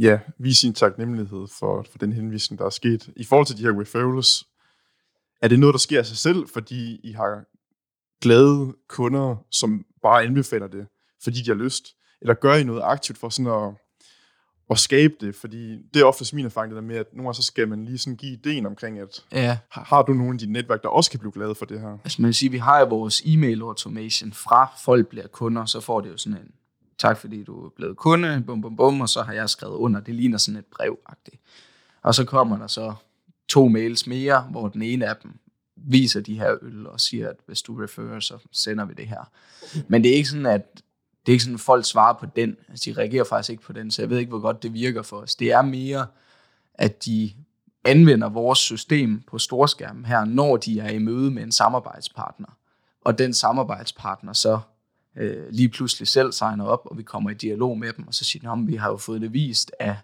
ja, 0.00 0.18
vise 0.38 0.60
sin 0.60 0.74
taknemmelighed 0.74 1.46
for, 1.58 1.86
for 1.90 1.98
den 1.98 2.12
henvisning, 2.12 2.58
der 2.58 2.64
er 2.66 2.70
sket. 2.70 3.10
I 3.16 3.24
forhold 3.24 3.46
til 3.46 3.56
de 3.56 3.62
her 3.62 3.80
referrals, 3.80 4.46
er 5.42 5.48
det 5.48 5.58
noget, 5.58 5.74
der 5.74 5.78
sker 5.78 5.98
af 5.98 6.06
sig 6.06 6.16
selv, 6.16 6.48
fordi 6.48 7.00
I 7.02 7.12
har 7.12 7.44
glade 8.20 8.74
kunder, 8.88 9.36
som 9.50 9.84
bare 10.02 10.22
anbefaler 10.22 10.66
det, 10.66 10.86
fordi 11.22 11.42
de 11.42 11.50
har 11.50 11.54
lyst? 11.54 11.95
Eller 12.20 12.34
gør 12.34 12.54
I 12.54 12.64
noget 12.64 12.82
aktivt 12.84 13.18
for 13.18 13.28
sådan 13.28 13.52
at 13.52 13.74
at 14.70 14.78
skabe 14.78 15.14
det, 15.20 15.34
fordi 15.34 15.76
det 15.94 16.00
er 16.00 16.04
ofte 16.04 16.36
min 16.36 16.44
erfaring, 16.44 16.70
det 16.70 16.76
der 16.76 16.88
med, 16.88 16.96
at 16.96 17.06
nogle 17.12 17.26
gange 17.26 17.34
så 17.34 17.42
skal 17.42 17.68
man 17.68 17.84
lige 17.84 17.98
sådan 17.98 18.16
give 18.16 18.32
ideen 18.32 18.66
omkring, 18.66 18.98
at 18.98 19.24
ja. 19.32 19.58
har, 19.68 19.84
har 19.84 20.02
du 20.02 20.12
nogen 20.12 20.32
af 20.32 20.38
dine 20.38 20.52
netværk, 20.52 20.82
der 20.82 20.88
også 20.88 21.10
kan 21.10 21.20
blive 21.20 21.32
glade 21.32 21.54
for 21.54 21.64
det 21.64 21.80
her? 21.80 21.98
Altså 22.04 22.22
man 22.22 22.26
vil 22.26 22.34
sige, 22.34 22.50
vi 22.50 22.58
har 22.58 22.80
jo 22.80 22.86
vores 22.86 23.22
e-mail 23.24 23.60
automation 23.60 24.32
fra 24.32 24.72
folk 24.84 25.06
bliver 25.06 25.26
kunder, 25.26 25.64
så 25.64 25.80
får 25.80 26.00
det 26.00 26.10
jo 26.10 26.16
sådan 26.16 26.38
en, 26.38 26.50
tak 26.98 27.18
fordi 27.18 27.42
du 27.44 27.64
er 27.64 27.70
blevet 27.76 27.96
kunde, 27.96 28.42
bum 28.46 28.60
bum 28.60 28.76
bum, 28.76 29.00
og 29.00 29.08
så 29.08 29.22
har 29.22 29.32
jeg 29.32 29.50
skrevet 29.50 29.74
under, 29.74 30.00
det 30.00 30.14
ligner 30.14 30.38
sådan 30.38 30.58
et 30.58 30.66
brev 30.66 30.98
-agtigt. 31.10 31.36
Og 32.02 32.14
så 32.14 32.24
kommer 32.24 32.58
der 32.58 32.66
så 32.66 32.94
to 33.48 33.68
mails 33.68 34.06
mere, 34.06 34.40
hvor 34.50 34.68
den 34.68 34.82
ene 34.82 35.06
af 35.06 35.16
dem 35.22 35.38
viser 35.76 36.20
de 36.20 36.38
her 36.38 36.56
øl 36.62 36.86
og 36.86 37.00
siger, 37.00 37.28
at 37.28 37.36
hvis 37.46 37.62
du 37.62 37.82
referer, 37.82 38.20
så 38.20 38.38
sender 38.52 38.84
vi 38.84 38.94
det 38.94 39.06
her. 39.08 39.30
Men 39.88 40.04
det 40.04 40.10
er 40.10 40.14
ikke 40.14 40.28
sådan, 40.28 40.46
at 40.46 40.82
det 41.26 41.32
er 41.32 41.34
ikke 41.34 41.44
sådan, 41.44 41.54
at 41.54 41.60
folk 41.60 41.84
svarer 41.84 42.14
på 42.14 42.26
den. 42.26 42.56
Altså, 42.68 42.90
de 42.90 43.00
reagerer 43.00 43.24
faktisk 43.24 43.50
ikke 43.50 43.62
på 43.62 43.72
den, 43.72 43.90
så 43.90 44.02
jeg 44.02 44.10
ved 44.10 44.18
ikke, 44.18 44.28
hvor 44.28 44.40
godt 44.40 44.62
det 44.62 44.74
virker 44.74 45.02
for 45.02 45.16
os. 45.16 45.34
Det 45.34 45.52
er 45.52 45.62
mere, 45.62 46.06
at 46.74 47.04
de 47.04 47.32
anvender 47.84 48.28
vores 48.28 48.58
system 48.58 49.22
på 49.26 49.38
storskærmen 49.38 50.04
her, 50.04 50.24
når 50.24 50.56
de 50.56 50.80
er 50.80 50.88
i 50.88 50.98
møde 50.98 51.30
med 51.30 51.42
en 51.42 51.52
samarbejdspartner. 51.52 52.48
Og 53.04 53.18
den 53.18 53.34
samarbejdspartner 53.34 54.32
så 54.32 54.60
øh, 55.16 55.48
lige 55.50 55.68
pludselig 55.68 56.08
selv 56.08 56.32
signer 56.32 56.64
op, 56.64 56.80
og 56.84 56.98
vi 56.98 57.02
kommer 57.02 57.30
i 57.30 57.34
dialog 57.34 57.78
med 57.78 57.92
dem, 57.92 58.06
og 58.06 58.14
så 58.14 58.24
siger 58.24 58.54
de, 58.54 58.66
vi 58.66 58.76
har 58.76 58.90
jo 58.90 58.96
fået 58.96 59.20
det 59.20 59.32
vist 59.32 59.72
af 59.80 59.96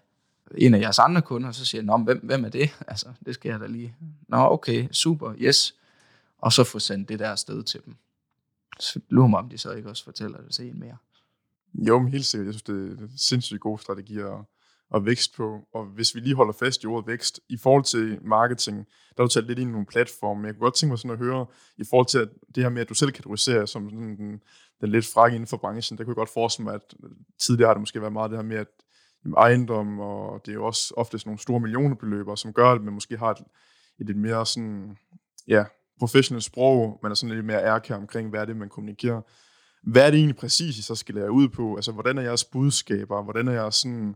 en 0.57 0.73
af 0.73 0.79
jeres 0.79 0.99
andre 0.99 1.21
kunder, 1.21 1.47
og 1.47 1.55
så 1.55 1.65
siger 1.65 1.97
de, 1.97 2.03
hvem, 2.03 2.19
hvem 2.23 2.45
er 2.45 2.49
det? 2.49 2.69
Altså, 2.87 3.07
det 3.25 3.33
skal 3.33 3.49
jeg 3.49 3.59
da 3.59 3.67
lige. 3.67 3.95
Nå, 4.27 4.37
okay, 4.37 4.87
super, 4.91 5.33
yes. 5.37 5.75
Og 6.37 6.53
så 6.53 6.63
få 6.63 6.79
sendt 6.79 7.09
det 7.09 7.19
der 7.19 7.35
sted 7.35 7.63
til 7.63 7.81
dem. 7.85 7.95
Så 8.79 8.99
lurer 9.09 9.27
mig, 9.27 9.39
om 9.39 9.49
de 9.49 9.57
så 9.57 9.71
ikke 9.71 9.89
også 9.89 10.03
fortæller 10.03 10.37
det 10.37 10.51
til 10.51 10.69
en 10.69 10.79
mere. 10.79 10.97
Jo, 11.73 11.99
men 11.99 12.11
helt 12.11 12.25
sikkert. 12.25 12.45
Jeg 12.45 12.53
synes, 12.53 12.63
det 12.63 13.03
er 13.03 13.07
sindssygt 13.17 13.61
gode 13.61 13.81
strategier 13.81 14.27
at, 14.27 14.45
at 14.95 15.05
vækst 15.05 15.35
på. 15.35 15.59
Og 15.73 15.85
hvis 15.85 16.15
vi 16.15 16.19
lige 16.19 16.35
holder 16.35 16.53
fast 16.53 16.83
i 16.83 16.85
ordet 16.85 17.07
vækst, 17.07 17.39
i 17.49 17.57
forhold 17.57 17.83
til 17.83 18.19
marketing, 18.21 18.77
der 18.77 19.23
har 19.23 19.27
du 19.27 19.29
talt 19.29 19.47
lidt 19.47 19.59
ind 19.59 19.69
i 19.69 19.71
nogle 19.71 19.85
platforme. 19.85 20.47
Jeg 20.47 20.53
kunne 20.53 20.65
godt 20.65 20.75
tænke 20.75 20.91
mig 20.91 20.99
sådan 20.99 21.11
at 21.11 21.17
høre, 21.17 21.45
i 21.77 21.83
forhold 21.89 22.07
til 22.07 22.19
at 22.19 22.29
det 22.55 22.63
her 22.63 22.69
med, 22.69 22.81
at 22.81 22.89
du 22.89 22.93
selv 22.93 23.11
kategoriserer 23.11 23.65
som 23.65 23.89
sådan 23.89 24.17
den, 24.17 24.41
den 24.81 24.89
lidt 24.89 25.05
frække 25.13 25.35
inden 25.35 25.47
for 25.47 25.57
branchen, 25.57 25.97
der 25.97 26.03
kunne 26.03 26.11
jeg 26.11 26.15
godt 26.15 26.33
forestille 26.33 26.63
mig, 26.63 26.75
at 26.75 26.93
tidligere 27.39 27.67
har 27.67 27.73
det 27.73 27.81
måske 27.81 28.01
været 28.01 28.13
meget 28.13 28.31
det 28.31 28.37
her 28.37 28.43
med, 28.43 28.57
at 28.57 28.67
ejendom, 29.37 29.99
og 29.99 30.41
det 30.45 30.51
er 30.51 30.55
jo 30.55 30.65
også 30.65 30.93
ofte 30.97 31.19
sådan 31.19 31.29
nogle 31.29 31.39
store 31.39 31.59
millionerbeløber, 31.59 32.35
som 32.35 32.53
gør, 32.53 32.71
at 32.71 32.81
man 32.81 32.93
måske 32.93 33.17
har 33.17 33.31
et, 33.31 33.37
et 33.99 34.05
lidt 34.05 34.17
mere 34.17 34.45
sådan, 34.45 34.97
ja, 35.47 35.65
professionelt 35.99 36.43
sprog, 36.43 36.99
man 37.03 37.11
er 37.11 37.15
sådan 37.15 37.35
lidt 37.35 37.45
mere 37.45 37.63
ærkær 37.63 37.95
omkring, 37.95 38.29
hvad 38.29 38.41
er 38.41 38.45
det, 38.45 38.57
man 38.57 38.69
kommunikerer. 38.69 39.21
Hvad 39.83 40.05
er 40.05 40.11
det 40.11 40.17
egentlig 40.17 40.35
præcis, 40.35 40.77
I 40.77 40.81
så 40.81 40.95
skal 40.95 41.15
lære 41.15 41.31
ud 41.31 41.49
på? 41.49 41.75
Altså, 41.75 41.91
hvordan 41.91 42.17
er 42.17 42.21
jeres 42.21 42.43
budskaber? 42.43 43.23
Hvordan 43.23 43.47
er 43.47 43.51
jeres 43.51 43.75
sådan, 43.75 44.15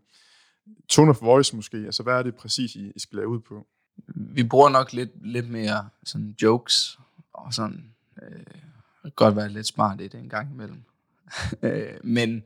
tone 0.90 1.10
of 1.10 1.22
voice 1.22 1.56
måske? 1.56 1.78
Altså, 1.78 2.04
hvad 2.04 2.14
er 2.14 2.24
det 2.24 2.36
præcis, 2.36 2.76
I, 2.76 2.92
I 2.96 3.00
skal 3.00 3.16
lære 3.16 3.28
ud 3.28 3.40
på? 3.40 3.68
Vi 4.08 4.44
bruger 4.44 4.70
nok 4.70 4.94
lidt, 4.94 5.10
lidt 5.22 5.50
mere 5.50 5.90
sådan 6.04 6.36
jokes, 6.42 7.00
og 7.34 7.54
sådan, 7.54 7.94
øh, 8.22 9.12
godt 9.16 9.36
være 9.36 9.50
lidt 9.50 9.68
smart 9.68 10.02
i 10.02 10.08
det 10.08 10.20
en 10.20 10.30
gang 10.30 10.52
imellem. 10.52 10.84
Øh, 11.62 11.94
men, 12.04 12.44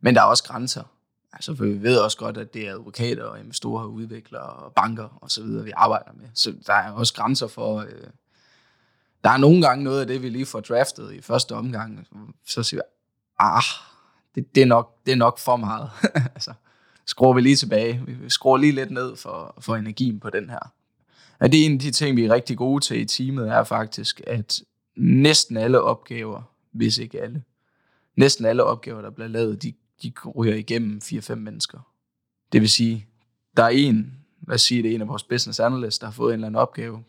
men 0.00 0.14
der 0.14 0.20
er 0.20 0.24
også 0.24 0.44
grænser. 0.44 0.82
Altså, 1.32 1.54
for 1.54 1.64
vi 1.64 1.82
ved 1.82 1.98
også 1.98 2.18
godt, 2.18 2.36
at 2.36 2.54
det 2.54 2.68
er 2.68 2.72
advokater 2.72 3.24
og 3.24 3.40
investorer, 3.40 3.82
og 3.82 3.92
udviklere 3.92 4.42
og 4.42 4.72
banker 4.72 5.18
og 5.20 5.30
så 5.30 5.42
videre, 5.42 5.64
vi 5.64 5.72
arbejder 5.76 6.12
med. 6.12 6.28
Så 6.34 6.54
der 6.66 6.72
er 6.72 6.92
også 6.92 7.14
grænser 7.14 7.46
for, 7.46 7.78
øh, 7.78 8.06
der 9.24 9.30
er 9.30 9.36
nogle 9.36 9.62
gange 9.62 9.84
noget 9.84 10.00
af 10.00 10.06
det, 10.06 10.22
vi 10.22 10.28
lige 10.28 10.46
får 10.46 10.60
draftet 10.60 11.12
i 11.12 11.20
første 11.20 11.54
omgang, 11.54 12.06
så 12.46 12.62
siger 12.62 12.80
vi, 12.80 12.88
ah, 13.38 13.62
det, 14.34 14.54
det, 14.54 14.62
er, 14.62 14.66
nok, 14.66 14.96
det 15.06 15.12
er 15.12 15.16
nok 15.16 15.38
for 15.38 15.56
meget. 15.56 15.90
altså, 16.34 16.52
skruer 17.06 17.34
vi 17.34 17.40
lige 17.40 17.56
tilbage. 17.56 18.02
Vi 18.06 18.30
skruer 18.30 18.56
lige 18.56 18.72
lidt 18.72 18.90
ned 18.90 19.16
for, 19.16 19.54
for 19.60 19.76
energien 19.76 20.20
på 20.20 20.30
den 20.30 20.50
her. 20.50 20.72
Ja, 21.40 21.46
det 21.46 21.60
er 21.60 21.66
en 21.66 21.72
af 21.72 21.78
de 21.78 21.90
ting, 21.90 22.16
vi 22.16 22.24
er 22.24 22.34
rigtig 22.34 22.56
gode 22.56 22.84
til 22.84 23.00
i 23.00 23.04
teamet, 23.04 23.48
er 23.48 23.64
faktisk, 23.64 24.20
at 24.26 24.62
næsten 24.96 25.56
alle 25.56 25.80
opgaver, 25.80 26.42
hvis 26.72 26.98
ikke 26.98 27.20
alle, 27.20 27.42
næsten 28.16 28.44
alle 28.44 28.64
opgaver, 28.64 29.02
der 29.02 29.10
bliver 29.10 29.28
lavet, 29.28 29.62
de, 29.62 29.72
de 30.02 30.12
ryger 30.36 30.54
igennem 30.54 31.00
4-5 31.04 31.34
mennesker. 31.34 31.78
Det 32.52 32.60
vil 32.60 32.70
sige, 32.70 33.06
der 33.56 33.62
er 33.62 33.68
en, 33.68 34.18
lad 34.48 34.54
os 34.54 34.62
sige, 34.62 34.82
det 34.82 34.90
er 34.90 34.94
en 34.94 35.00
af 35.00 35.08
vores 35.08 35.22
business 35.22 35.60
analysts, 35.60 35.98
der 35.98 36.06
har 36.06 36.12
fået 36.12 36.30
en 36.30 36.34
eller 36.34 36.46
anden 36.46 36.60
opgave, 36.60 37.04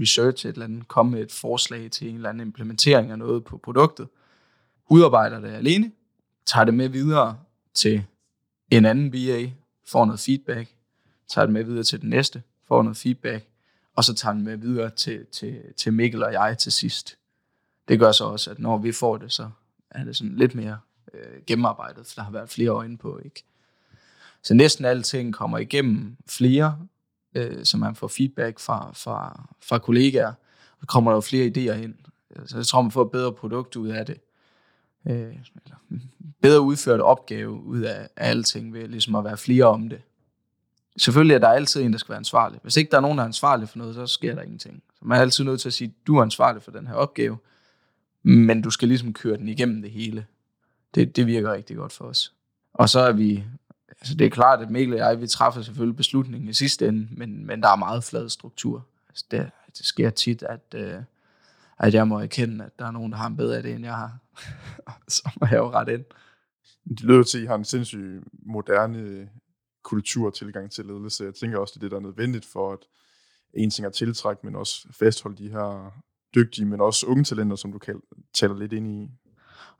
research 0.00 0.46
et 0.46 0.52
eller 0.52 0.64
andet, 0.64 0.88
komme 0.88 1.12
med 1.12 1.20
et 1.20 1.32
forslag 1.32 1.90
til 1.90 2.08
en 2.08 2.14
eller 2.14 2.28
anden 2.28 2.46
implementering 2.46 3.10
af 3.10 3.18
noget 3.18 3.44
på 3.44 3.58
produktet, 3.58 4.08
udarbejder 4.90 5.40
det 5.40 5.48
alene, 5.48 5.92
tager 6.46 6.64
det 6.64 6.74
med 6.74 6.88
videre 6.88 7.38
til 7.74 8.04
en 8.70 8.84
anden 8.84 9.12
VA, 9.12 9.50
får 9.86 10.04
noget 10.04 10.20
feedback, 10.20 10.68
tager 11.28 11.46
det 11.46 11.52
med 11.52 11.64
videre 11.64 11.84
til 11.84 12.00
den 12.00 12.10
næste, 12.10 12.42
får 12.68 12.82
noget 12.82 12.96
feedback, 12.96 13.48
og 13.96 14.04
så 14.04 14.14
tager 14.14 14.32
den 14.32 14.44
med 14.44 14.56
videre 14.56 14.90
til, 14.90 15.26
til, 15.32 15.62
til 15.76 15.92
Mikkel 15.92 16.22
og 16.22 16.32
jeg 16.32 16.58
til 16.58 16.72
sidst. 16.72 17.18
Det 17.88 17.98
gør 17.98 18.12
så 18.12 18.24
også, 18.24 18.50
at 18.50 18.58
når 18.58 18.78
vi 18.78 18.92
får 18.92 19.16
det, 19.16 19.32
så 19.32 19.50
er 19.90 20.04
det 20.04 20.16
sådan 20.16 20.36
lidt 20.36 20.54
mere 20.54 20.78
øh, 21.14 21.42
gennemarbejdet, 21.46 22.06
for 22.06 22.14
der 22.14 22.22
har 22.22 22.30
været 22.30 22.50
flere 22.50 22.70
øjne 22.70 22.98
på, 22.98 23.20
ikke? 23.24 23.44
Så 24.42 24.54
næsten 24.54 24.84
alting 24.84 25.34
kommer 25.34 25.58
igennem 25.58 26.16
flere, 26.26 26.78
øh, 27.38 27.64
så 27.64 27.76
man 27.76 27.94
får 27.94 28.08
feedback 28.08 28.58
fra, 28.58 28.92
fra, 28.94 29.48
fra 29.62 29.78
kollegaer, 29.78 30.32
og 30.80 30.86
kommer 30.86 31.10
der 31.10 31.16
jo 31.16 31.20
flere 31.20 31.46
idéer 31.46 31.82
ind. 31.82 31.94
Så 32.46 32.56
jeg 32.56 32.66
tror, 32.66 32.82
man 32.82 32.90
får 32.90 33.02
et 33.02 33.10
bedre 33.10 33.32
produkt 33.32 33.76
ud 33.76 33.88
af 33.88 34.06
det. 34.06 34.20
Øh, 35.06 35.14
eller 35.14 35.76
bedre 36.42 36.60
udført 36.60 37.00
opgave 37.00 37.50
ud 37.50 37.80
af, 37.80 38.08
af 38.16 38.30
alting, 38.30 38.74
ved 38.74 38.88
ligesom 38.88 39.14
at 39.14 39.24
være 39.24 39.36
flere 39.36 39.64
om 39.64 39.88
det. 39.88 40.00
Selvfølgelig 40.96 41.34
er 41.34 41.38
der 41.38 41.48
altid 41.48 41.82
en, 41.82 41.92
der 41.92 41.98
skal 41.98 42.08
være 42.08 42.18
ansvarlig. 42.18 42.60
Hvis 42.62 42.76
ikke 42.76 42.90
der 42.90 42.96
er 42.96 43.00
nogen, 43.00 43.18
der 43.18 43.24
er 43.24 43.28
ansvarlig 43.28 43.68
for 43.68 43.78
noget, 43.78 43.94
så 43.94 44.06
sker 44.06 44.34
der 44.34 44.42
ingenting. 44.42 44.82
Så 44.94 45.04
man 45.04 45.18
er 45.18 45.22
altid 45.22 45.44
nødt 45.44 45.60
til 45.60 45.68
at 45.68 45.72
sige, 45.72 45.94
du 46.06 46.16
er 46.16 46.22
ansvarlig 46.22 46.62
for 46.62 46.70
den 46.70 46.86
her 46.86 46.94
opgave, 46.94 47.36
men 48.22 48.62
du 48.62 48.70
skal 48.70 48.88
ligesom 48.88 49.12
køre 49.12 49.36
den 49.36 49.48
igennem 49.48 49.82
det 49.82 49.90
hele. 49.90 50.26
Det, 50.94 51.16
det 51.16 51.26
virker 51.26 51.52
rigtig 51.52 51.76
godt 51.76 51.92
for 51.92 52.04
os. 52.04 52.32
Og 52.74 52.88
så 52.88 53.00
er 53.00 53.12
vi, 53.12 53.44
altså 54.00 54.14
det 54.14 54.24
er 54.24 54.30
klart, 54.30 54.60
at 54.60 54.70
Mikkel 54.70 54.94
og 54.94 54.98
jeg, 54.98 55.20
vi 55.20 55.26
træffer 55.26 55.62
selvfølgelig 55.62 55.96
beslutningen 55.96 56.48
i 56.48 56.52
sidste 56.52 56.88
ende, 56.88 57.08
men, 57.10 57.46
men 57.46 57.62
der 57.62 57.68
er 57.68 57.76
meget 57.76 58.04
flad 58.04 58.28
struktur. 58.28 58.86
Altså 59.08 59.24
det, 59.30 59.50
det 59.78 59.86
sker 59.86 60.10
tit, 60.10 60.42
at, 60.42 60.74
øh, 60.74 61.02
at 61.78 61.94
jeg 61.94 62.08
må 62.08 62.18
erkende, 62.18 62.64
at 62.64 62.78
der 62.78 62.86
er 62.86 62.90
nogen, 62.90 63.12
der 63.12 63.18
har 63.18 63.26
en 63.26 63.36
bedre 63.36 63.60
idé, 63.60 63.66
end 63.66 63.84
jeg 63.84 63.94
har. 63.94 64.18
så 65.08 65.30
må 65.40 65.46
jeg 65.46 65.56
jo 65.56 65.70
ret 65.70 65.88
ind. 65.88 66.04
Det 66.88 67.00
lyder 67.00 67.22
til, 67.22 67.38
at 67.38 67.44
I 67.44 67.46
har 67.46 67.54
en 67.54 67.64
sindssygt 67.64 68.24
moderne 68.32 69.28
kultur 69.82 70.30
tilgang 70.30 70.70
til 70.70 70.86
ledelse. 70.86 71.24
Jeg 71.24 71.34
tænker 71.34 71.58
også, 71.58 71.72
det 71.74 71.80
er 71.80 71.84
det, 71.84 71.90
der 71.90 71.96
er 71.96 72.02
nødvendigt 72.02 72.44
for, 72.44 72.72
at 72.72 72.78
en 73.54 73.70
ting 73.70 73.86
er 73.86 73.90
tiltræk, 73.90 74.44
men 74.44 74.56
også 74.56 74.88
fastholde 74.92 75.36
de 75.36 75.50
her 75.50 75.92
dygtige, 76.34 76.66
men 76.66 76.80
også 76.80 77.06
unge 77.06 77.24
talenter, 77.24 77.56
som 77.56 77.72
du 77.72 77.78
taler 78.34 78.56
lidt 78.56 78.72
ind 78.72 78.88
i. 78.88 79.10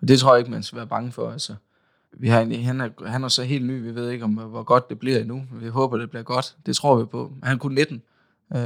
Og 0.00 0.08
det 0.08 0.18
tror 0.18 0.34
jeg 0.34 0.38
ikke, 0.38 0.50
man 0.50 0.62
skal 0.62 0.76
være 0.76 0.86
bange 0.86 1.12
for. 1.12 1.30
Altså, 1.30 1.54
vi 2.18 2.28
har 2.28 2.40
en, 2.40 2.64
han, 2.64 2.80
er, 2.80 3.06
han 3.06 3.24
er 3.24 3.28
så 3.28 3.42
helt 3.42 3.66
ny, 3.66 3.82
vi 3.82 3.94
ved 3.94 4.10
ikke, 4.10 4.24
om 4.24 4.32
hvor 4.32 4.62
godt 4.62 4.88
det 4.90 4.98
bliver 4.98 5.18
endnu. 5.18 5.46
Vi 5.52 5.68
håber, 5.68 5.96
det 5.96 6.10
bliver 6.10 6.22
godt. 6.22 6.56
Det 6.66 6.76
tror 6.76 6.96
vi 6.96 7.04
på. 7.04 7.32
Han 7.42 7.54
er 7.54 7.58
kun 7.58 7.74
19. 7.74 8.02
Øh, 8.56 8.60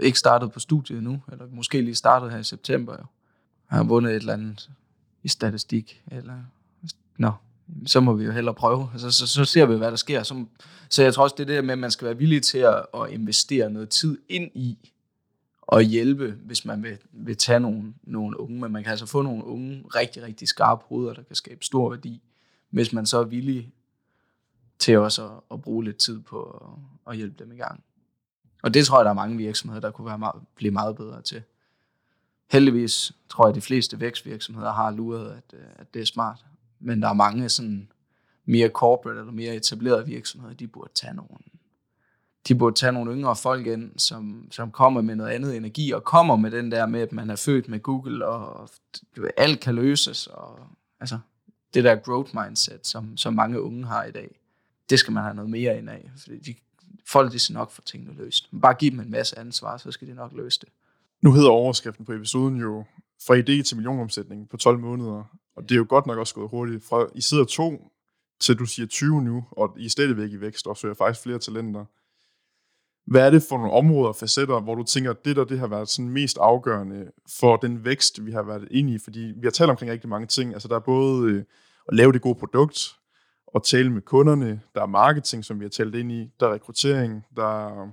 ikke 0.00 0.18
startet 0.18 0.52
på 0.52 0.60
studiet 0.60 0.98
endnu, 0.98 1.22
eller 1.32 1.46
måske 1.52 1.80
lige 1.80 1.94
startet 1.94 2.30
her 2.30 2.38
i 2.38 2.44
september. 2.44 2.92
Jo. 2.92 3.04
Han 3.66 3.76
har 3.76 3.84
vundet 3.84 4.10
et 4.10 4.16
eller 4.16 4.32
andet 4.32 4.70
i 5.22 5.28
statistik, 5.28 6.02
eller... 6.10 6.34
Nå, 7.18 7.32
så 7.86 8.00
må 8.00 8.12
vi 8.12 8.24
jo 8.24 8.32
hellere 8.32 8.54
prøve. 8.54 8.88
Altså, 8.92 9.10
så, 9.10 9.26
så 9.26 9.44
ser 9.44 9.66
vi, 9.66 9.76
hvad 9.76 9.90
der 9.90 9.96
sker. 9.96 10.22
Så, 10.22 10.44
så 10.88 11.02
jeg 11.02 11.14
tror 11.14 11.22
også, 11.22 11.34
det 11.38 11.50
er 11.50 11.54
det 11.54 11.64
med, 11.64 11.72
at 11.72 11.78
man 11.78 11.90
skal 11.90 12.06
være 12.06 12.16
villig 12.16 12.42
til 12.42 12.58
at, 12.58 12.86
at 12.94 13.10
investere 13.10 13.70
noget 13.70 13.88
tid 13.88 14.18
ind 14.28 14.50
i 14.54 14.90
og 15.62 15.82
hjælpe, 15.82 16.34
hvis 16.44 16.64
man 16.64 16.82
vil, 16.82 16.98
vil 17.12 17.36
tage 17.36 17.60
nogle, 17.60 17.94
nogle 18.02 18.40
unge. 18.40 18.60
Men 18.60 18.72
man 18.72 18.82
kan 18.82 18.90
altså 18.90 19.06
få 19.06 19.22
nogle 19.22 19.44
unge, 19.44 19.84
rigtig, 19.94 20.22
rigtig 20.22 20.48
skarpe 20.48 20.84
hoveder, 20.88 21.14
der 21.14 21.22
kan 21.22 21.36
skabe 21.36 21.64
stor 21.64 21.90
værdi, 21.90 22.22
hvis 22.70 22.92
man 22.92 23.06
så 23.06 23.18
er 23.18 23.24
villig 23.24 23.72
til 24.78 24.98
også 24.98 25.24
at, 25.24 25.40
at 25.50 25.62
bruge 25.62 25.84
lidt 25.84 25.96
tid 25.96 26.20
på 26.20 26.42
at, 26.42 27.12
at 27.12 27.16
hjælpe 27.16 27.44
dem 27.44 27.52
i 27.52 27.56
gang. 27.56 27.84
Og 28.62 28.74
det 28.74 28.86
tror 28.86 28.98
jeg, 28.98 29.04
der 29.04 29.10
er 29.10 29.14
mange 29.14 29.36
virksomheder, 29.36 29.80
der 29.80 29.90
kunne 29.90 30.06
være 30.06 30.18
meget, 30.18 30.42
blive 30.54 30.70
meget 30.70 30.96
bedre 30.96 31.22
til. 31.22 31.42
Heldigvis 32.50 33.12
tror 33.28 33.44
jeg, 33.44 33.48
at 33.48 33.54
de 33.54 33.60
fleste 33.60 34.00
vækstvirksomheder 34.00 34.72
har 34.72 34.90
luret, 34.90 35.30
at, 35.30 35.58
øh, 35.58 35.66
at 35.76 35.94
det 35.94 36.02
er 36.02 36.06
smart 36.06 36.44
men 36.80 37.02
der 37.02 37.08
er 37.08 37.12
mange 37.12 37.48
sådan 37.48 37.92
mere 38.44 38.68
corporate 38.68 39.20
eller 39.20 39.32
mere 39.32 39.54
etablerede 39.54 40.06
virksomheder, 40.06 40.54
de 40.54 40.66
burde 40.66 40.92
tage 40.94 41.14
nogle, 41.14 41.38
de 42.48 42.54
burde 42.54 42.76
tage 42.76 42.92
nogle 42.92 43.12
yngre 43.12 43.36
folk 43.36 43.66
ind, 43.66 43.98
som, 43.98 44.48
som 44.50 44.70
kommer 44.70 45.00
med 45.00 45.14
noget 45.14 45.30
andet 45.30 45.56
energi, 45.56 45.90
og 45.90 46.04
kommer 46.04 46.36
med 46.36 46.50
den 46.50 46.72
der 46.72 46.86
med, 46.86 47.00
at 47.00 47.12
man 47.12 47.30
er 47.30 47.36
født 47.36 47.68
med 47.68 47.80
Google, 47.80 48.26
og 48.26 48.68
alt 49.36 49.60
kan 49.60 49.74
løses, 49.74 50.26
og 50.26 50.58
altså, 51.00 51.18
det 51.74 51.84
der 51.84 51.96
growth 51.96 52.36
mindset, 52.36 52.86
som, 52.86 53.16
som 53.16 53.34
mange 53.34 53.62
unge 53.62 53.86
har 53.86 54.04
i 54.04 54.10
dag, 54.10 54.40
det 54.90 54.98
skal 54.98 55.12
man 55.12 55.22
have 55.22 55.34
noget 55.34 55.50
mere 55.50 55.78
ind 55.78 55.90
af, 55.90 56.10
fordi 56.16 56.38
de, 56.38 56.54
folk 57.06 57.32
de 57.32 57.38
skal 57.38 57.52
nok 57.52 57.70
få 57.70 57.82
tingene 57.82 58.14
løst. 58.14 58.52
Man 58.52 58.60
Bare 58.60 58.74
giv 58.74 58.90
dem 58.90 59.00
en 59.00 59.10
masse 59.10 59.38
ansvar, 59.38 59.76
så 59.76 59.92
skal 59.92 60.08
de 60.08 60.14
nok 60.14 60.32
løse 60.32 60.60
det. 60.60 60.68
Nu 61.22 61.32
hedder 61.32 61.50
overskriften 61.50 62.04
på 62.04 62.12
episoden 62.12 62.56
jo 62.56 62.84
fra 63.26 63.34
idé 63.34 63.62
til 63.62 63.76
millionomsætning 63.76 64.48
på 64.48 64.56
12 64.56 64.78
måneder. 64.78 65.24
Og 65.56 65.62
det 65.62 65.72
er 65.72 65.76
jo 65.76 65.86
godt 65.88 66.06
nok 66.06 66.18
også 66.18 66.34
gået 66.34 66.50
hurtigt. 66.50 66.84
Fra 66.84 67.06
I 67.14 67.20
sidder 67.20 67.44
to 67.44 67.92
til 68.40 68.58
du 68.58 68.64
siger 68.64 68.86
20 68.86 69.22
nu, 69.22 69.44
og 69.50 69.76
I 69.78 69.84
er 69.84 69.90
stadigvæk 69.90 70.30
i 70.30 70.40
vækst 70.40 70.66
og 70.66 70.76
søger 70.76 70.94
faktisk 70.94 71.22
flere 71.22 71.38
talenter. 71.38 71.84
Hvad 73.10 73.26
er 73.26 73.30
det 73.30 73.42
for 73.48 73.56
nogle 73.58 73.72
områder 73.72 74.08
og 74.08 74.16
facetter, 74.16 74.60
hvor 74.60 74.74
du 74.74 74.82
tænker, 74.82 75.10
at 75.10 75.24
det 75.24 75.36
der 75.36 75.44
det 75.44 75.58
har 75.58 75.66
været 75.66 75.88
sådan 75.88 76.08
mest 76.08 76.38
afgørende 76.40 77.10
for 77.40 77.56
den 77.56 77.84
vækst, 77.84 78.26
vi 78.26 78.32
har 78.32 78.42
været 78.42 78.68
inde 78.70 78.94
i? 78.94 78.98
Fordi 78.98 79.20
vi 79.20 79.42
har 79.42 79.50
talt 79.50 79.70
omkring 79.70 79.92
rigtig 79.92 80.08
mange 80.08 80.26
ting. 80.26 80.52
Altså 80.52 80.68
der 80.68 80.74
er 80.74 80.80
både 80.80 81.30
øh, 81.30 81.44
at 81.88 81.94
lave 81.94 82.12
det 82.12 82.22
gode 82.22 82.34
produkt, 82.34 82.96
og 83.46 83.64
tale 83.64 83.90
med 83.92 84.02
kunderne, 84.02 84.60
der 84.74 84.82
er 84.82 84.86
marketing, 84.86 85.44
som 85.44 85.60
vi 85.60 85.64
har 85.64 85.70
talt 85.70 85.94
ind 85.94 86.12
i, 86.12 86.30
der 86.40 86.46
er 86.46 86.52
rekruttering, 86.52 87.24
der 87.36 87.66
er 87.66 87.88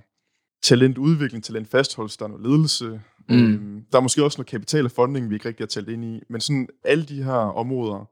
talentudvikling, 0.62 1.44
talentfastholdelse, 1.44 2.18
der 2.18 2.24
er 2.24 2.28
noget 2.28 2.46
ledelse, 2.46 3.00
Mm. 3.28 3.52
Øhm, 3.52 3.84
der 3.92 3.98
er 3.98 4.02
måske 4.02 4.24
også 4.24 4.38
noget 4.38 4.50
kapital 4.50 4.84
og 4.84 4.90
funding, 4.90 5.30
vi 5.30 5.34
ikke 5.34 5.48
rigtig 5.48 5.64
har 5.64 5.68
talt 5.68 5.88
ind 5.88 6.04
i, 6.04 6.22
men 6.28 6.40
sådan 6.40 6.68
alle 6.84 7.04
de 7.04 7.22
her 7.22 7.32
områder, 7.32 8.04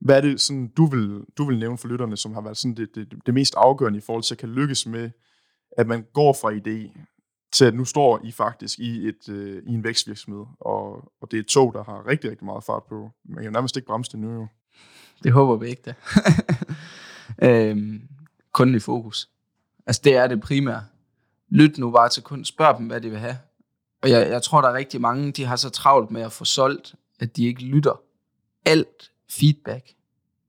hvad 0.00 0.16
er 0.16 0.20
det, 0.20 0.40
sådan, 0.40 0.68
du, 0.68 0.86
vil, 0.86 1.24
du 1.38 1.44
vil 1.44 1.58
nævne 1.58 1.78
for 1.78 1.88
lytterne, 1.88 2.16
som 2.16 2.34
har 2.34 2.40
været 2.40 2.56
sådan 2.56 2.74
det, 2.74 2.94
det, 2.94 3.14
det 3.26 3.34
mest 3.34 3.54
afgørende 3.56 3.98
i 3.98 4.02
forhold 4.02 4.22
til 4.22 4.34
at 4.34 4.38
kan 4.38 4.48
lykkes 4.48 4.86
med, 4.86 5.10
at 5.78 5.86
man 5.86 6.06
går 6.12 6.32
fra 6.32 6.52
idé 6.52 6.98
til, 7.52 7.64
at 7.64 7.74
nu 7.74 7.84
står 7.84 8.20
I 8.24 8.32
faktisk 8.32 8.78
i, 8.78 9.08
et, 9.08 9.28
øh, 9.28 9.62
i 9.66 9.74
en 9.74 9.84
vækstvirksomhed, 9.84 10.44
og, 10.60 11.12
og 11.20 11.30
det 11.30 11.36
er 11.36 11.40
et 11.40 11.46
tog, 11.46 11.74
der 11.74 11.84
har 11.84 12.06
rigtig, 12.06 12.30
rigtig 12.30 12.44
meget 12.44 12.64
fart 12.64 12.82
på. 12.88 13.10
Man 13.24 13.36
kan 13.36 13.44
jo 13.44 13.50
nærmest 13.50 13.76
ikke 13.76 13.86
bremse 13.86 14.12
det 14.12 14.20
nu 14.20 14.32
jo. 14.32 14.46
Det 15.22 15.32
håber 15.32 15.56
vi 15.56 15.68
ikke 15.68 15.82
da. 15.82 15.94
øhm, 17.48 18.08
kunden 18.52 18.76
i 18.76 18.78
fokus. 18.78 19.30
Altså 19.86 20.02
det 20.04 20.16
er 20.16 20.26
det 20.26 20.40
primære. 20.40 20.84
Lyt 21.48 21.78
nu 21.78 21.90
bare 21.90 22.08
til 22.08 22.22
kunden. 22.22 22.44
Spørg 22.44 22.78
dem, 22.78 22.86
hvad 22.86 23.00
de 23.00 23.10
vil 23.10 23.18
have. 23.18 23.38
Og 24.02 24.10
jeg, 24.10 24.30
jeg 24.30 24.42
tror, 24.42 24.60
der 24.60 24.68
er 24.68 24.74
rigtig 24.74 25.00
mange, 25.00 25.32
de 25.32 25.44
har 25.44 25.56
så 25.56 25.70
travlt 25.70 26.10
med 26.10 26.22
at 26.22 26.32
få 26.32 26.44
solgt, 26.44 26.94
at 27.20 27.36
de 27.36 27.46
ikke 27.46 27.62
lytter. 27.62 28.00
Alt 28.64 29.10
feedback, 29.30 29.94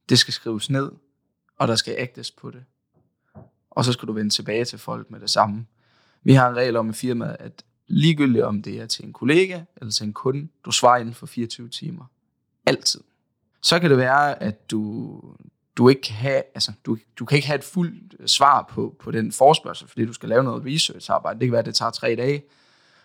det 0.09 0.19
skal 0.19 0.33
skrives 0.33 0.69
ned, 0.69 0.91
og 1.57 1.67
der 1.67 1.75
skal 1.75 1.95
ægtes 1.97 2.31
på 2.31 2.51
det. 2.51 2.63
Og 3.79 3.85
så 3.85 3.93
skal 3.93 4.07
du 4.07 4.13
vende 4.13 4.29
tilbage 4.29 4.65
til 4.65 4.79
folk 4.79 5.11
med 5.11 5.19
det 5.19 5.29
samme. 5.29 5.65
Vi 6.23 6.33
har 6.33 6.49
en 6.49 6.55
regel 6.55 6.75
om 6.75 6.89
i 6.89 6.93
firmaet, 6.93 7.35
at 7.39 7.63
ligegyldigt 7.87 8.43
om 8.43 8.61
det 8.61 8.81
er 8.81 8.85
til 8.85 9.05
en 9.05 9.13
kollega 9.13 9.61
eller 9.77 9.91
til 9.91 10.05
en 10.05 10.13
kunde, 10.13 10.47
du 10.65 10.71
svarer 10.71 10.97
inden 10.97 11.13
for 11.13 11.25
24 11.25 11.69
timer. 11.69 12.05
Altid. 12.65 13.01
Så 13.61 13.79
kan 13.79 13.89
det 13.89 13.97
være, 13.97 14.43
at 14.43 14.71
du, 14.71 15.21
du 15.77 15.89
ikke 15.89 16.01
kan 16.01 16.15
have, 16.15 16.43
altså, 16.53 16.71
du, 16.85 16.97
du 17.19 17.25
kan 17.25 17.35
ikke 17.35 17.47
have 17.47 17.57
et 17.57 17.63
fuldt 17.63 18.31
svar 18.31 18.65
på, 18.69 18.95
på 18.99 19.11
den 19.11 19.31
forspørgsel, 19.31 19.87
fordi 19.87 20.05
du 20.05 20.13
skal 20.13 20.29
lave 20.29 20.43
noget 20.43 20.65
research-arbejde. 20.65 21.39
Det 21.39 21.47
kan 21.47 21.51
være, 21.51 21.59
at 21.59 21.65
det 21.65 21.75
tager 21.75 21.91
tre 21.91 22.15
dage. 22.15 22.43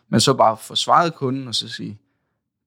Men 0.08 0.20
så 0.20 0.34
bare 0.34 0.56
få 0.56 0.74
svaret 0.74 1.14
kunden 1.14 1.48
og 1.48 1.54
så 1.54 1.68
sige, 1.68 1.98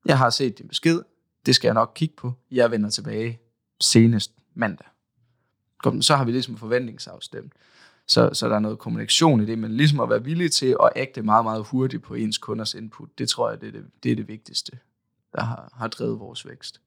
jeg 0.06 0.18
har 0.18 0.30
set 0.30 0.58
din 0.58 0.68
besked, 0.68 1.02
det 1.46 1.56
skal 1.56 1.68
jeg 1.68 1.74
nok 1.74 1.92
kigge 1.96 2.16
på, 2.16 2.34
jeg 2.52 2.72
vender 2.72 2.90
tilbage 2.90 3.40
senest 3.82 4.32
mandag. 4.54 4.88
Kom, 5.84 6.02
så 6.02 6.16
har 6.16 6.26
vi 6.26 6.32
ligesom 6.32 6.58
forventningsafstemt. 6.58 7.54
Så, 8.08 8.30
så 8.34 8.50
der 8.50 8.56
er 8.56 8.60
noget 8.60 8.80
kommunikation 8.80 9.42
i 9.42 9.46
det, 9.46 9.60
men 9.60 9.72
ligesom 9.72 10.00
at 10.00 10.10
være 10.10 10.24
villig 10.24 10.52
til 10.52 10.76
at 10.84 10.90
agte 10.96 11.22
meget, 11.22 11.46
meget 11.46 11.66
hurtigt 11.66 12.04
på 12.04 12.14
ens 12.14 12.38
kunders 12.38 12.74
input, 12.74 13.10
det 13.18 13.30
tror 13.30 13.50
jeg, 13.50 13.62
det 13.62 13.68
er 13.68 13.72
det, 13.72 13.86
det, 14.04 14.12
er 14.12 14.16
det 14.16 14.28
vigtigste, 14.28 14.72
der 15.34 15.42
har, 15.42 15.72
har 15.74 15.88
drevet 15.88 16.20
vores 16.20 16.48
vækst. 16.48 16.82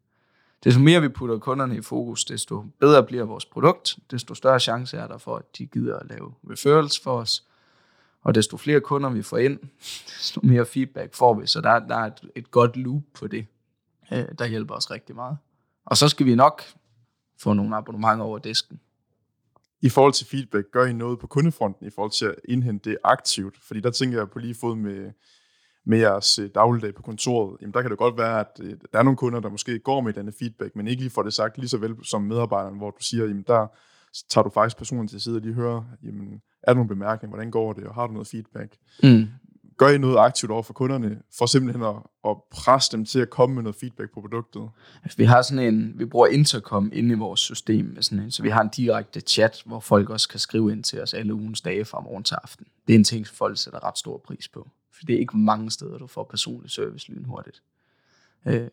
Desto 0.64 0.80
mere 0.80 1.00
vi 1.00 1.08
putter 1.08 1.38
kunderne 1.38 1.76
i 1.76 1.80
fokus, 1.82 2.24
desto 2.24 2.64
bedre 2.80 3.02
bliver 3.06 3.24
vores 3.24 3.44
produkt, 3.44 3.98
desto 4.10 4.34
større 4.34 4.60
chance 4.60 4.96
er 4.96 5.06
der 5.06 5.18
for, 5.18 5.36
at 5.36 5.58
de 5.58 5.66
gider 5.66 5.98
at 5.98 6.06
lave 6.08 6.34
referrals 6.50 7.00
for 7.00 7.18
os, 7.18 7.44
Og 8.22 8.34
desto 8.34 8.56
flere 8.56 8.80
kunder 8.80 9.10
vi 9.10 9.22
får 9.22 9.38
ind, 9.38 9.58
desto 10.18 10.40
mere 10.42 10.66
feedback 10.66 11.14
får 11.14 11.34
vi. 11.34 11.46
Så 11.46 11.60
der, 11.60 11.78
der 11.78 11.96
er 11.96 12.06
et, 12.06 12.30
et 12.34 12.50
godt 12.50 12.76
loop 12.76 13.02
på 13.14 13.26
det, 13.26 13.46
øh, 14.12 14.24
der 14.38 14.46
hjælper 14.46 14.74
os 14.74 14.90
rigtig 14.90 15.14
meget. 15.14 15.38
Og 15.84 15.96
så 15.96 16.08
skal 16.08 16.26
vi 16.26 16.34
nok 16.34 16.62
få 17.38 17.52
nogle 17.52 17.76
abonnementer 17.76 18.24
over 18.24 18.38
disken. 18.38 18.80
I 19.82 19.88
forhold 19.88 20.12
til 20.12 20.26
feedback, 20.26 20.66
gør 20.72 20.84
I 20.84 20.92
noget 20.92 21.18
på 21.18 21.26
kundefronten 21.26 21.86
i 21.86 21.90
forhold 21.90 22.10
til 22.10 22.26
at 22.26 22.34
indhente 22.48 22.90
det 22.90 22.98
aktivt? 23.04 23.56
Fordi 23.62 23.80
der 23.80 23.90
tænker 23.90 24.18
jeg 24.18 24.30
på 24.30 24.38
lige 24.38 24.54
fod 24.54 24.76
med, 24.76 25.10
med 25.86 25.98
jeres 25.98 26.38
øh, 26.38 26.50
dagligdag 26.54 26.94
på 26.94 27.02
kontoret. 27.02 27.56
Jamen 27.60 27.74
der 27.74 27.82
kan 27.82 27.90
det 27.90 27.98
godt 27.98 28.18
være, 28.18 28.40
at 28.40 28.60
øh, 28.62 28.76
der 28.92 28.98
er 28.98 29.02
nogle 29.02 29.16
kunder, 29.16 29.40
der 29.40 29.48
måske 29.48 29.78
går 29.78 30.00
med 30.00 30.12
denne 30.12 30.32
feedback, 30.38 30.76
men 30.76 30.88
ikke 30.88 31.02
lige 31.02 31.10
får 31.10 31.22
det 31.22 31.34
sagt 31.34 31.58
lige 31.58 31.68
så 31.68 31.78
vel 31.78 31.96
som 32.02 32.22
medarbejderen, 32.22 32.76
hvor 32.76 32.90
du 32.90 33.00
siger, 33.00 33.24
jamen 33.26 33.44
der 33.46 33.66
tager 34.28 34.42
du 34.42 34.50
faktisk 34.50 34.76
personen 34.76 35.08
til 35.08 35.20
side 35.20 35.36
og 35.36 35.42
lige 35.42 35.54
hører, 35.54 35.84
jamen 36.02 36.42
er 36.62 36.72
der 36.72 36.74
nogle 36.74 36.88
bemærkninger, 36.88 37.30
hvordan 37.36 37.50
går 37.50 37.72
det, 37.72 37.84
og 37.84 37.94
har 37.94 38.06
du 38.06 38.12
noget 38.12 38.28
feedback? 38.28 38.76
Mm. 39.02 39.26
Gør 39.80 39.88
I 39.88 39.98
noget 39.98 40.18
aktivt 40.18 40.52
over 40.52 40.62
for 40.62 40.72
kunderne, 40.72 41.18
for 41.38 41.46
simpelthen 41.46 41.84
at, 41.84 41.94
at 42.28 42.36
presse 42.50 42.92
dem 42.92 43.04
til 43.04 43.20
at 43.20 43.30
komme 43.30 43.54
med 43.54 43.62
noget 43.62 43.76
feedback 43.76 44.14
på 44.14 44.20
produktet? 44.20 44.68
Altså, 45.02 45.16
vi 45.16 45.24
har 45.24 45.42
sådan 45.42 45.74
en, 45.74 45.92
vi 45.98 46.04
bruger 46.04 46.26
intercom 46.26 46.90
inde 46.94 47.14
i 47.14 47.18
vores 47.18 47.40
system, 47.40 47.84
med 47.84 48.02
sådan 48.02 48.24
en, 48.24 48.30
så 48.30 48.42
vi 48.42 48.48
har 48.48 48.60
en 48.60 48.68
direkte 48.68 49.20
chat, 49.20 49.62
hvor 49.66 49.80
folk 49.80 50.10
også 50.10 50.28
kan 50.28 50.40
skrive 50.40 50.72
ind 50.72 50.84
til 50.84 51.02
os 51.02 51.14
alle 51.14 51.34
ugens 51.34 51.60
dage 51.60 51.84
fra 51.84 52.00
morgen 52.00 52.24
til 52.24 52.36
aften. 52.42 52.66
Det 52.86 52.94
er 52.94 52.98
en 52.98 53.04
ting, 53.04 53.26
som 53.26 53.34
folk 53.36 53.58
sætter 53.58 53.84
ret 53.84 53.98
stor 53.98 54.18
pris 54.18 54.48
på. 54.48 54.68
For 54.92 55.04
det 55.06 55.14
er 55.14 55.18
ikke 55.18 55.36
mange 55.36 55.70
steder, 55.70 55.98
du 55.98 56.06
får 56.06 56.24
personlig 56.24 56.70
service 56.70 57.12
lynhurtigt. 57.12 57.62
Øh, 58.46 58.68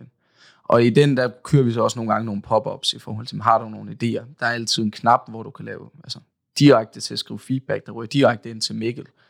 og 0.64 0.84
i 0.84 0.90
den, 0.90 1.18
der 1.18 1.30
kører 1.44 1.64
vi 1.64 1.72
så 1.72 1.82
også 1.82 2.00
nogle 2.00 2.14
gange 2.14 2.26
nogle 2.26 2.42
pop-ups 2.42 2.94
i 2.94 3.00
forhold 3.00 3.28
til, 3.28 3.42
har 3.42 3.58
du 3.58 3.70
nogle 3.70 3.92
idéer? 3.92 4.26
Der 4.40 4.46
er 4.46 4.52
altid 4.52 4.84
en 4.84 4.92
knap, 4.92 5.30
hvor 5.30 5.44
du 5.44 5.50
kan 5.50 5.66
lave 5.66 5.90
altså, 6.04 6.20
direkte 6.60 7.00
til 7.00 7.14
at 7.14 7.20
skrive 7.20 7.40
feedback, 7.40 7.86
der 7.86 7.92
ryger 7.92 8.08
direkte 8.08 8.50
ind 8.50 8.62
til 8.62 8.76
Mikkel. 8.76 9.06
Øh, 9.06 9.27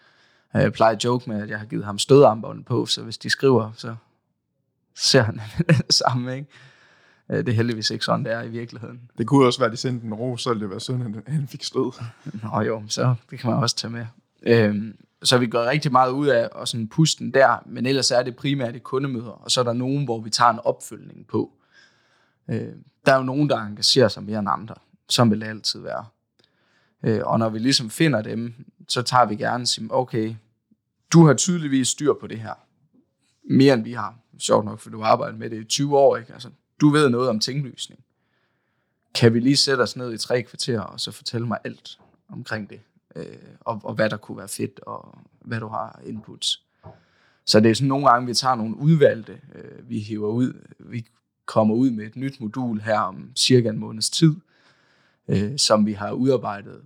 jeg 0.53 0.73
plejer 0.73 0.95
at 0.95 1.03
joke 1.03 1.29
med, 1.29 1.41
at 1.41 1.49
jeg 1.49 1.59
har 1.59 1.65
givet 1.65 1.85
ham 1.85 1.99
stødarmbånd 1.99 2.65
på, 2.65 2.85
så 2.85 3.03
hvis 3.03 3.17
de 3.17 3.29
skriver, 3.29 3.71
så 3.75 3.95
ser 4.95 5.21
han 5.21 5.41
det 5.67 5.93
samme, 5.93 6.35
ikke? 6.35 6.47
Øh, 7.29 7.37
det 7.37 7.49
er 7.49 7.53
heldigvis 7.53 7.89
ikke 7.89 8.05
sådan, 8.05 8.25
det 8.25 8.33
er 8.33 8.41
i 8.41 8.49
virkeligheden. 8.49 9.01
Det 9.17 9.27
kunne 9.27 9.45
også 9.45 9.59
være, 9.59 9.65
at 9.65 9.71
de 9.71 9.77
sendte 9.77 10.07
en 10.07 10.13
ro, 10.13 10.37
så 10.37 10.49
ville 10.49 10.61
det 10.61 10.69
være 10.69 10.79
sådan, 10.79 11.23
at 11.25 11.33
han 11.33 11.47
fik 11.47 11.63
stød. 11.63 11.91
Nå 12.43 12.61
jo, 12.61 12.83
så 12.87 13.15
det 13.29 13.39
kan 13.39 13.49
man 13.49 13.59
også 13.59 13.75
tage 13.75 13.91
med. 13.91 14.05
Øhm, 14.43 14.97
så 15.23 15.37
vi 15.37 15.47
går 15.47 15.65
rigtig 15.65 15.91
meget 15.91 16.11
ud 16.11 16.27
af 16.27 16.49
at 16.61 16.67
sådan 16.67 16.87
puste 16.87 17.31
der, 17.31 17.63
men 17.65 17.85
ellers 17.85 18.11
er 18.11 18.23
det 18.23 18.35
primært 18.35 18.75
i 18.75 18.79
kundemøder, 18.79 19.29
og 19.29 19.51
så 19.51 19.59
er 19.59 19.63
der 19.63 19.73
nogen, 19.73 20.05
hvor 20.05 20.21
vi 20.21 20.29
tager 20.29 20.51
en 20.51 20.59
opfølgning 20.63 21.27
på. 21.27 21.51
Øh, 22.49 22.73
der 23.05 23.13
er 23.13 23.17
jo 23.17 23.23
nogen, 23.23 23.49
der 23.49 23.57
engagerer 23.61 24.07
sig 24.07 24.23
mere 24.23 24.39
end 24.39 24.47
andre. 24.51 24.75
Som 25.09 25.31
vil 25.31 25.41
det 25.41 25.47
altid 25.47 25.79
være. 25.79 26.05
Øh, 27.03 27.21
og 27.23 27.39
når 27.39 27.49
vi 27.49 27.59
ligesom 27.59 27.89
finder 27.89 28.21
dem, 28.21 28.53
så 28.88 29.01
tager 29.01 29.25
vi 29.25 29.35
gerne 29.35 29.63
og 29.63 29.67
siger, 29.67 29.88
okay, 29.91 30.35
du 31.13 31.25
har 31.25 31.33
tydeligvis 31.33 31.88
styr 31.88 32.13
på 32.13 32.27
det 32.27 32.39
her. 32.39 32.53
Mere 33.49 33.73
end 33.73 33.83
vi 33.83 33.93
har. 33.93 34.15
Sjovt 34.39 34.65
nok, 34.65 34.79
for 34.79 34.89
du 34.89 35.01
har 35.01 35.11
arbejdet 35.11 35.39
med 35.39 35.49
det 35.49 35.61
i 35.61 35.63
20 35.63 35.97
år, 35.97 36.17
ikke? 36.17 36.33
Altså, 36.33 36.49
du 36.81 36.89
ved 36.89 37.09
noget 37.09 37.29
om 37.29 37.39
tinglysning. 37.39 38.03
Kan 39.15 39.33
vi 39.33 39.39
lige 39.39 39.57
sætte 39.57 39.81
os 39.81 39.95
ned 39.95 40.13
i 40.13 40.17
tre 40.17 40.43
kvarter, 40.43 40.79
og 40.79 40.99
så 40.99 41.11
fortælle 41.11 41.47
mig 41.47 41.57
alt 41.63 41.99
omkring 42.29 42.69
det? 42.69 42.79
Øh, 43.15 43.25
og, 43.59 43.81
og 43.83 43.93
hvad 43.93 44.09
der 44.09 44.17
kunne 44.17 44.38
være 44.38 44.47
fedt, 44.47 44.79
og 44.79 45.17
hvad 45.41 45.59
du 45.59 45.67
har 45.67 46.01
inputs. 46.05 46.63
Så 47.45 47.59
det 47.59 47.71
er 47.71 47.75
sådan 47.75 47.88
nogle 47.88 48.09
gange, 48.09 48.27
vi 48.27 48.33
tager 48.33 48.55
nogle 48.55 48.77
udvalgte, 48.77 49.41
øh, 49.55 49.89
vi 49.89 49.99
hiver 49.99 50.29
ud. 50.29 50.53
Vi 50.79 51.05
kommer 51.45 51.75
ud 51.75 51.89
med 51.89 52.05
et 52.05 52.15
nyt 52.15 52.41
modul 52.41 52.81
her 52.81 52.99
om 52.99 53.31
cirka 53.35 53.69
en 53.69 53.77
måneds 53.77 54.09
tid, 54.09 54.35
øh, 55.27 55.57
som 55.57 55.85
vi 55.85 55.93
har 55.93 56.11
udarbejdet 56.11 56.81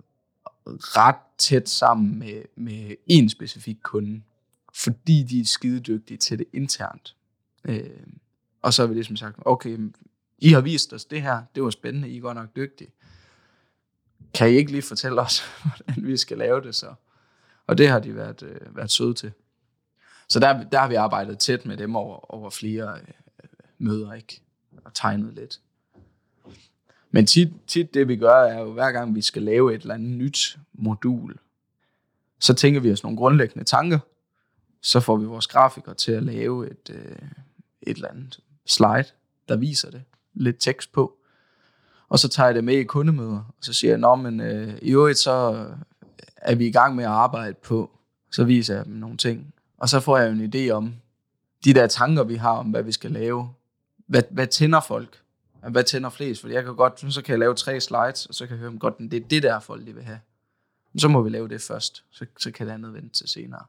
ret 0.66 1.16
tæt 1.38 1.68
sammen 1.68 2.18
med, 2.18 2.42
med 2.56 2.94
en 3.06 3.28
specifik 3.28 3.78
kunde, 3.82 4.22
fordi 4.74 5.22
de 5.22 5.40
er 5.40 5.44
skide 5.44 5.80
dygtige 5.80 6.18
til 6.18 6.38
det 6.38 6.46
internt. 6.52 7.16
Øh, 7.64 7.90
og 8.62 8.74
så 8.74 8.82
har 8.82 8.86
vi 8.86 8.94
ligesom 8.94 9.16
sagt, 9.16 9.36
okay, 9.44 9.78
I 10.38 10.48
har 10.48 10.60
vist 10.60 10.92
os 10.92 11.04
det 11.04 11.22
her, 11.22 11.42
det 11.54 11.62
var 11.62 11.70
spændende, 11.70 12.08
I 12.08 12.16
er 12.16 12.20
godt 12.20 12.36
nok 12.36 12.56
dygtige. 12.56 12.90
Kan 14.34 14.50
I 14.50 14.52
ikke 14.52 14.72
lige 14.72 14.82
fortælle 14.82 15.20
os, 15.20 15.42
hvordan 15.86 16.06
vi 16.06 16.16
skal 16.16 16.38
lave 16.38 16.60
det 16.60 16.74
så? 16.74 16.94
Og 17.66 17.78
det 17.78 17.88
har 17.88 17.98
de 17.98 18.16
været, 18.16 18.42
øh, 18.42 18.76
været 18.76 18.90
søde 18.90 19.14
til. 19.14 19.32
Så 20.28 20.40
der, 20.40 20.62
der 20.62 20.78
har 20.78 20.88
vi 20.88 20.94
arbejdet 20.94 21.38
tæt 21.38 21.66
med 21.66 21.76
dem 21.76 21.96
over, 21.96 22.34
over 22.34 22.50
flere 22.50 22.98
øh, 23.00 23.48
møder, 23.78 24.12
ikke? 24.12 24.42
Og 24.84 24.94
tegnet 24.94 25.34
lidt. 25.34 25.60
Men 27.12 27.26
tit, 27.26 27.48
tit 27.66 27.94
det 27.94 28.08
vi 28.08 28.16
gør, 28.16 28.34
er 28.34 28.60
jo 28.60 28.72
hver 28.72 28.92
gang 28.92 29.14
vi 29.14 29.22
skal 29.22 29.42
lave 29.42 29.74
et 29.74 29.82
eller 29.82 29.94
andet 29.94 30.10
nyt 30.10 30.58
modul, 30.72 31.38
så 32.40 32.54
tænker 32.54 32.80
vi 32.80 32.92
os 32.92 33.02
nogle 33.02 33.18
grundlæggende 33.18 33.64
tanker, 33.64 33.98
så 34.82 35.00
får 35.00 35.16
vi 35.16 35.24
vores 35.24 35.46
grafikere 35.46 35.94
til 35.94 36.12
at 36.12 36.22
lave 36.22 36.70
et, 36.70 36.90
øh, 36.90 37.16
et 37.82 37.96
eller 37.96 38.08
andet 38.08 38.40
slide, 38.66 39.04
der 39.48 39.56
viser 39.56 39.90
det. 39.90 40.02
Lidt 40.34 40.56
tekst 40.60 40.92
på. 40.92 41.16
Og 42.08 42.18
så 42.18 42.28
tager 42.28 42.46
jeg 42.46 42.54
det 42.54 42.64
med 42.64 42.74
i 42.74 42.84
kundemøder, 42.84 43.38
og 43.48 43.54
så 43.60 43.72
siger 43.72 43.90
jeg, 43.90 43.98
Nå, 43.98 44.14
men 44.14 44.40
øh, 44.40 44.78
i 44.82 44.92
øvrigt 44.92 45.18
så 45.18 45.52
øh, 45.54 45.76
er 46.36 46.54
vi 46.54 46.66
i 46.66 46.72
gang 46.72 46.96
med 46.96 47.04
at 47.04 47.10
arbejde 47.10 47.54
på, 47.54 47.90
så 48.30 48.44
viser 48.44 48.76
jeg 48.76 48.84
dem 48.84 48.94
nogle 48.94 49.16
ting. 49.16 49.54
Og 49.78 49.88
så 49.88 50.00
får 50.00 50.18
jeg 50.18 50.30
en 50.30 50.54
idé 50.54 50.70
om, 50.70 50.94
de 51.64 51.74
der 51.74 51.86
tanker, 51.86 52.24
vi 52.24 52.34
har 52.34 52.50
om, 52.50 52.66
hvad 52.66 52.82
vi 52.82 52.92
skal 52.92 53.10
lave. 53.10 53.50
Hvad, 54.06 54.22
hvad 54.30 54.46
tænder 54.46 54.80
folk? 54.80 55.21
Hvad 55.70 55.84
tænder 55.84 56.10
flest? 56.10 56.40
Fordi 56.40 56.54
jeg 56.54 56.64
kan 56.64 56.76
godt, 56.76 57.12
så 57.12 57.22
kan 57.22 57.32
jeg 57.32 57.38
lave 57.38 57.54
tre 57.54 57.80
slides, 57.80 58.26
og 58.26 58.34
så 58.34 58.46
kan 58.46 58.54
jeg 58.54 58.58
høre, 58.58 58.68
om 58.68 58.78
godt, 58.78 58.98
det 58.98 59.14
er 59.14 59.28
det 59.28 59.42
der, 59.42 59.60
folk 59.60 59.86
de 59.86 59.94
vil 59.94 60.04
have. 60.04 60.20
Så 60.98 61.08
må 61.08 61.22
vi 61.22 61.30
lave 61.30 61.48
det 61.48 61.62
først, 61.62 62.04
så, 62.10 62.26
så 62.38 62.50
kan 62.50 62.66
det 62.66 62.72
andet 62.72 62.94
vente 62.94 63.14
til 63.14 63.28
senere. 63.28 63.64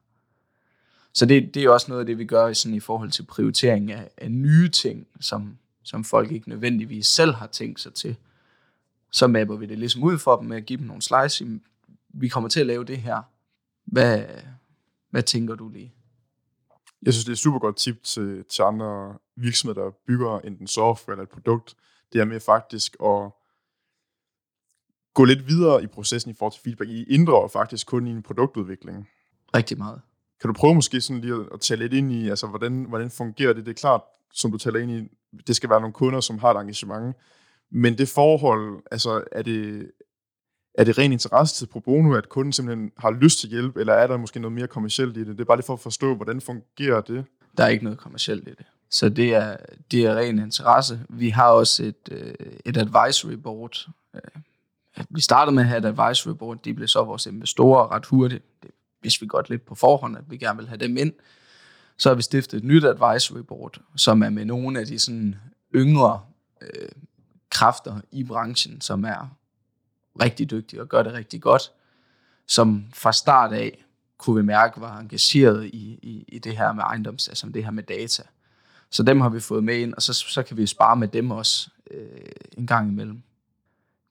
Så 1.14 1.26
det, 1.26 1.54
det 1.54 1.64
er 1.64 1.70
også 1.70 1.86
noget 1.90 2.00
af 2.00 2.06
det, 2.06 2.18
vi 2.18 2.26
gør 2.26 2.54
sådan 2.54 2.76
i 2.76 2.80
forhold 2.80 3.12
til 3.12 3.24
prioritering 3.24 3.92
af, 3.92 4.10
af 4.18 4.32
nye 4.32 4.70
ting, 4.70 5.08
som, 5.20 5.58
som 5.84 6.04
folk 6.04 6.32
ikke 6.32 6.50
nødvendigvis 6.50 7.08
selv 7.08 7.34
har 7.34 7.48
tænkt 7.48 7.80
sig 7.80 7.94
til. 7.94 8.16
Så 9.12 9.28
mapper 9.28 9.56
vi 9.56 9.66
det 9.66 9.80
ligesom 9.80 10.04
ud 10.04 10.18
for 10.18 10.36
dem 10.36 10.48
med 10.48 10.58
at 10.58 10.66
give 10.66 10.80
dem 10.80 10.88
nogle 10.88 11.02
slides. 11.02 11.42
Vi 12.10 12.28
kommer 12.28 12.50
til 12.50 12.60
at 12.60 12.66
lave 12.66 12.84
det 12.84 12.98
her. 12.98 13.22
Hvad, 13.86 14.24
hvad 15.10 15.24
tænker 15.24 15.56
du 15.56 15.70
lige? 15.70 15.94
Jeg 17.06 17.14
synes, 17.14 17.26
det 17.26 17.32
er 17.32 17.36
et 17.36 17.40
super 17.40 17.60
godt 17.60 17.78
tip 17.78 18.04
til, 18.04 18.46
til 18.50 18.62
andre 18.62 19.18
virksomheder, 19.36 19.84
der 19.84 19.92
bygger 20.08 20.40
enten 20.40 20.68
software 20.68 21.14
eller 21.14 21.24
et 21.24 21.30
produkt. 21.30 21.76
Det 22.14 22.22
er 22.22 22.26
med 22.26 22.40
faktisk 22.40 22.96
at 23.04 23.32
gå 25.14 25.26
lidt 25.26 25.48
videre 25.48 25.84
i 25.84 25.88
processen 25.88 26.32
i 26.32 26.34
forhold 26.34 26.54
til 26.54 26.62
feedback. 26.62 26.90
I 26.90 27.04
inddrager 27.04 27.48
faktisk 27.48 27.88
kun 27.88 28.08
i 28.08 28.12
en 28.12 28.24
produktudvikling. 28.24 29.10
Rigtig 29.56 29.78
meget. 29.78 30.02
Kan 30.42 30.48
du 30.48 30.54
prøve 30.54 30.76
måske 30.76 31.02
sådan 31.02 31.22
lige 31.22 31.46
at 31.54 31.60
tage 31.62 31.80
lidt 31.80 31.94
ind 31.94 32.12
i, 32.12 32.30
altså 32.30 32.48
hvordan, 32.48 32.84
hvordan 32.84 33.10
fungerer 33.10 33.54
det? 33.54 33.66
Det 33.66 33.72
er 33.72 33.76
klart, 33.76 34.02
som 34.34 34.52
du 34.52 34.58
taler 34.58 34.80
ind 34.80 34.92
i, 34.92 35.10
det 35.48 35.56
skal 35.56 35.70
være 35.70 35.82
nogle 35.82 35.94
kunder, 35.94 36.20
som 36.20 36.38
har 36.38 36.54
et 36.54 36.62
engagement. 36.62 37.16
Men 37.72 37.98
det 37.98 38.10
forhold, 38.10 38.84
altså 38.92 39.24
er 39.32 39.42
det, 39.42 39.92
er 40.74 40.84
det 40.84 40.98
ren 40.98 41.12
interesse 41.12 41.56
til 41.56 41.66
pro 41.66 41.80
bono, 41.80 42.14
at 42.14 42.30
kunden 42.30 42.54
simpelthen 42.54 42.92
har 42.98 43.12
lyst 43.12 43.40
til 43.40 43.50
hjælp, 43.50 43.78
eller 43.78 43.94
er 43.94 44.08
der 44.08 44.18
måske 44.18 44.40
noget 44.40 44.56
mere 44.56 44.68
kommercielt 44.68 45.18
i 45.18 45.20
det? 45.20 45.28
Det 45.28 45.40
er 45.40 45.46
bare 45.46 45.58
lige 45.58 45.66
for 45.66 45.74
at 45.74 45.80
forstå, 45.80 46.16
hvordan 46.16 46.42
fungerer 46.42 47.02
det? 47.02 47.26
Der 47.58 47.64
er 47.64 47.68
ikke 47.68 47.84
noget 47.84 48.00
kommercielt 48.00 48.48
i 48.48 48.52
det. 48.52 48.66
Så 48.90 49.10
det 49.10 49.36
er, 49.36 49.58
det 49.92 50.06
er 50.06 50.16
ren 50.16 50.40
interesse. 50.40 51.00
Vi 51.10 51.30
har 51.30 51.50
også 51.50 51.84
et, 51.84 52.10
øh, 52.12 52.34
et 52.66 52.78
advisory 52.78 53.34
board. 53.34 53.88
Øh, 54.16 54.22
vi 55.10 55.22
startede 55.22 55.56
med 55.56 55.64
at 55.64 55.70
have 55.70 55.78
et 55.78 55.86
advisory 55.86 56.34
board. 56.34 56.64
De 56.64 56.74
blev 56.74 56.88
så 56.88 57.04
vores 57.04 57.26
investorer 57.26 57.92
ret 57.92 58.06
hurtigt. 58.06 58.44
Det 58.64 58.72
vidste 59.02 59.20
vi 59.20 59.28
godt 59.28 59.50
lidt 59.50 59.66
på 59.66 59.76
forhånd, 59.76 60.18
at 60.18 60.24
vi 60.28 60.38
gerne 60.38 60.58
vil 60.58 60.68
have 60.68 60.78
dem 60.78 60.98
ind. 60.98 61.14
Så 61.98 62.10
har 62.10 62.16
vi 62.16 62.22
stiftet 62.22 62.58
et 62.58 62.64
nyt 62.64 62.84
advisory 62.86 63.40
board, 63.40 63.78
som 63.96 64.24
er 64.24 64.30
med 64.30 64.46
nogle 64.46 64.80
af 64.80 64.86
de 64.86 65.00
sådan 65.00 65.36
yngre 65.76 66.22
øh, 66.62 66.90
kræfter 67.50 68.02
i 68.12 68.24
branchen, 68.24 68.82
som 68.82 69.06
er 69.06 69.36
rigtig 70.22 70.52
dygtig 70.52 70.82
og 70.82 70.90
gør 70.90 71.04
det 71.04 71.14
rigtig 71.14 71.42
godt, 71.42 71.72
som 72.48 72.86
fra 72.94 73.14
start 73.14 73.54
af 73.54 73.86
kunne 74.18 74.36
vi 74.36 74.42
mærke 74.42 74.82
var 74.82 75.00
engageret 75.00 75.66
i, 75.66 76.00
i, 76.02 76.26
i 76.28 76.40
det 76.40 76.58
her 76.58 76.74
med 76.74 76.84
ejendoms, 76.84 77.28
altså 77.28 77.50
det 77.50 77.64
her 77.64 77.72
med 77.72 77.84
data. 77.84 78.24
Så 78.90 79.04
dem 79.04 79.22
har 79.22 79.30
vi 79.30 79.40
fået 79.40 79.64
med 79.64 79.78
ind, 79.78 79.94
og 79.94 80.02
så, 80.02 80.14
så 80.14 80.44
kan 80.44 80.58
vi 80.58 80.66
spare 80.66 80.96
med 80.96 81.08
dem 81.08 81.32
også 81.32 81.70
øh, 81.92 82.32
en 82.58 82.68
gang 82.68 82.92
imellem. 82.92 83.22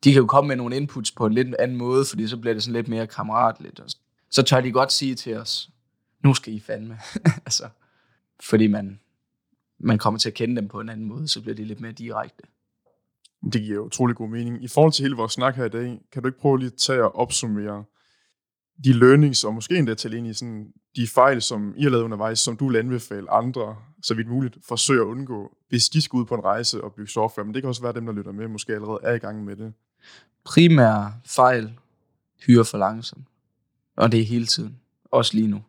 De 0.05 0.13
kan 0.13 0.21
jo 0.21 0.27
komme 0.27 0.49
med 0.49 0.57
nogle 0.57 0.77
inputs 0.77 1.11
på 1.11 1.27
en 1.27 1.33
lidt 1.33 1.55
anden 1.55 1.77
måde, 1.77 2.05
fordi 2.05 2.29
så 2.29 2.37
bliver 2.37 2.55
det 2.55 2.63
sådan 2.63 2.73
lidt 2.73 2.89
mere 2.89 3.07
kammeratligt. 3.07 3.81
Og 3.81 3.87
så 4.31 4.43
tør 4.43 4.61
de 4.61 4.73
godt 4.73 4.93
sige 4.93 5.15
til 5.15 5.37
os, 5.37 5.71
nu 6.25 6.35
skal 6.35 6.55
I 6.55 6.61
fandme. 6.61 6.99
altså, 7.47 7.69
fordi 8.41 8.67
man, 8.67 9.01
man 9.79 9.99
kommer 9.99 10.19
til 10.19 10.29
at 10.29 10.35
kende 10.35 10.57
dem 10.57 10.69
på 10.69 10.81
en 10.81 10.89
anden 10.89 11.07
måde, 11.07 11.29
så 11.29 11.41
bliver 11.41 11.55
det 11.55 11.67
lidt 11.67 11.81
mere 11.81 11.93
direkte. 11.93 12.45
Det 13.53 13.63
giver 13.63 13.81
utrolig 13.81 14.17
god 14.17 14.29
mening. 14.29 14.65
I 14.65 14.69
forhold 14.69 14.93
til 14.93 15.03
hele 15.03 15.17
vores 15.17 15.33
snak 15.33 15.57
her 15.57 15.65
i 15.65 15.69
dag, 15.69 16.01
kan 16.13 16.23
du 16.23 16.29
ikke 16.29 16.39
prøve 16.41 16.59
lige 16.59 16.67
at 16.67 16.79
tage 16.79 17.05
og 17.05 17.17
opsummere 17.17 17.85
de 18.85 18.93
learnings, 18.93 19.45
og 19.45 19.55
måske 19.55 19.79
endda 19.79 19.95
tale 19.95 20.17
ind 20.17 20.27
i 20.27 20.35
sådan, 20.35 20.73
de 20.97 21.07
fejl, 21.09 21.43
som 21.43 21.75
I 21.77 21.83
har 21.83 21.91
lavet 21.91 22.05
undervejs, 22.05 22.39
som 22.39 22.57
du 22.57 22.69
vil 22.69 22.79
anbefale 22.79 23.31
andre, 23.31 23.77
så 24.03 24.15
vidt 24.15 24.29
muligt, 24.29 24.59
forsøger 24.69 25.03
at 25.03 25.07
undgå, 25.07 25.57
hvis 25.69 25.89
de 25.89 26.03
skal 26.03 26.17
ud 26.17 26.25
på 26.25 26.35
en 26.35 26.45
rejse 26.45 26.85
og 26.85 26.93
bygge 26.93 27.11
software. 27.11 27.45
Men 27.45 27.55
det 27.55 27.63
kan 27.63 27.69
også 27.69 27.83
være 27.83 27.93
dem, 27.93 28.07
der 28.07 28.13
lytter 28.13 28.33
med, 28.33 28.49
måske 28.49 28.75
allerede 28.75 29.01
er 29.03 29.15
i 29.15 29.19
gang 29.19 29.45
med 29.45 29.57
det. 29.57 29.73
Primære 30.45 31.15
fejl, 31.27 31.79
hyre 32.47 32.65
for 32.65 32.79
langsomt. 32.79 33.25
Og 33.97 34.13
det 34.13 34.21
er 34.21 34.25
hele 34.25 34.47
tiden. 34.47 34.79
også 35.05 35.35
lige 35.35 35.49
nu. 35.49 35.63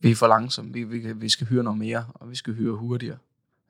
Vi 0.00 0.10
er 0.10 0.14
for 0.14 0.26
langsomme. 0.26 0.72
Vi, 0.72 0.84
vi, 0.84 1.12
vi 1.12 1.28
skal 1.28 1.46
hyre 1.46 1.62
noget 1.62 1.78
mere, 1.78 2.06
og 2.14 2.30
vi 2.30 2.36
skal 2.36 2.54
hyre 2.54 2.76
hurtigere. 2.76 3.18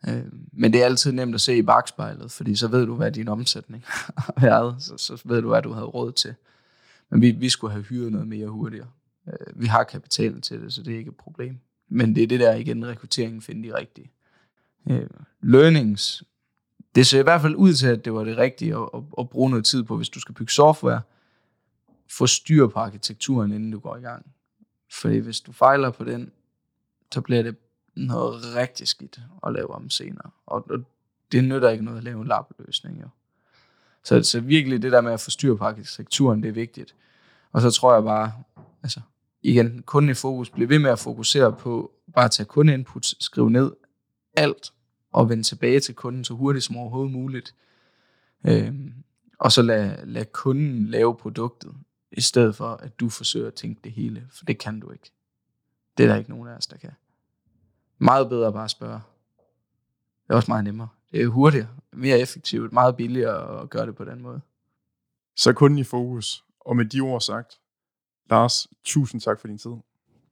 Øh, 0.09 0.25
men 0.53 0.73
det 0.73 0.81
er 0.81 0.85
altid 0.85 1.13
nemt 1.13 1.35
at 1.35 1.41
se 1.41 1.57
i 1.57 1.63
bagspejlet, 1.63 2.31
fordi 2.31 2.57
så 2.57 2.69
ved 2.69 2.87
du, 2.87 2.95
hvad 2.95 3.13
din 3.13 3.29
omsætning 3.29 3.85
har 4.27 4.35
været. 4.41 4.77
Så, 4.83 4.97
så 4.97 5.23
ved 5.25 5.43
du, 5.43 5.49
hvad 5.49 5.63
du 5.63 5.73
havde 5.73 5.87
råd 5.87 6.13
til. 6.13 6.35
Men 7.11 7.23
vi, 7.23 7.31
vi 7.31 7.49
skulle 7.49 7.73
have 7.73 7.85
hyret 7.85 8.13
noget 8.13 8.29
mere 8.29 8.49
hurtigere. 8.49 8.89
Øh, 9.29 9.61
vi 9.61 9.67
har 9.67 9.85
kapitalen 9.85 10.41
til 10.41 10.61
det, 10.61 10.73
så 10.73 10.83
det 10.83 10.95
er 10.95 10.99
ikke 10.99 11.09
et 11.09 11.17
problem. 11.17 11.59
Men 11.89 12.15
det 12.15 12.23
er 12.23 12.27
det 12.27 12.41
der 12.41 12.55
igen, 12.55 12.87
rekrutteringen 12.87 13.43
finder 13.43 13.71
de 13.73 13.79
rigtige. 13.79 14.11
Øh, 14.91 15.09
learnings, 15.43 16.25
det 16.95 17.07
ser 17.07 17.21
i 17.21 17.23
hvert 17.23 17.41
fald 17.41 17.55
ud 17.55 17.73
til, 17.73 17.87
at 17.87 18.05
det 18.05 18.13
var 18.13 18.25
det 18.25 18.37
rigtige 18.37 18.75
at, 18.75 18.89
at, 18.95 19.03
at 19.19 19.31
bruge 19.31 19.51
noget 19.51 19.65
tid 19.65 19.83
på, 19.83 19.97
hvis 19.97 20.09
du 20.09 20.21
skal 20.21 20.35
bygge 20.35 20.53
software. 20.53 21.01
Få 22.11 22.27
styr 22.27 22.67
på 22.67 22.79
arkitekturen, 22.79 23.53
inden 23.53 23.71
du 23.71 23.79
går 23.79 23.97
i 23.97 24.01
gang. 24.01 24.27
Fordi 24.93 25.19
hvis 25.19 25.41
du 25.41 25.53
fejler 25.53 25.91
på 25.91 26.05
den, 26.05 26.33
så 27.13 27.21
bliver 27.21 27.43
det 27.43 27.57
noget 27.95 28.55
rigtig 28.55 28.89
skidt 28.89 29.21
at 29.47 29.53
lave 29.53 29.71
om 29.71 29.91
senere. 29.91 30.31
Og, 30.47 30.71
og 30.71 30.85
det 31.33 31.45
nytter 31.45 31.71
ikke 31.71 31.85
noget 31.85 31.99
at 31.99 32.05
lave 32.05 32.21
en 32.21 32.29
lappeløsning, 32.29 33.01
jo. 33.01 33.09
Så, 34.05 34.23
så 34.23 34.41
virkelig 34.41 34.83
det 34.83 34.93
der 34.93 35.01
med 35.01 35.13
at 35.13 35.21
få 35.21 35.31
styr 35.31 35.55
på 35.55 35.65
arkitekturen, 35.65 36.43
det 36.43 36.49
er 36.49 36.53
vigtigt. 36.53 36.95
Og 37.53 37.61
så 37.61 37.71
tror 37.71 37.95
jeg 37.95 38.03
bare, 38.03 38.33
altså 38.83 39.01
igen, 39.43 39.83
kunden 39.83 40.11
i 40.11 40.15
fokus, 40.15 40.51
bliv 40.51 40.69
ved 40.69 40.79
med 40.79 40.91
at 40.91 40.99
fokusere 40.99 41.53
på 41.53 41.93
bare 42.15 42.25
at 42.25 42.31
tage 42.31 42.47
kundeinput, 42.47 43.07
skrive 43.21 43.51
ned 43.51 43.73
alt, 44.37 44.73
og 45.13 45.29
vende 45.29 45.43
tilbage 45.43 45.81
til 45.81 45.95
kunden 45.95 46.25
så 46.25 46.35
hurtigt 46.35 46.65
som 46.65 46.77
overhovedet 46.77 47.13
muligt. 47.13 47.55
Øhm, 48.47 48.95
og 49.39 49.53
så 49.53 49.63
lad, 49.63 50.07
lad 50.07 50.25
kunden 50.33 50.87
lave 50.87 51.17
produktet, 51.17 51.75
i 52.13 52.21
stedet 52.21 52.57
for 52.57 52.69
at 52.69 53.01
du 53.01 53.09
forsøger 53.09 53.47
at 53.47 53.55
tænke 53.55 53.81
det 53.85 53.93
hele, 53.93 54.27
for 54.31 54.45
det 54.45 54.59
kan 54.59 54.81
du 54.81 54.91
ikke. 54.91 55.11
Det 55.99 56.05
er 56.05 56.09
der 56.09 56.17
ikke 56.17 56.31
nogen 56.31 56.49
af 56.49 56.57
os, 56.57 56.67
der 56.67 56.77
kan. 56.77 56.91
Meget 58.03 58.29
bedre 58.29 58.53
bare 58.53 58.65
at 58.65 58.71
spørge. 58.71 59.01
Det 60.27 60.31
er 60.31 60.35
også 60.35 60.51
meget 60.51 60.65
nemmere. 60.65 60.89
Det 61.13 61.23
er 61.23 61.27
hurtigere, 61.27 61.69
mere 61.93 62.19
effektivt, 62.19 62.73
meget 62.73 62.97
billigere 62.97 63.61
at 63.61 63.71
gøre 63.71 63.87
det 63.87 63.97
på 63.97 64.05
den 64.05 64.23
måde. 64.23 64.41
Så 65.37 65.53
kunden 65.53 65.79
i 65.79 65.85
fokus. 65.85 66.45
Og 66.61 66.77
med 66.77 66.85
de 66.85 67.01
ord 67.01 67.21
sagt, 67.21 67.61
Lars, 68.31 68.67
tusind 68.85 69.21
tak 69.21 69.41
for 69.41 69.49
din 69.49 69.59
tid. 69.59 69.71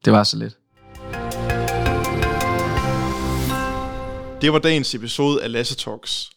Det 0.04 0.12
var 0.12 0.24
så 0.24 0.36
lidt. 0.36 0.58
Det 4.42 4.52
var 4.52 4.58
dagens 4.58 4.94
episode 4.94 5.42
af 5.42 5.52
Lasse 5.52 5.76
Talks. 5.76 6.30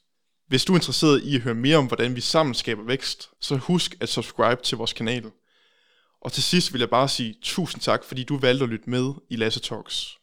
Hvis 0.47 0.65
du 0.65 0.73
er 0.73 0.77
interesseret 0.77 1.23
i 1.23 1.36
at 1.36 1.41
høre 1.41 1.55
mere 1.55 1.77
om, 1.77 1.88
hvordan 1.88 2.15
vi 2.15 2.21
sammen 2.21 2.53
skaber 2.53 2.84
vækst, 2.84 3.29
så 3.39 3.57
husk 3.57 3.95
at 4.01 4.09
subscribe 4.09 4.61
til 4.61 4.77
vores 4.77 4.93
kanal. 4.93 5.31
Og 6.21 6.31
til 6.31 6.43
sidst 6.43 6.73
vil 6.73 6.79
jeg 6.79 6.89
bare 6.89 7.07
sige 7.07 7.36
tusind 7.41 7.81
tak, 7.81 8.03
fordi 8.03 8.23
du 8.23 8.38
valgte 8.38 8.63
at 8.63 8.69
lytte 8.69 8.89
med 8.89 9.13
i 9.29 9.36
Lasse 9.36 9.59
Talks. 9.59 10.17